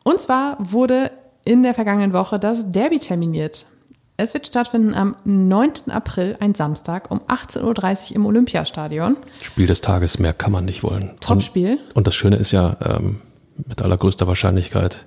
Und 0.04 0.20
zwar 0.20 0.56
wurde 0.60 1.10
in 1.44 1.62
der 1.62 1.74
vergangenen 1.74 2.12
Woche 2.12 2.38
das 2.38 2.70
Derby 2.70 2.98
terminiert. 2.98 3.66
Es 4.16 4.32
wird 4.32 4.46
stattfinden 4.46 4.94
am 4.94 5.16
9. 5.24 5.90
April, 5.90 6.36
ein 6.38 6.54
Samstag, 6.54 7.10
um 7.10 7.20
18.30 7.22 8.10
Uhr 8.10 8.16
im 8.16 8.26
Olympiastadion. 8.26 9.16
Spiel 9.40 9.66
des 9.66 9.80
Tages, 9.80 10.20
mehr 10.20 10.32
kann 10.32 10.52
man 10.52 10.64
nicht 10.64 10.84
wollen. 10.84 11.16
Topspiel. 11.20 11.78
Und, 11.88 11.96
und 11.96 12.06
das 12.06 12.14
Schöne 12.14 12.36
ist 12.36 12.52
ja, 12.52 12.76
ähm, 12.80 13.22
mit 13.66 13.82
allergrößter 13.82 14.26
Wahrscheinlichkeit, 14.26 15.06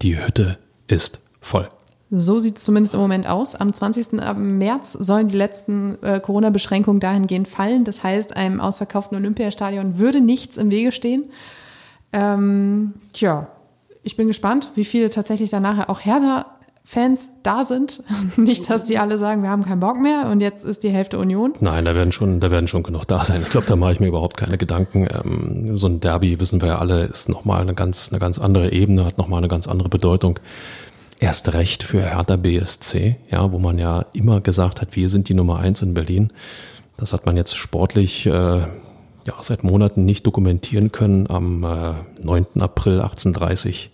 die 0.00 0.18
Hütte 0.18 0.58
ist 0.86 1.20
voll. 1.40 1.68
So 2.10 2.38
sieht 2.38 2.56
es 2.56 2.64
zumindest 2.64 2.94
im 2.94 3.00
Moment 3.00 3.26
aus. 3.26 3.54
Am 3.54 3.72
20. 3.72 4.12
März 4.36 4.92
sollen 4.92 5.28
die 5.28 5.36
letzten 5.36 6.02
äh, 6.02 6.20
Corona-Beschränkungen 6.20 7.00
dahingehend 7.00 7.48
fallen. 7.48 7.84
Das 7.84 8.02
heißt, 8.02 8.36
einem 8.36 8.60
ausverkauften 8.60 9.16
Olympiastadion 9.16 9.98
würde 9.98 10.20
nichts 10.20 10.56
im 10.56 10.70
Wege 10.70 10.92
stehen. 10.92 11.24
Ähm, 12.12 12.94
tja, 13.12 13.48
ich 14.02 14.16
bin 14.16 14.26
gespannt, 14.26 14.70
wie 14.74 14.86
viele 14.86 15.10
tatsächlich 15.10 15.50
danach 15.50 15.88
auch 15.88 16.00
Hertha 16.00 16.46
Fans 16.82 17.28
da 17.42 17.66
sind. 17.66 18.02
Nicht, 18.38 18.70
dass 18.70 18.86
die 18.86 18.98
alle 18.98 19.18
sagen, 19.18 19.42
wir 19.42 19.50
haben 19.50 19.66
keinen 19.66 19.80
Bock 19.80 20.00
mehr 20.00 20.30
und 20.32 20.40
jetzt 20.40 20.64
ist 20.64 20.82
die 20.82 20.88
Hälfte 20.88 21.18
Union. 21.18 21.52
Nein, 21.60 21.84
da 21.84 21.94
werden 21.94 22.12
schon, 22.12 22.40
da 22.40 22.50
werden 22.50 22.66
schon 22.66 22.82
genug 22.82 23.06
da 23.06 23.22
sein. 23.22 23.42
Ich 23.42 23.50
glaube, 23.50 23.66
da 23.66 23.76
mache 23.76 23.92
ich 23.92 24.00
mir 24.00 24.06
überhaupt 24.06 24.38
keine 24.38 24.56
Gedanken. 24.56 25.06
Ähm, 25.12 25.76
so 25.76 25.86
ein 25.86 26.00
Derby, 26.00 26.40
wissen 26.40 26.62
wir 26.62 26.68
ja 26.68 26.78
alle, 26.78 27.04
ist 27.04 27.28
nochmal 27.28 27.60
eine 27.60 27.74
ganz, 27.74 28.08
eine 28.10 28.18
ganz 28.18 28.38
andere 28.38 28.72
Ebene, 28.72 29.04
hat 29.04 29.18
nochmal 29.18 29.36
eine 29.36 29.48
ganz 29.48 29.68
andere 29.68 29.90
Bedeutung. 29.90 30.40
Erst 31.20 31.52
recht 31.52 31.82
für 31.82 32.00
Hertha 32.00 32.36
BSC, 32.36 33.16
ja, 33.28 33.50
wo 33.50 33.58
man 33.58 33.78
ja 33.78 34.06
immer 34.12 34.40
gesagt 34.40 34.80
hat, 34.80 34.94
wir 34.94 35.10
sind 35.10 35.28
die 35.28 35.34
Nummer 35.34 35.58
eins 35.58 35.82
in 35.82 35.94
Berlin. 35.94 36.32
Das 36.96 37.12
hat 37.12 37.26
man 37.26 37.36
jetzt 37.36 37.56
sportlich, 37.56 38.26
äh, 38.26 38.30
ja, 38.30 39.34
seit 39.40 39.64
Monaten 39.64 40.04
nicht 40.04 40.26
dokumentieren 40.26 40.92
können. 40.92 41.28
Am 41.28 41.64
äh, 41.64 42.22
9. 42.22 42.46
April 42.60 43.00
1830 43.00 43.90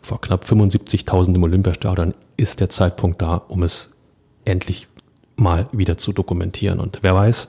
vor 0.00 0.20
knapp 0.20 0.44
75.000 0.44 1.34
im 1.34 1.42
Olympiastadion 1.42 2.14
ist 2.36 2.60
der 2.60 2.70
Zeitpunkt 2.70 3.20
da, 3.20 3.36
um 3.36 3.62
es 3.62 3.90
endlich 4.44 4.88
mal 5.36 5.68
wieder 5.72 5.98
zu 5.98 6.12
dokumentieren. 6.12 6.80
Und 6.80 7.00
wer 7.02 7.14
weiß, 7.14 7.48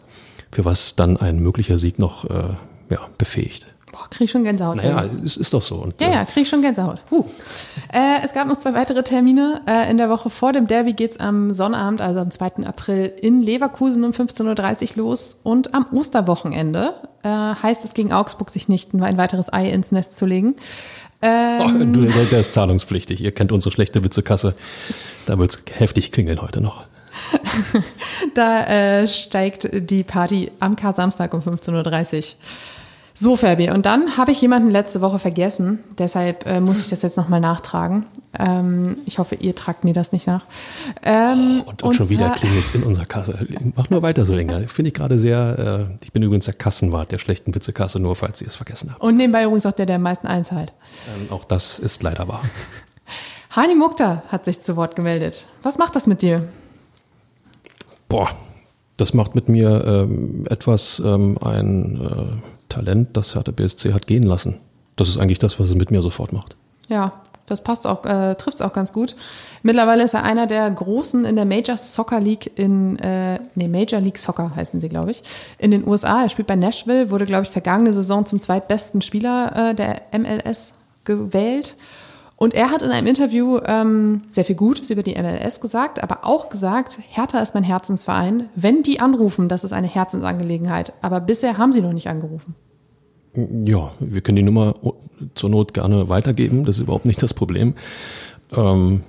für 0.51 0.65
was 0.65 0.95
dann 0.95 1.17
ein 1.17 1.39
möglicher 1.39 1.77
Sieg 1.77 1.99
noch 1.99 2.29
äh, 2.29 2.53
ja, 2.89 2.99
befähigt. 3.17 3.67
Boah, 3.95 4.07
krieg 4.09 4.25
ich 4.25 4.31
schon 4.31 4.43
Gänsehaut. 4.43 4.75
Naja, 4.75 5.05
es 5.23 5.37
ist 5.37 5.53
doch 5.53 5.63
so. 5.63 5.75
Und, 5.75 6.01
Ja, 6.01 6.07
äh, 6.07 6.13
ja, 6.13 6.25
krieg 6.25 6.43
ich 6.43 6.49
schon 6.49 6.61
Gänsehaut. 6.61 6.99
Huh. 7.11 7.23
Äh, 7.93 8.23
es 8.25 8.33
gab 8.33 8.47
noch 8.47 8.57
zwei 8.57 8.73
weitere 8.73 9.03
Termine. 9.03 9.61
Äh, 9.67 9.89
in 9.89 9.97
der 9.97 10.09
Woche 10.09 10.29
vor 10.29 10.51
dem 10.51 10.67
Derby 10.67 10.93
geht's 10.93 11.17
am 11.17 11.53
Sonnabend, 11.53 12.01
also 12.01 12.19
am 12.19 12.29
2. 12.29 12.65
April, 12.65 13.13
in 13.21 13.41
Leverkusen 13.41 14.03
um 14.03 14.11
15.30 14.11 14.97
Uhr 14.97 15.05
los. 15.05 15.39
Und 15.43 15.73
am 15.73 15.85
Osterwochenende 15.93 16.95
äh, 17.23 17.29
heißt 17.29 17.85
es 17.85 17.93
gegen 17.93 18.11
Augsburg 18.11 18.49
sich 18.49 18.67
nicht 18.67 18.93
ein 18.93 19.17
weiteres 19.17 19.53
Ei 19.53 19.69
ins 19.69 19.93
Nest 19.93 20.17
zu 20.17 20.25
legen. 20.25 20.55
Oh, 21.21 21.67
du, 21.67 22.05
der 22.05 22.39
ist 22.39 22.53
zahlungspflichtig. 22.53 23.19
Ihr 23.21 23.31
kennt 23.31 23.51
unsere 23.51 23.71
schlechte 23.71 24.03
Witzekasse. 24.03 24.53
Da 25.25 25.39
wird's 25.39 25.63
heftig 25.71 26.11
klingeln 26.11 26.41
heute 26.41 26.61
noch. 26.61 26.83
Da 28.33 28.65
äh, 28.65 29.07
steigt 29.07 29.69
die 29.71 30.03
Party 30.03 30.51
am 30.59 30.75
Kar-Samstag 30.75 31.33
um 31.33 31.39
15.30 31.39 32.17
Uhr. 32.17 32.23
So, 33.17 33.37
Fabi, 33.37 33.69
und 33.69 33.85
dann 33.85 34.17
habe 34.17 34.31
ich 34.31 34.41
jemanden 34.41 34.69
letzte 34.69 34.99
Woche 34.99 35.19
vergessen. 35.19 35.79
Deshalb 35.97 36.45
äh, 36.45 36.59
muss 36.59 36.81
ich 36.81 36.89
das 36.89 37.01
jetzt 37.01 37.15
nochmal 37.15 37.39
nachtragen. 37.39 38.05
Ähm, 38.37 38.97
ich 39.05 39.19
hoffe, 39.19 39.35
ihr 39.35 39.55
tragt 39.55 39.85
mir 39.85 39.93
das 39.93 40.11
nicht 40.11 40.27
nach. 40.27 40.43
Ähm, 41.01 41.63
Und, 41.65 41.81
und 41.81 41.93
schon 41.95 42.09
wieder 42.09 42.27
zwar- 42.27 42.35
klingelt's 42.35 42.75
in 42.75 42.83
unserer 42.83 43.05
Kasse. 43.05 43.47
Mach 43.77 43.89
nur 43.89 44.01
weiter 44.01 44.25
so, 44.25 44.35
Inga. 44.35 44.67
Finde 44.67 44.89
ich 44.89 44.93
gerade 44.95 45.17
sehr, 45.17 45.87
äh, 45.89 46.03
ich 46.03 46.11
bin 46.11 46.23
übrigens 46.23 46.43
der 46.43 46.55
Kassenwart 46.55 47.13
der 47.13 47.19
schlechten 47.19 47.55
Witzekasse, 47.55 47.99
nur 48.01 48.17
falls 48.17 48.41
ihr 48.41 48.47
es 48.47 48.55
vergessen 48.55 48.91
habt. 48.91 49.01
Und 49.01 49.15
nebenbei 49.15 49.43
übrigens 49.45 49.65
auch 49.65 49.71
der, 49.71 49.85
der 49.85 49.95
am 49.95 50.01
meisten 50.01 50.27
einzahlt. 50.27 50.73
Ähm, 51.17 51.31
auch 51.31 51.45
das 51.45 51.79
ist 51.79 52.03
leider 52.03 52.27
wahr. 52.27 52.43
Hani 53.55 53.75
Mukta 53.75 54.23
hat 54.27 54.43
sich 54.43 54.59
zu 54.59 54.75
Wort 54.75 54.97
gemeldet. 54.97 55.47
Was 55.63 55.77
macht 55.77 55.95
das 55.95 56.05
mit 56.05 56.21
dir? 56.21 56.45
Boah, 58.09 58.27
das 58.97 59.13
macht 59.13 59.35
mit 59.35 59.47
mir 59.47 59.85
ähm, 59.85 60.45
etwas 60.49 61.01
ähm, 61.05 61.37
ein 61.41 62.01
äh, 62.01 62.54
Talent, 62.69 63.15
das 63.15 63.35
Hertha 63.35 63.51
BSC 63.51 63.93
hat 63.93 64.07
gehen 64.07 64.23
lassen. 64.23 64.57
Das 64.95 65.09
ist 65.09 65.17
eigentlich 65.17 65.39
das, 65.39 65.59
was 65.59 65.69
es 65.69 65.75
mit 65.75 65.91
mir 65.91 66.01
sofort 66.01 66.33
macht. 66.33 66.55
Ja, 66.87 67.13
das 67.45 67.61
passt 67.61 67.85
auch, 67.85 68.05
äh, 68.05 68.35
trifft 68.35 68.59
es 68.59 68.61
auch 68.61 68.73
ganz 68.73 68.91
gut. 68.91 69.15
Mittlerweile 69.61 70.03
ist 70.03 70.13
er 70.13 70.23
einer 70.23 70.47
der 70.47 70.69
Großen 70.69 71.25
in 71.25 71.35
der 71.35 71.45
Major 71.45 71.77
Soccer 71.77 72.19
League 72.19 72.51
in, 72.55 72.97
äh, 72.99 73.39
nee, 73.55 73.67
Major 73.67 73.99
League 73.99 74.17
Soccer 74.17 74.55
heißen 74.55 74.79
sie, 74.79 74.89
glaube 74.89 75.11
ich, 75.11 75.23
in 75.57 75.71
den 75.71 75.87
USA. 75.87 76.23
Er 76.23 76.29
spielt 76.29 76.47
bei 76.47 76.55
Nashville, 76.55 77.11
wurde, 77.11 77.25
glaube 77.25 77.43
ich, 77.43 77.49
vergangene 77.49 77.93
Saison 77.93 78.25
zum 78.25 78.39
zweitbesten 78.39 79.01
Spieler 79.01 79.71
äh, 79.71 79.75
der 79.75 80.01
MLS 80.17 80.73
gewählt. 81.03 81.75
Und 82.45 82.53
er 82.53 82.69
hat 82.69 82.83
in 82.83 82.91
einem 82.91 83.07
Interview 83.07 83.59
ähm, 83.65 84.21
sehr 84.29 84.45
viel 84.45 84.55
Gutes 84.55 84.91
über 84.91 85.01
die 85.01 85.15
MLS 85.15 85.61
gesagt, 85.61 86.03
aber 86.03 86.25
auch 86.27 86.49
gesagt, 86.49 86.99
Hertha 87.09 87.39
ist 87.39 87.55
mein 87.55 87.63
Herzensverein. 87.63 88.49
Wenn 88.53 88.83
die 88.83 88.99
anrufen, 88.99 89.49
das 89.49 89.63
ist 89.63 89.73
eine 89.73 89.87
Herzensangelegenheit. 89.87 90.93
Aber 91.01 91.21
bisher 91.21 91.57
haben 91.57 91.71
sie 91.71 91.81
noch 91.81 91.91
nicht 91.91 92.07
angerufen. 92.07 92.53
Ja, 93.33 93.93
wir 93.99 94.21
können 94.21 94.35
die 94.35 94.43
Nummer 94.43 94.75
zur 95.33 95.49
Not 95.49 95.73
gerne 95.73 96.07
weitergeben, 96.07 96.65
das 96.65 96.75
ist 96.75 96.83
überhaupt 96.83 97.07
nicht 97.07 97.23
das 97.23 97.33
Problem. 97.33 97.73
Ähm, 98.55 99.01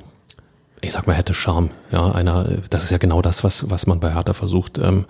ich 0.80 0.93
sag 0.93 1.07
mal, 1.07 1.12
hätte 1.12 1.34
Charme. 1.34 1.72
Ja, 1.93 2.11
einer, 2.12 2.49
das 2.70 2.84
ist 2.84 2.91
ja 2.91 2.97
genau 2.97 3.20
das, 3.20 3.45
was, 3.45 3.68
was 3.68 3.87
man 3.87 4.01
bei 4.01 4.14
Hertha 4.14 4.32
versucht, 4.32 4.78
ähm, 4.78 5.05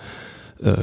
äh, 0.60 0.74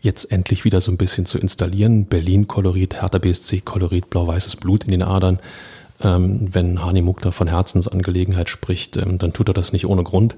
jetzt 0.00 0.32
endlich 0.32 0.64
wieder 0.64 0.80
so 0.80 0.90
ein 0.90 0.96
bisschen 0.96 1.26
zu 1.26 1.38
installieren. 1.38 2.06
Berlin-Kolorit, 2.06 3.00
Hertha 3.00 3.18
BSC-Kolorit, 3.18 4.10
blau-weißes 4.10 4.56
Blut 4.56 4.82
in 4.82 4.90
den 4.90 5.04
Adern. 5.04 5.38
Ähm, 6.02 6.48
wenn 6.52 6.84
Hani 6.84 7.02
Mukta 7.02 7.30
von 7.30 7.48
Herzensangelegenheit 7.48 8.50
spricht, 8.50 8.96
ähm, 8.96 9.18
dann 9.18 9.32
tut 9.32 9.48
er 9.48 9.54
das 9.54 9.72
nicht 9.72 9.86
ohne 9.86 10.02
Grund. 10.02 10.36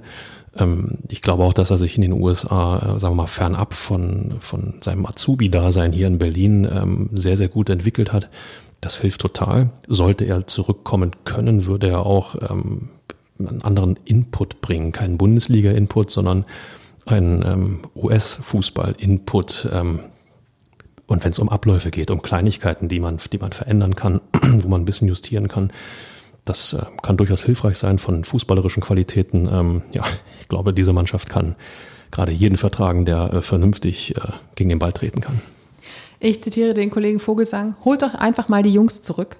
Ähm, 0.56 0.98
ich 1.08 1.22
glaube 1.22 1.44
auch, 1.44 1.54
dass 1.54 1.70
er 1.70 1.78
sich 1.78 1.96
in 1.96 2.02
den 2.02 2.12
USA, 2.12 2.78
äh, 2.78 2.98
sagen 3.00 3.14
wir 3.14 3.22
mal, 3.22 3.26
fernab 3.26 3.74
von, 3.74 4.36
von 4.40 4.74
seinem 4.80 5.06
Azubi-Dasein 5.06 5.92
hier 5.92 6.06
in 6.06 6.18
Berlin 6.18 6.68
ähm, 6.70 7.10
sehr, 7.12 7.36
sehr 7.36 7.48
gut 7.48 7.70
entwickelt 7.70 8.12
hat. 8.12 8.28
Das 8.80 9.00
hilft 9.00 9.20
total. 9.20 9.70
Sollte 9.88 10.24
er 10.24 10.46
zurückkommen 10.46 11.10
können, 11.24 11.66
würde 11.66 11.88
er 11.88 12.06
auch 12.06 12.36
ähm, 12.50 12.90
einen 13.38 13.62
anderen 13.62 13.96
Input 14.04 14.60
bringen. 14.60 14.92
Keinen 14.92 15.18
Bundesliga-Input, 15.18 16.10
sondern 16.10 16.44
einen 17.06 17.42
ähm, 17.42 17.80
US-Fußball-Input. 17.96 19.68
Und 21.08 21.24
wenn 21.24 21.32
es 21.32 21.40
um 21.40 21.48
Abläufe 21.48 21.90
geht, 21.90 22.12
um 22.12 22.22
Kleinigkeiten, 22.22 22.88
die 22.88 23.00
man, 23.00 23.18
die 23.32 23.38
man 23.38 23.50
verändern 23.50 23.96
kann, 23.96 24.20
wo 24.42 24.68
man 24.68 24.82
ein 24.82 24.84
bisschen 24.84 25.08
justieren 25.08 25.48
kann, 25.48 25.72
das 26.44 26.74
äh, 26.74 26.82
kann 27.02 27.16
durchaus 27.16 27.44
hilfreich 27.44 27.78
sein 27.78 27.98
von 27.98 28.24
fußballerischen 28.24 28.82
Qualitäten. 28.82 29.48
Ähm, 29.50 29.82
ja, 29.90 30.04
ich 30.40 30.48
glaube, 30.48 30.72
diese 30.72 30.92
Mannschaft 30.92 31.28
kann 31.28 31.56
gerade 32.10 32.30
jeden 32.30 32.56
vertragen, 32.56 33.06
der 33.06 33.32
äh, 33.32 33.42
vernünftig 33.42 34.16
äh, 34.16 34.20
gegen 34.54 34.68
den 34.68 34.78
Ball 34.78 34.92
treten 34.92 35.20
kann. 35.20 35.40
Ich 36.20 36.42
zitiere 36.42 36.74
den 36.74 36.90
Kollegen 36.90 37.20
Vogelsang, 37.20 37.76
holt 37.84 38.02
doch 38.02 38.14
einfach 38.14 38.48
mal 38.48 38.62
die 38.62 38.72
Jungs 38.72 39.02
zurück. 39.02 39.36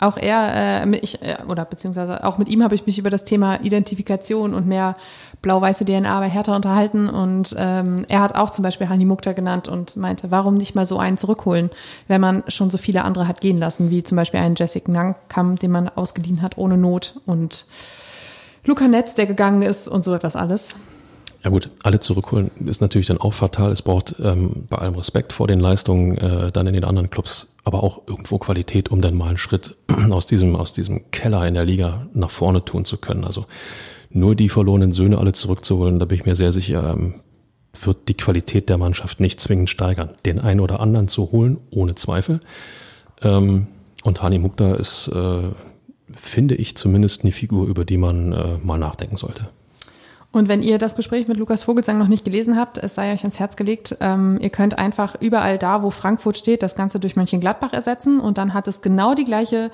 Auch 0.00 0.16
er, 0.16 0.84
äh, 0.84 0.96
ich, 0.98 1.20
äh, 1.22 1.36
oder 1.48 1.64
beziehungsweise 1.64 2.24
auch 2.24 2.38
mit 2.38 2.48
ihm 2.48 2.62
habe 2.62 2.74
ich 2.74 2.86
mich 2.86 2.98
über 2.98 3.10
das 3.10 3.24
Thema 3.24 3.60
Identifikation 3.62 4.54
und 4.54 4.66
mehr 4.66 4.94
blau-weiße 5.42 5.84
DNA 5.84 6.20
bei 6.20 6.28
Hertha 6.28 6.54
unterhalten. 6.54 7.08
Und 7.08 7.54
ähm, 7.58 8.04
er 8.08 8.20
hat 8.20 8.34
auch 8.36 8.50
zum 8.50 8.62
Beispiel 8.62 8.88
Hani 8.88 9.04
Mukta 9.04 9.32
genannt 9.32 9.68
und 9.68 9.96
meinte, 9.96 10.30
warum 10.30 10.56
nicht 10.56 10.74
mal 10.74 10.86
so 10.86 10.98
einen 10.98 11.18
zurückholen, 11.18 11.70
wenn 12.06 12.20
man 12.20 12.44
schon 12.48 12.70
so 12.70 12.78
viele 12.78 13.04
andere 13.04 13.26
hat 13.26 13.40
gehen 13.40 13.58
lassen, 13.58 13.90
wie 13.90 14.02
zum 14.02 14.16
Beispiel 14.16 14.40
einen 14.40 14.54
Jessica 14.54 14.90
Nankam, 14.90 15.56
den 15.56 15.72
man 15.72 15.88
ausgeliehen 15.88 16.42
hat 16.42 16.58
ohne 16.58 16.76
Not 16.76 17.20
und 17.26 17.66
Luca 18.64 18.86
Netz, 18.86 19.14
der 19.14 19.26
gegangen 19.26 19.62
ist 19.62 19.88
und 19.88 20.04
so 20.04 20.14
etwas 20.14 20.36
alles. 20.36 20.76
Ja 21.42 21.50
gut, 21.50 21.70
alle 21.84 22.00
zurückholen 22.00 22.50
ist 22.66 22.80
natürlich 22.80 23.06
dann 23.06 23.18
auch 23.18 23.32
fatal. 23.32 23.70
Es 23.70 23.82
braucht 23.82 24.16
ähm, 24.22 24.66
bei 24.68 24.78
allem 24.78 24.96
Respekt 24.96 25.32
vor 25.32 25.46
den 25.46 25.60
Leistungen 25.60 26.18
äh, 26.18 26.50
dann 26.50 26.66
in 26.66 26.74
den 26.74 26.84
anderen 26.84 27.10
Clubs, 27.10 27.46
aber 27.68 27.84
auch 27.84 28.02
irgendwo 28.08 28.38
Qualität, 28.38 28.90
um 28.90 29.02
dann 29.02 29.14
mal 29.14 29.28
einen 29.28 29.38
Schritt 29.38 29.76
aus 30.10 30.26
diesem 30.26 30.56
aus 30.56 30.72
diesem 30.72 31.10
Keller 31.10 31.46
in 31.46 31.54
der 31.54 31.66
Liga 31.66 32.08
nach 32.14 32.30
vorne 32.30 32.64
tun 32.64 32.86
zu 32.86 32.96
können. 32.96 33.24
Also 33.24 33.44
nur 34.10 34.34
die 34.34 34.48
verlorenen 34.48 34.92
Söhne 34.92 35.18
alle 35.18 35.34
zurückzuholen, 35.34 35.98
da 35.98 36.06
bin 36.06 36.18
ich 36.18 36.24
mir 36.24 36.34
sehr 36.34 36.50
sicher, 36.50 36.96
ähm, 36.96 37.20
wird 37.82 38.08
die 38.08 38.14
Qualität 38.14 38.70
der 38.70 38.78
Mannschaft 38.78 39.20
nicht 39.20 39.38
zwingend 39.38 39.68
steigern. 39.68 40.14
Den 40.24 40.38
einen 40.40 40.60
oder 40.60 40.80
anderen 40.80 41.08
zu 41.08 41.30
holen, 41.30 41.58
ohne 41.70 41.94
Zweifel. 41.94 42.40
Ähm, 43.22 43.66
und 44.02 44.22
Hani 44.22 44.38
Mukta 44.38 44.74
ist, 44.74 45.08
äh, 45.08 45.42
finde 46.10 46.54
ich 46.54 46.74
zumindest, 46.74 47.22
eine 47.22 47.32
Figur, 47.32 47.66
über 47.66 47.84
die 47.84 47.98
man 47.98 48.32
äh, 48.32 48.56
mal 48.62 48.78
nachdenken 48.78 49.18
sollte. 49.18 49.50
Und 50.38 50.48
wenn 50.48 50.62
ihr 50.62 50.78
das 50.78 50.94
Gespräch 50.96 51.28
mit 51.28 51.36
Lukas 51.36 51.62
Vogelsang 51.64 51.98
noch 51.98 52.08
nicht 52.08 52.24
gelesen 52.24 52.56
habt, 52.56 52.78
es 52.78 52.94
sei 52.94 53.12
euch 53.12 53.20
ans 53.20 53.38
Herz 53.38 53.56
gelegt, 53.56 53.96
ähm, 54.00 54.38
ihr 54.40 54.50
könnt 54.50 54.78
einfach 54.78 55.16
überall 55.20 55.58
da, 55.58 55.82
wo 55.82 55.90
Frankfurt 55.90 56.38
steht, 56.38 56.62
das 56.62 56.74
Ganze 56.76 57.00
durch 57.00 57.16
Mönchengladbach 57.16 57.72
ersetzen 57.72 58.20
und 58.20 58.38
dann 58.38 58.54
hat 58.54 58.68
es 58.68 58.80
genau 58.80 59.14
die 59.14 59.24
gleiche 59.24 59.70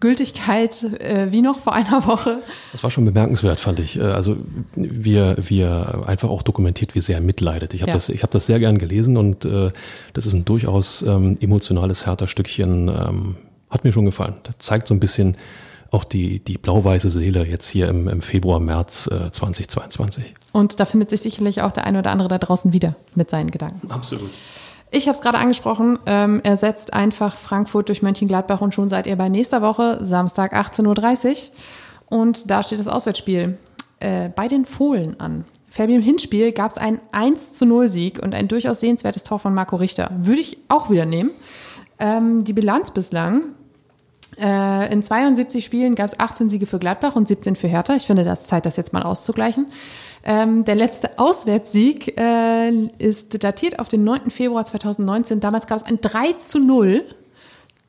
Gültigkeit 0.00 0.84
äh, 1.00 1.32
wie 1.32 1.42
noch 1.42 1.58
vor 1.58 1.72
einer 1.72 2.06
Woche. 2.06 2.38
Das 2.72 2.82
war 2.84 2.90
schon 2.90 3.04
bemerkenswert, 3.04 3.58
fand 3.58 3.80
ich. 3.80 3.96
Äh, 3.98 4.02
Also 4.02 4.36
wie 4.74 5.60
er 5.60 6.04
einfach 6.06 6.28
auch 6.28 6.42
dokumentiert, 6.42 6.94
wie 6.94 7.00
sehr 7.00 7.16
er 7.16 7.20
mitleidet. 7.20 7.74
Ich 7.74 7.82
habe 7.82 7.90
Ja. 7.90 7.96
das, 7.96 8.08
ich 8.08 8.22
habe 8.22 8.32
das 8.32 8.46
sehr 8.46 8.60
gern 8.60 8.78
gelesen 8.78 9.16
und 9.16 9.44
äh, 9.44 9.70
das 10.14 10.26
ist 10.26 10.34
ein 10.34 10.44
durchaus 10.44 11.02
ähm, 11.02 11.36
emotionales 11.40 12.06
Hertha-Stückchen. 12.06 12.88
Ähm, 12.88 13.36
hat 13.70 13.84
mir 13.84 13.92
schon 13.92 14.06
gefallen. 14.06 14.34
Das 14.44 14.54
zeigt 14.58 14.86
so 14.88 14.94
ein 14.94 15.00
bisschen 15.00 15.36
auch 15.90 16.04
die, 16.04 16.40
die 16.40 16.58
blau-weiße 16.58 17.10
Seele 17.10 17.46
jetzt 17.46 17.68
hier 17.68 17.88
im, 17.88 18.08
im 18.08 18.22
Februar, 18.22 18.60
März 18.60 19.08
äh, 19.08 19.30
2022. 19.30 20.34
Und 20.52 20.80
da 20.80 20.84
findet 20.84 21.10
sich 21.10 21.20
sicherlich 21.20 21.62
auch 21.62 21.72
der 21.72 21.84
eine 21.84 22.00
oder 22.00 22.10
andere 22.10 22.28
da 22.28 22.38
draußen 22.38 22.72
wieder 22.72 22.94
mit 23.14 23.30
seinen 23.30 23.50
Gedanken. 23.50 23.90
Absolut. 23.90 24.30
Ich 24.90 25.06
habe 25.06 25.16
es 25.16 25.22
gerade 25.22 25.38
angesprochen, 25.38 25.98
ähm, 26.06 26.40
er 26.44 26.56
setzt 26.56 26.94
einfach 26.94 27.34
Frankfurt 27.34 27.88
durch 27.88 28.02
Mönchengladbach 28.02 28.60
und 28.60 28.74
schon 28.74 28.88
seid 28.88 29.06
ihr 29.06 29.16
bei 29.16 29.28
nächster 29.28 29.60
Woche, 29.60 29.98
Samstag 30.02 30.54
18.30 30.54 31.50
Uhr. 31.50 32.18
Und 32.18 32.50
da 32.50 32.62
steht 32.62 32.80
das 32.80 32.88
Auswärtsspiel 32.88 33.58
äh, 34.00 34.30
bei 34.30 34.48
den 34.48 34.64
Fohlen 34.64 35.20
an. 35.20 35.44
Fabi, 35.70 35.94
im 35.94 36.02
Hinspiel 36.02 36.52
gab 36.52 36.70
es 36.70 36.78
einen 36.78 37.00
1 37.12 37.52
zu 37.52 37.66
0 37.66 37.90
Sieg 37.90 38.22
und 38.22 38.34
ein 38.34 38.48
durchaus 38.48 38.80
sehenswertes 38.80 39.24
Tor 39.24 39.38
von 39.38 39.52
Marco 39.52 39.76
Richter. 39.76 40.10
Würde 40.18 40.40
ich 40.40 40.58
auch 40.68 40.88
wieder 40.88 41.04
nehmen. 41.04 41.30
Ähm, 41.98 42.44
die 42.44 42.54
Bilanz 42.54 42.90
bislang. 42.90 43.54
Äh, 44.40 44.92
in 44.92 45.02
72 45.02 45.64
Spielen 45.64 45.94
gab 45.94 46.06
es 46.06 46.18
18 46.18 46.48
Siege 46.48 46.66
für 46.66 46.78
Gladbach 46.78 47.16
und 47.16 47.28
17 47.28 47.56
für 47.56 47.68
Hertha. 47.68 47.96
Ich 47.96 48.06
finde, 48.06 48.24
das 48.24 48.42
ist 48.42 48.48
Zeit, 48.48 48.66
das 48.66 48.76
jetzt 48.76 48.92
mal 48.92 49.02
auszugleichen. 49.02 49.66
Ähm, 50.24 50.64
der 50.64 50.74
letzte 50.74 51.18
Auswärtssieg 51.18 52.18
äh, 52.18 52.70
ist 52.98 53.42
datiert 53.42 53.78
auf 53.78 53.88
den 53.88 54.04
9. 54.04 54.30
Februar 54.30 54.64
2019. 54.64 55.40
Damals 55.40 55.66
gab 55.66 55.78
es 55.78 55.84
ein 55.84 56.00
3 56.00 56.34
zu 56.34 56.58
0. 56.58 57.04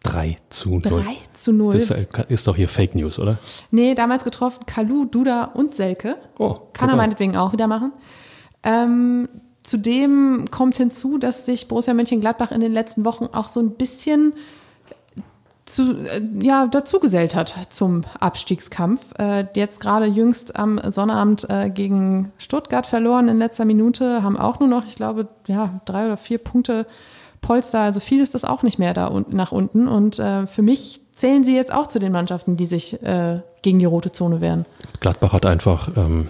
3 0.03 0.37
zu 0.49 0.69
0. 0.69 0.81
3 0.81 1.03
zu 1.33 1.51
0. 1.51 1.73
Das 1.73 1.91
äh, 1.91 2.05
ist 2.29 2.47
doch 2.47 2.55
hier 2.55 2.69
Fake 2.69 2.95
News, 2.95 3.19
oder? 3.19 3.37
Nee, 3.71 3.93
damals 3.95 4.23
getroffen 4.23 4.65
Kalu, 4.65 5.05
Duda 5.05 5.45
und 5.45 5.75
Selke. 5.75 6.15
Oh, 6.37 6.55
Kann 6.73 6.89
er 6.89 6.95
meinetwegen 6.95 7.35
auch 7.35 7.51
wieder 7.51 7.67
machen. 7.67 7.91
Ähm, 8.63 9.27
zudem 9.63 10.45
kommt 10.49 10.77
hinzu, 10.77 11.17
dass 11.17 11.45
sich 11.45 11.67
Borussia 11.67 11.93
Mönchengladbach 11.93 12.51
in 12.51 12.61
den 12.61 12.71
letzten 12.71 13.05
Wochen 13.05 13.25
auch 13.25 13.47
so 13.47 13.59
ein 13.59 13.71
bisschen 13.71 14.33
zu, 15.69 15.97
äh, 15.97 16.21
ja, 16.41 16.67
dazugesellt 16.67 17.35
hat 17.35 17.55
zum 17.69 18.03
Abstiegskampf. 18.19 19.13
Äh, 19.17 19.45
jetzt 19.55 19.79
gerade 19.79 20.05
jüngst 20.05 20.55
am 20.55 20.79
Sonnabend 20.91 21.49
äh, 21.49 21.69
gegen 21.69 22.31
Stuttgart 22.37 22.87
verloren 22.87 23.27
in 23.27 23.37
letzter 23.37 23.65
Minute, 23.65 24.23
haben 24.23 24.37
auch 24.37 24.59
nur 24.59 24.69
noch, 24.69 24.85
ich 24.87 24.95
glaube, 24.95 25.27
ja, 25.47 25.81
drei 25.85 26.05
oder 26.05 26.17
vier 26.17 26.37
Punkte 26.37 26.85
Polster. 27.41 27.79
Also 27.79 27.99
viel 27.99 28.21
ist 28.21 28.35
das 28.35 28.43
auch 28.45 28.63
nicht 28.63 28.79
mehr 28.79 28.93
da 28.93 29.07
unten 29.07 29.35
nach 29.35 29.51
unten. 29.51 29.87
Und 29.87 30.19
äh, 30.19 30.47
für 30.47 30.61
mich 30.61 31.01
zählen 31.13 31.43
sie 31.43 31.55
jetzt 31.55 31.73
auch 31.73 31.87
zu 31.87 31.99
den 31.99 32.11
Mannschaften, 32.11 32.57
die 32.57 32.65
sich 32.65 33.01
äh, 33.03 33.41
gegen 33.61 33.79
die 33.79 33.85
rote 33.85 34.11
Zone 34.11 34.41
wehren. 34.41 34.65
Gladbach 34.99 35.33
hat 35.33 35.45
einfach 35.45 35.89
ähm, 35.95 36.27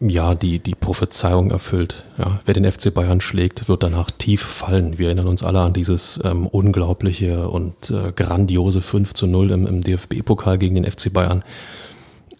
ja 0.00 0.34
die, 0.34 0.58
die 0.58 0.74
Prophezeiung 0.74 1.50
erfüllt. 1.50 2.04
Ja, 2.18 2.40
wer 2.44 2.54
den 2.54 2.70
FC 2.70 2.92
Bayern 2.92 3.20
schlägt, 3.20 3.68
wird 3.68 3.82
danach 3.82 4.10
tief 4.10 4.42
fallen. 4.42 4.98
Wir 4.98 5.06
erinnern 5.06 5.28
uns 5.28 5.42
alle 5.42 5.60
an 5.60 5.72
dieses 5.72 6.20
ähm, 6.24 6.46
unglaubliche 6.46 7.48
und 7.48 7.90
äh, 7.90 8.12
grandiose 8.12 8.82
5 8.82 9.14
zu 9.14 9.26
0 9.26 9.50
im, 9.50 9.66
im 9.66 9.80
DFB-Pokal 9.80 10.58
gegen 10.58 10.74
den 10.74 10.90
FC 10.90 11.12
Bayern. 11.12 11.42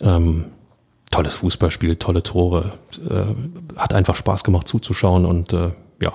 Ähm, 0.01 0.47
tolles 1.11 1.37
Fußballspiel, 1.37 1.97
tolle 1.97 2.23
Tore. 2.23 2.73
Äh, 3.09 3.77
hat 3.77 3.95
einfach 3.95 4.15
Spaß 4.15 4.45
gemacht 4.45 4.69
zuzuschauen 4.69 5.25
und 5.25 5.53
äh, 5.53 5.71
ja, 6.01 6.13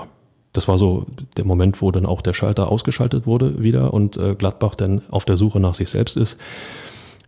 das 0.53 0.67
war 0.67 0.77
so 0.77 1.07
der 1.35 1.45
Moment, 1.45 1.81
wo 1.81 1.91
dann 1.91 2.05
auch 2.05 2.21
der 2.21 2.33
Schalter 2.33 2.71
ausgeschaltet 2.71 3.25
wurde 3.25 3.61
wieder 3.61 3.93
und 3.93 4.17
äh, 4.17 4.35
Gladbach 4.35 4.75
dann 4.75 5.01
auf 5.09 5.25
der 5.25 5.37
Suche 5.37 5.59
nach 5.59 5.73
sich 5.75 5.89
selbst 5.89 6.15
ist. 6.15 6.37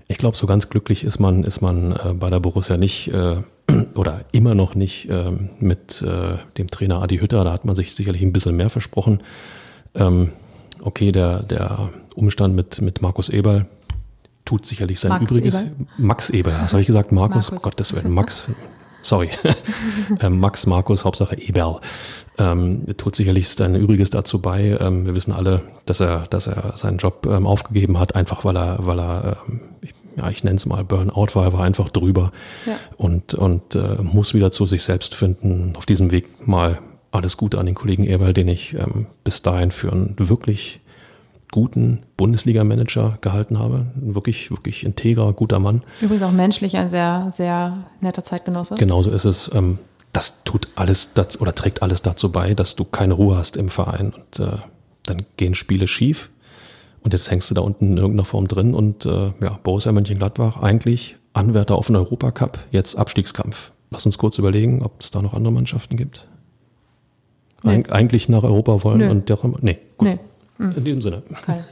Ich 0.07 0.17
glaube, 0.17 0.37
so 0.37 0.45
ganz 0.45 0.69
glücklich 0.69 1.03
ist 1.03 1.19
man, 1.19 1.43
ist 1.43 1.61
man 1.61 1.93
äh, 1.93 2.13
bei 2.13 2.29
der 2.29 2.39
Borussia 2.39 2.77
nicht 2.77 3.07
äh, 3.07 3.37
oder 3.95 4.25
immer 4.31 4.55
noch 4.55 4.75
nicht 4.75 5.09
äh, 5.09 5.31
mit 5.59 6.01
äh, 6.01 6.37
dem 6.57 6.69
Trainer 6.69 7.01
Adi 7.01 7.17
Hütter. 7.17 7.43
Da 7.43 7.51
hat 7.51 7.65
man 7.65 7.75
sich 7.75 7.95
sicherlich 7.95 8.21
ein 8.21 8.33
bisschen 8.33 8.55
mehr 8.55 8.69
versprochen. 8.69 9.21
Ähm, 9.95 10.31
okay, 10.81 11.11
der, 11.11 11.43
der 11.43 11.89
Umstand 12.13 12.55
mit, 12.55 12.81
mit 12.81 13.01
Markus 13.01 13.29
Eberl 13.29 13.65
tut 14.45 14.65
sicherlich 14.65 14.99
sein 14.99 15.09
Max 15.09 15.23
Übriges. 15.23 15.55
Eberl? 15.55 15.75
Max 15.97 16.29
Eberl, 16.29 16.55
was 16.61 16.73
habe 16.73 16.81
ich 16.81 16.87
gesagt? 16.87 17.11
Markus? 17.11 17.51
Markus. 17.51 17.63
Gottes 17.63 17.93
Willen, 17.93 18.11
Max. 18.11 18.49
Sorry. 19.01 19.29
ähm, 20.19 20.39
Max, 20.39 20.65
Markus, 20.65 21.05
Hauptsache 21.05 21.35
Eberl. 21.37 21.79
Ähm, 22.37 22.85
tut 22.97 23.15
sicherlich 23.15 23.49
sein 23.49 23.75
Übriges 23.75 24.09
dazu 24.09 24.39
bei. 24.41 24.77
Ähm, 24.79 25.05
wir 25.05 25.15
wissen 25.15 25.31
alle, 25.31 25.61
dass 25.85 25.99
er, 25.99 26.27
dass 26.27 26.47
er 26.47 26.73
seinen 26.75 26.97
Job 26.97 27.27
ähm, 27.29 27.45
aufgegeben 27.47 27.99
hat, 27.99 28.15
einfach 28.15 28.45
weil 28.45 28.57
er, 28.57 28.85
weil 28.85 28.99
er, 28.99 29.37
ähm, 29.47 29.61
ich, 29.81 29.93
ja, 30.17 30.29
ich 30.29 30.43
nenne 30.43 30.57
es 30.57 30.65
mal 30.65 30.83
Burnout 30.83 31.27
war, 31.33 31.43
er 31.45 31.53
war 31.53 31.63
einfach 31.63 31.89
drüber 31.89 32.31
Ja. 32.65 32.77
und, 32.97 33.33
und 33.33 33.75
äh, 33.75 33.97
muss 34.01 34.33
wieder 34.33 34.51
zu 34.51 34.65
sich 34.65 34.83
selbst 34.83 35.15
finden. 35.15 35.73
Auf 35.77 35.85
diesem 35.85 36.11
Weg 36.11 36.47
mal 36.47 36.79
alles 37.11 37.37
Gute 37.37 37.59
an 37.59 37.65
den 37.65 37.75
Kollegen 37.75 38.03
Eberl, 38.03 38.33
den 38.33 38.47
ich 38.47 38.73
ähm, 38.73 39.07
bis 39.23 39.41
dahin 39.41 39.71
für 39.71 39.91
einen 39.91 40.15
wirklich 40.17 40.81
guten 41.51 41.99
Bundesliga-Manager 42.17 43.17
gehalten 43.21 43.57
habe. 43.59 43.85
Ein 43.95 44.15
wirklich, 44.15 44.51
wirklich 44.51 44.85
integrer, 44.85 45.31
guter 45.31 45.59
Mann. 45.59 45.83
Übrigens 46.01 46.23
auch 46.23 46.31
menschlich 46.31 46.75
ein 46.75 46.89
sehr, 46.89 47.29
sehr 47.31 47.73
netter 48.01 48.23
Zeitgenosse. 48.23 48.75
Genauso 48.75 49.11
ist 49.11 49.25
es. 49.25 49.49
Ähm, 49.53 49.79
das 50.11 50.43
tut 50.43 50.69
alles 50.75 51.13
dazu, 51.13 51.39
oder 51.41 51.53
trägt 51.55 51.81
alles 51.81 52.01
dazu 52.01 52.31
bei, 52.31 52.53
dass 52.53 52.75
du 52.75 52.83
keine 52.85 53.13
Ruhe 53.13 53.37
hast 53.37 53.57
im 53.57 53.69
Verein. 53.69 54.13
Und 54.13 54.45
äh, 54.45 54.57
dann 55.03 55.23
gehen 55.37 55.55
Spiele 55.55 55.87
schief. 55.87 56.29
Und 57.05 57.13
jetzt 57.13 57.29
hängst 57.29 57.51
du 57.51 57.53
da 57.53 57.61
unten 57.61 57.91
in 57.91 57.97
irgendeiner 57.97 58.25
Form 58.25 58.47
drin. 58.47 58.73
Und 58.73 59.05
äh, 59.05 59.31
ja, 59.39 59.59
Borussia 59.61 59.91
Mönchengladbach 59.91 60.61
eigentlich 60.61 61.15
Anwärter 61.33 61.75
auf 61.75 61.85
den 61.85 61.97
Europacup, 61.97 62.57
jetzt 62.71 62.95
Abstiegskampf. 62.95 63.71
Lass 63.91 64.07
uns 64.07 64.17
kurz 64.17 64.39
überlegen, 64.39 64.81
ob 64.81 64.99
es 65.01 65.11
da 65.11 65.21
noch 65.21 65.35
andere 65.35 65.53
Mannschaften 65.53 65.97
gibt. 65.97 66.27
Nee. 67.61 67.73
Eig 67.73 67.91
eigentlich 67.91 68.27
nach 68.27 68.41
Europa 68.41 68.83
wollen 68.83 68.97
Nö. 68.97 69.11
und 69.11 69.29
der, 69.29 69.37
nee, 69.61 69.77
gut. 69.97 70.07
Nee. 70.07 70.19
In 70.57 70.83
diesem 70.83 71.01
Sinne. 71.01 71.21
Geil. 71.45 71.63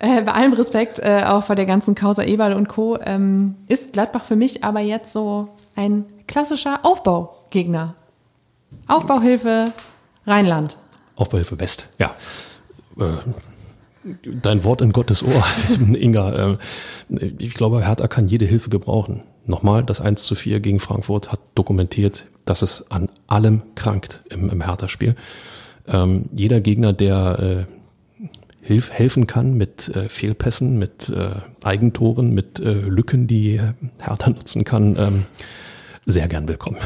Äh, 0.00 0.22
bei 0.22 0.32
allem 0.32 0.52
Respekt, 0.52 0.98
äh, 0.98 1.24
auch 1.26 1.44
vor 1.44 1.56
der 1.56 1.66
ganzen 1.66 1.94
Causa 1.94 2.22
Eberl 2.22 2.54
und 2.54 2.68
Co., 2.68 2.98
ähm, 3.04 3.54
ist 3.68 3.92
Gladbach 3.92 4.24
für 4.24 4.36
mich 4.36 4.64
aber 4.64 4.80
jetzt 4.80 5.12
so 5.12 5.48
ein 5.76 6.04
klassischer 6.26 6.80
Aufbaugegner. 6.84 7.94
Aufbauhilfe 8.86 9.72
Rheinland. 10.26 10.78
Aufbauhilfe 11.16 11.58
West, 11.60 11.88
ja. 11.98 12.14
Äh, 12.98 13.18
dein 14.42 14.64
Wort 14.64 14.80
in 14.80 14.92
Gottes 14.92 15.22
Ohr, 15.22 15.44
Inga. 15.78 16.52
Äh, 16.52 16.58
ich 17.38 17.54
glaube, 17.54 17.86
Hertha 17.86 18.08
kann 18.08 18.28
jede 18.28 18.46
Hilfe 18.46 18.70
gebrauchen. 18.70 19.22
Nochmal, 19.46 19.82
das 19.82 20.00
1 20.00 20.24
zu 20.24 20.34
4 20.34 20.60
gegen 20.60 20.78
Frankfurt 20.78 21.32
hat 21.32 21.40
dokumentiert, 21.54 22.26
dass 22.44 22.62
es 22.62 22.90
an 22.90 23.08
allem 23.26 23.62
krankt 23.74 24.22
im, 24.28 24.50
im 24.50 24.60
Hertha-Spiel. 24.60 25.14
Ähm, 25.86 26.28
jeder 26.34 26.60
Gegner, 26.60 26.92
der 26.92 27.66
äh, 28.20 28.26
hilf, 28.60 28.90
helfen 28.90 29.26
kann 29.26 29.54
mit 29.54 29.88
äh, 29.88 30.08
Fehlpässen, 30.08 30.78
mit 30.78 31.08
äh, 31.08 31.30
Eigentoren, 31.64 32.34
mit 32.34 32.60
äh, 32.60 32.72
Lücken, 32.72 33.26
die 33.26 33.60
Hertha 33.98 34.30
nutzen 34.30 34.64
kann, 34.64 34.96
ähm, 34.98 35.24
sehr 36.04 36.28
gern 36.28 36.46
willkommen. 36.48 36.78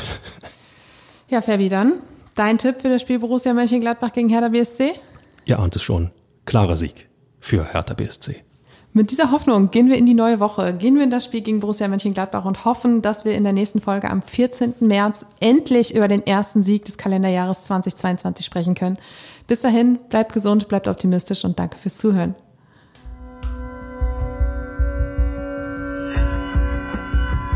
Ja, 1.29 1.41
Fabi, 1.41 1.69
dann 1.69 1.95
dein 2.35 2.59
Tipp 2.59 2.81
für 2.81 2.89
das 2.89 3.03
Spiel 3.03 3.19
Borussia 3.19 3.55
Mönchengladbach 3.55 4.13
gegen 4.13 4.29
Hertha 4.29 4.49
BSC? 4.49 4.93
Ihr 5.47 5.59
ahnt 5.59 5.75
es 5.75 5.83
schon, 5.83 6.11
klarer 6.45 6.77
Sieg 6.77 7.09
für 7.43 7.71
Hertha 7.71 7.93
BSC. 7.93 8.37
Mit 8.95 9.11
dieser 9.11 9.31
Hoffnung 9.31 9.71
gehen 9.71 9.89
wir 9.89 9.97
in 9.97 10.07
die 10.07 10.15
neue 10.15 10.39
Woche, 10.39 10.75
gehen 10.75 10.97
wir 10.97 11.03
in 11.03 11.11
das 11.11 11.25
Spiel 11.25 11.41
gegen 11.41 11.61
Borussia 11.61 11.89
Mönchengladbach 11.89 12.45
und 12.45 12.65
hoffen, 12.65 13.03
dass 13.03 13.25
wir 13.25 13.35
in 13.35 13.43
der 13.43 13.55
nächsten 13.55 13.81
Folge 13.81 14.11
am 14.11 14.23
14. 14.23 14.75
März 14.81 15.27
endlich 15.41 15.95
über 15.95 16.09
den 16.09 16.27
ersten 16.27 16.63
Sieg 16.63 16.85
des 16.85 16.99
Kalenderjahres 16.99 17.65
2022 17.65 18.45
sprechen 18.47 18.75
können. 18.75 18.99
Bis 19.47 19.63
dahin, 19.63 19.99
bleibt 20.09 20.35
gesund, 20.35 20.69
bleibt 20.69 20.89
optimistisch 20.89 21.45
und 21.45 21.59
danke 21.59 21.79
fürs 21.79 21.97
Zuhören. 21.97 22.35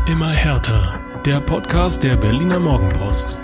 Immer 0.07 0.29
härter. 0.29 0.99
Der 1.25 1.39
Podcast 1.41 2.03
der 2.03 2.15
Berliner 2.15 2.59
Morgenpost. 2.59 3.39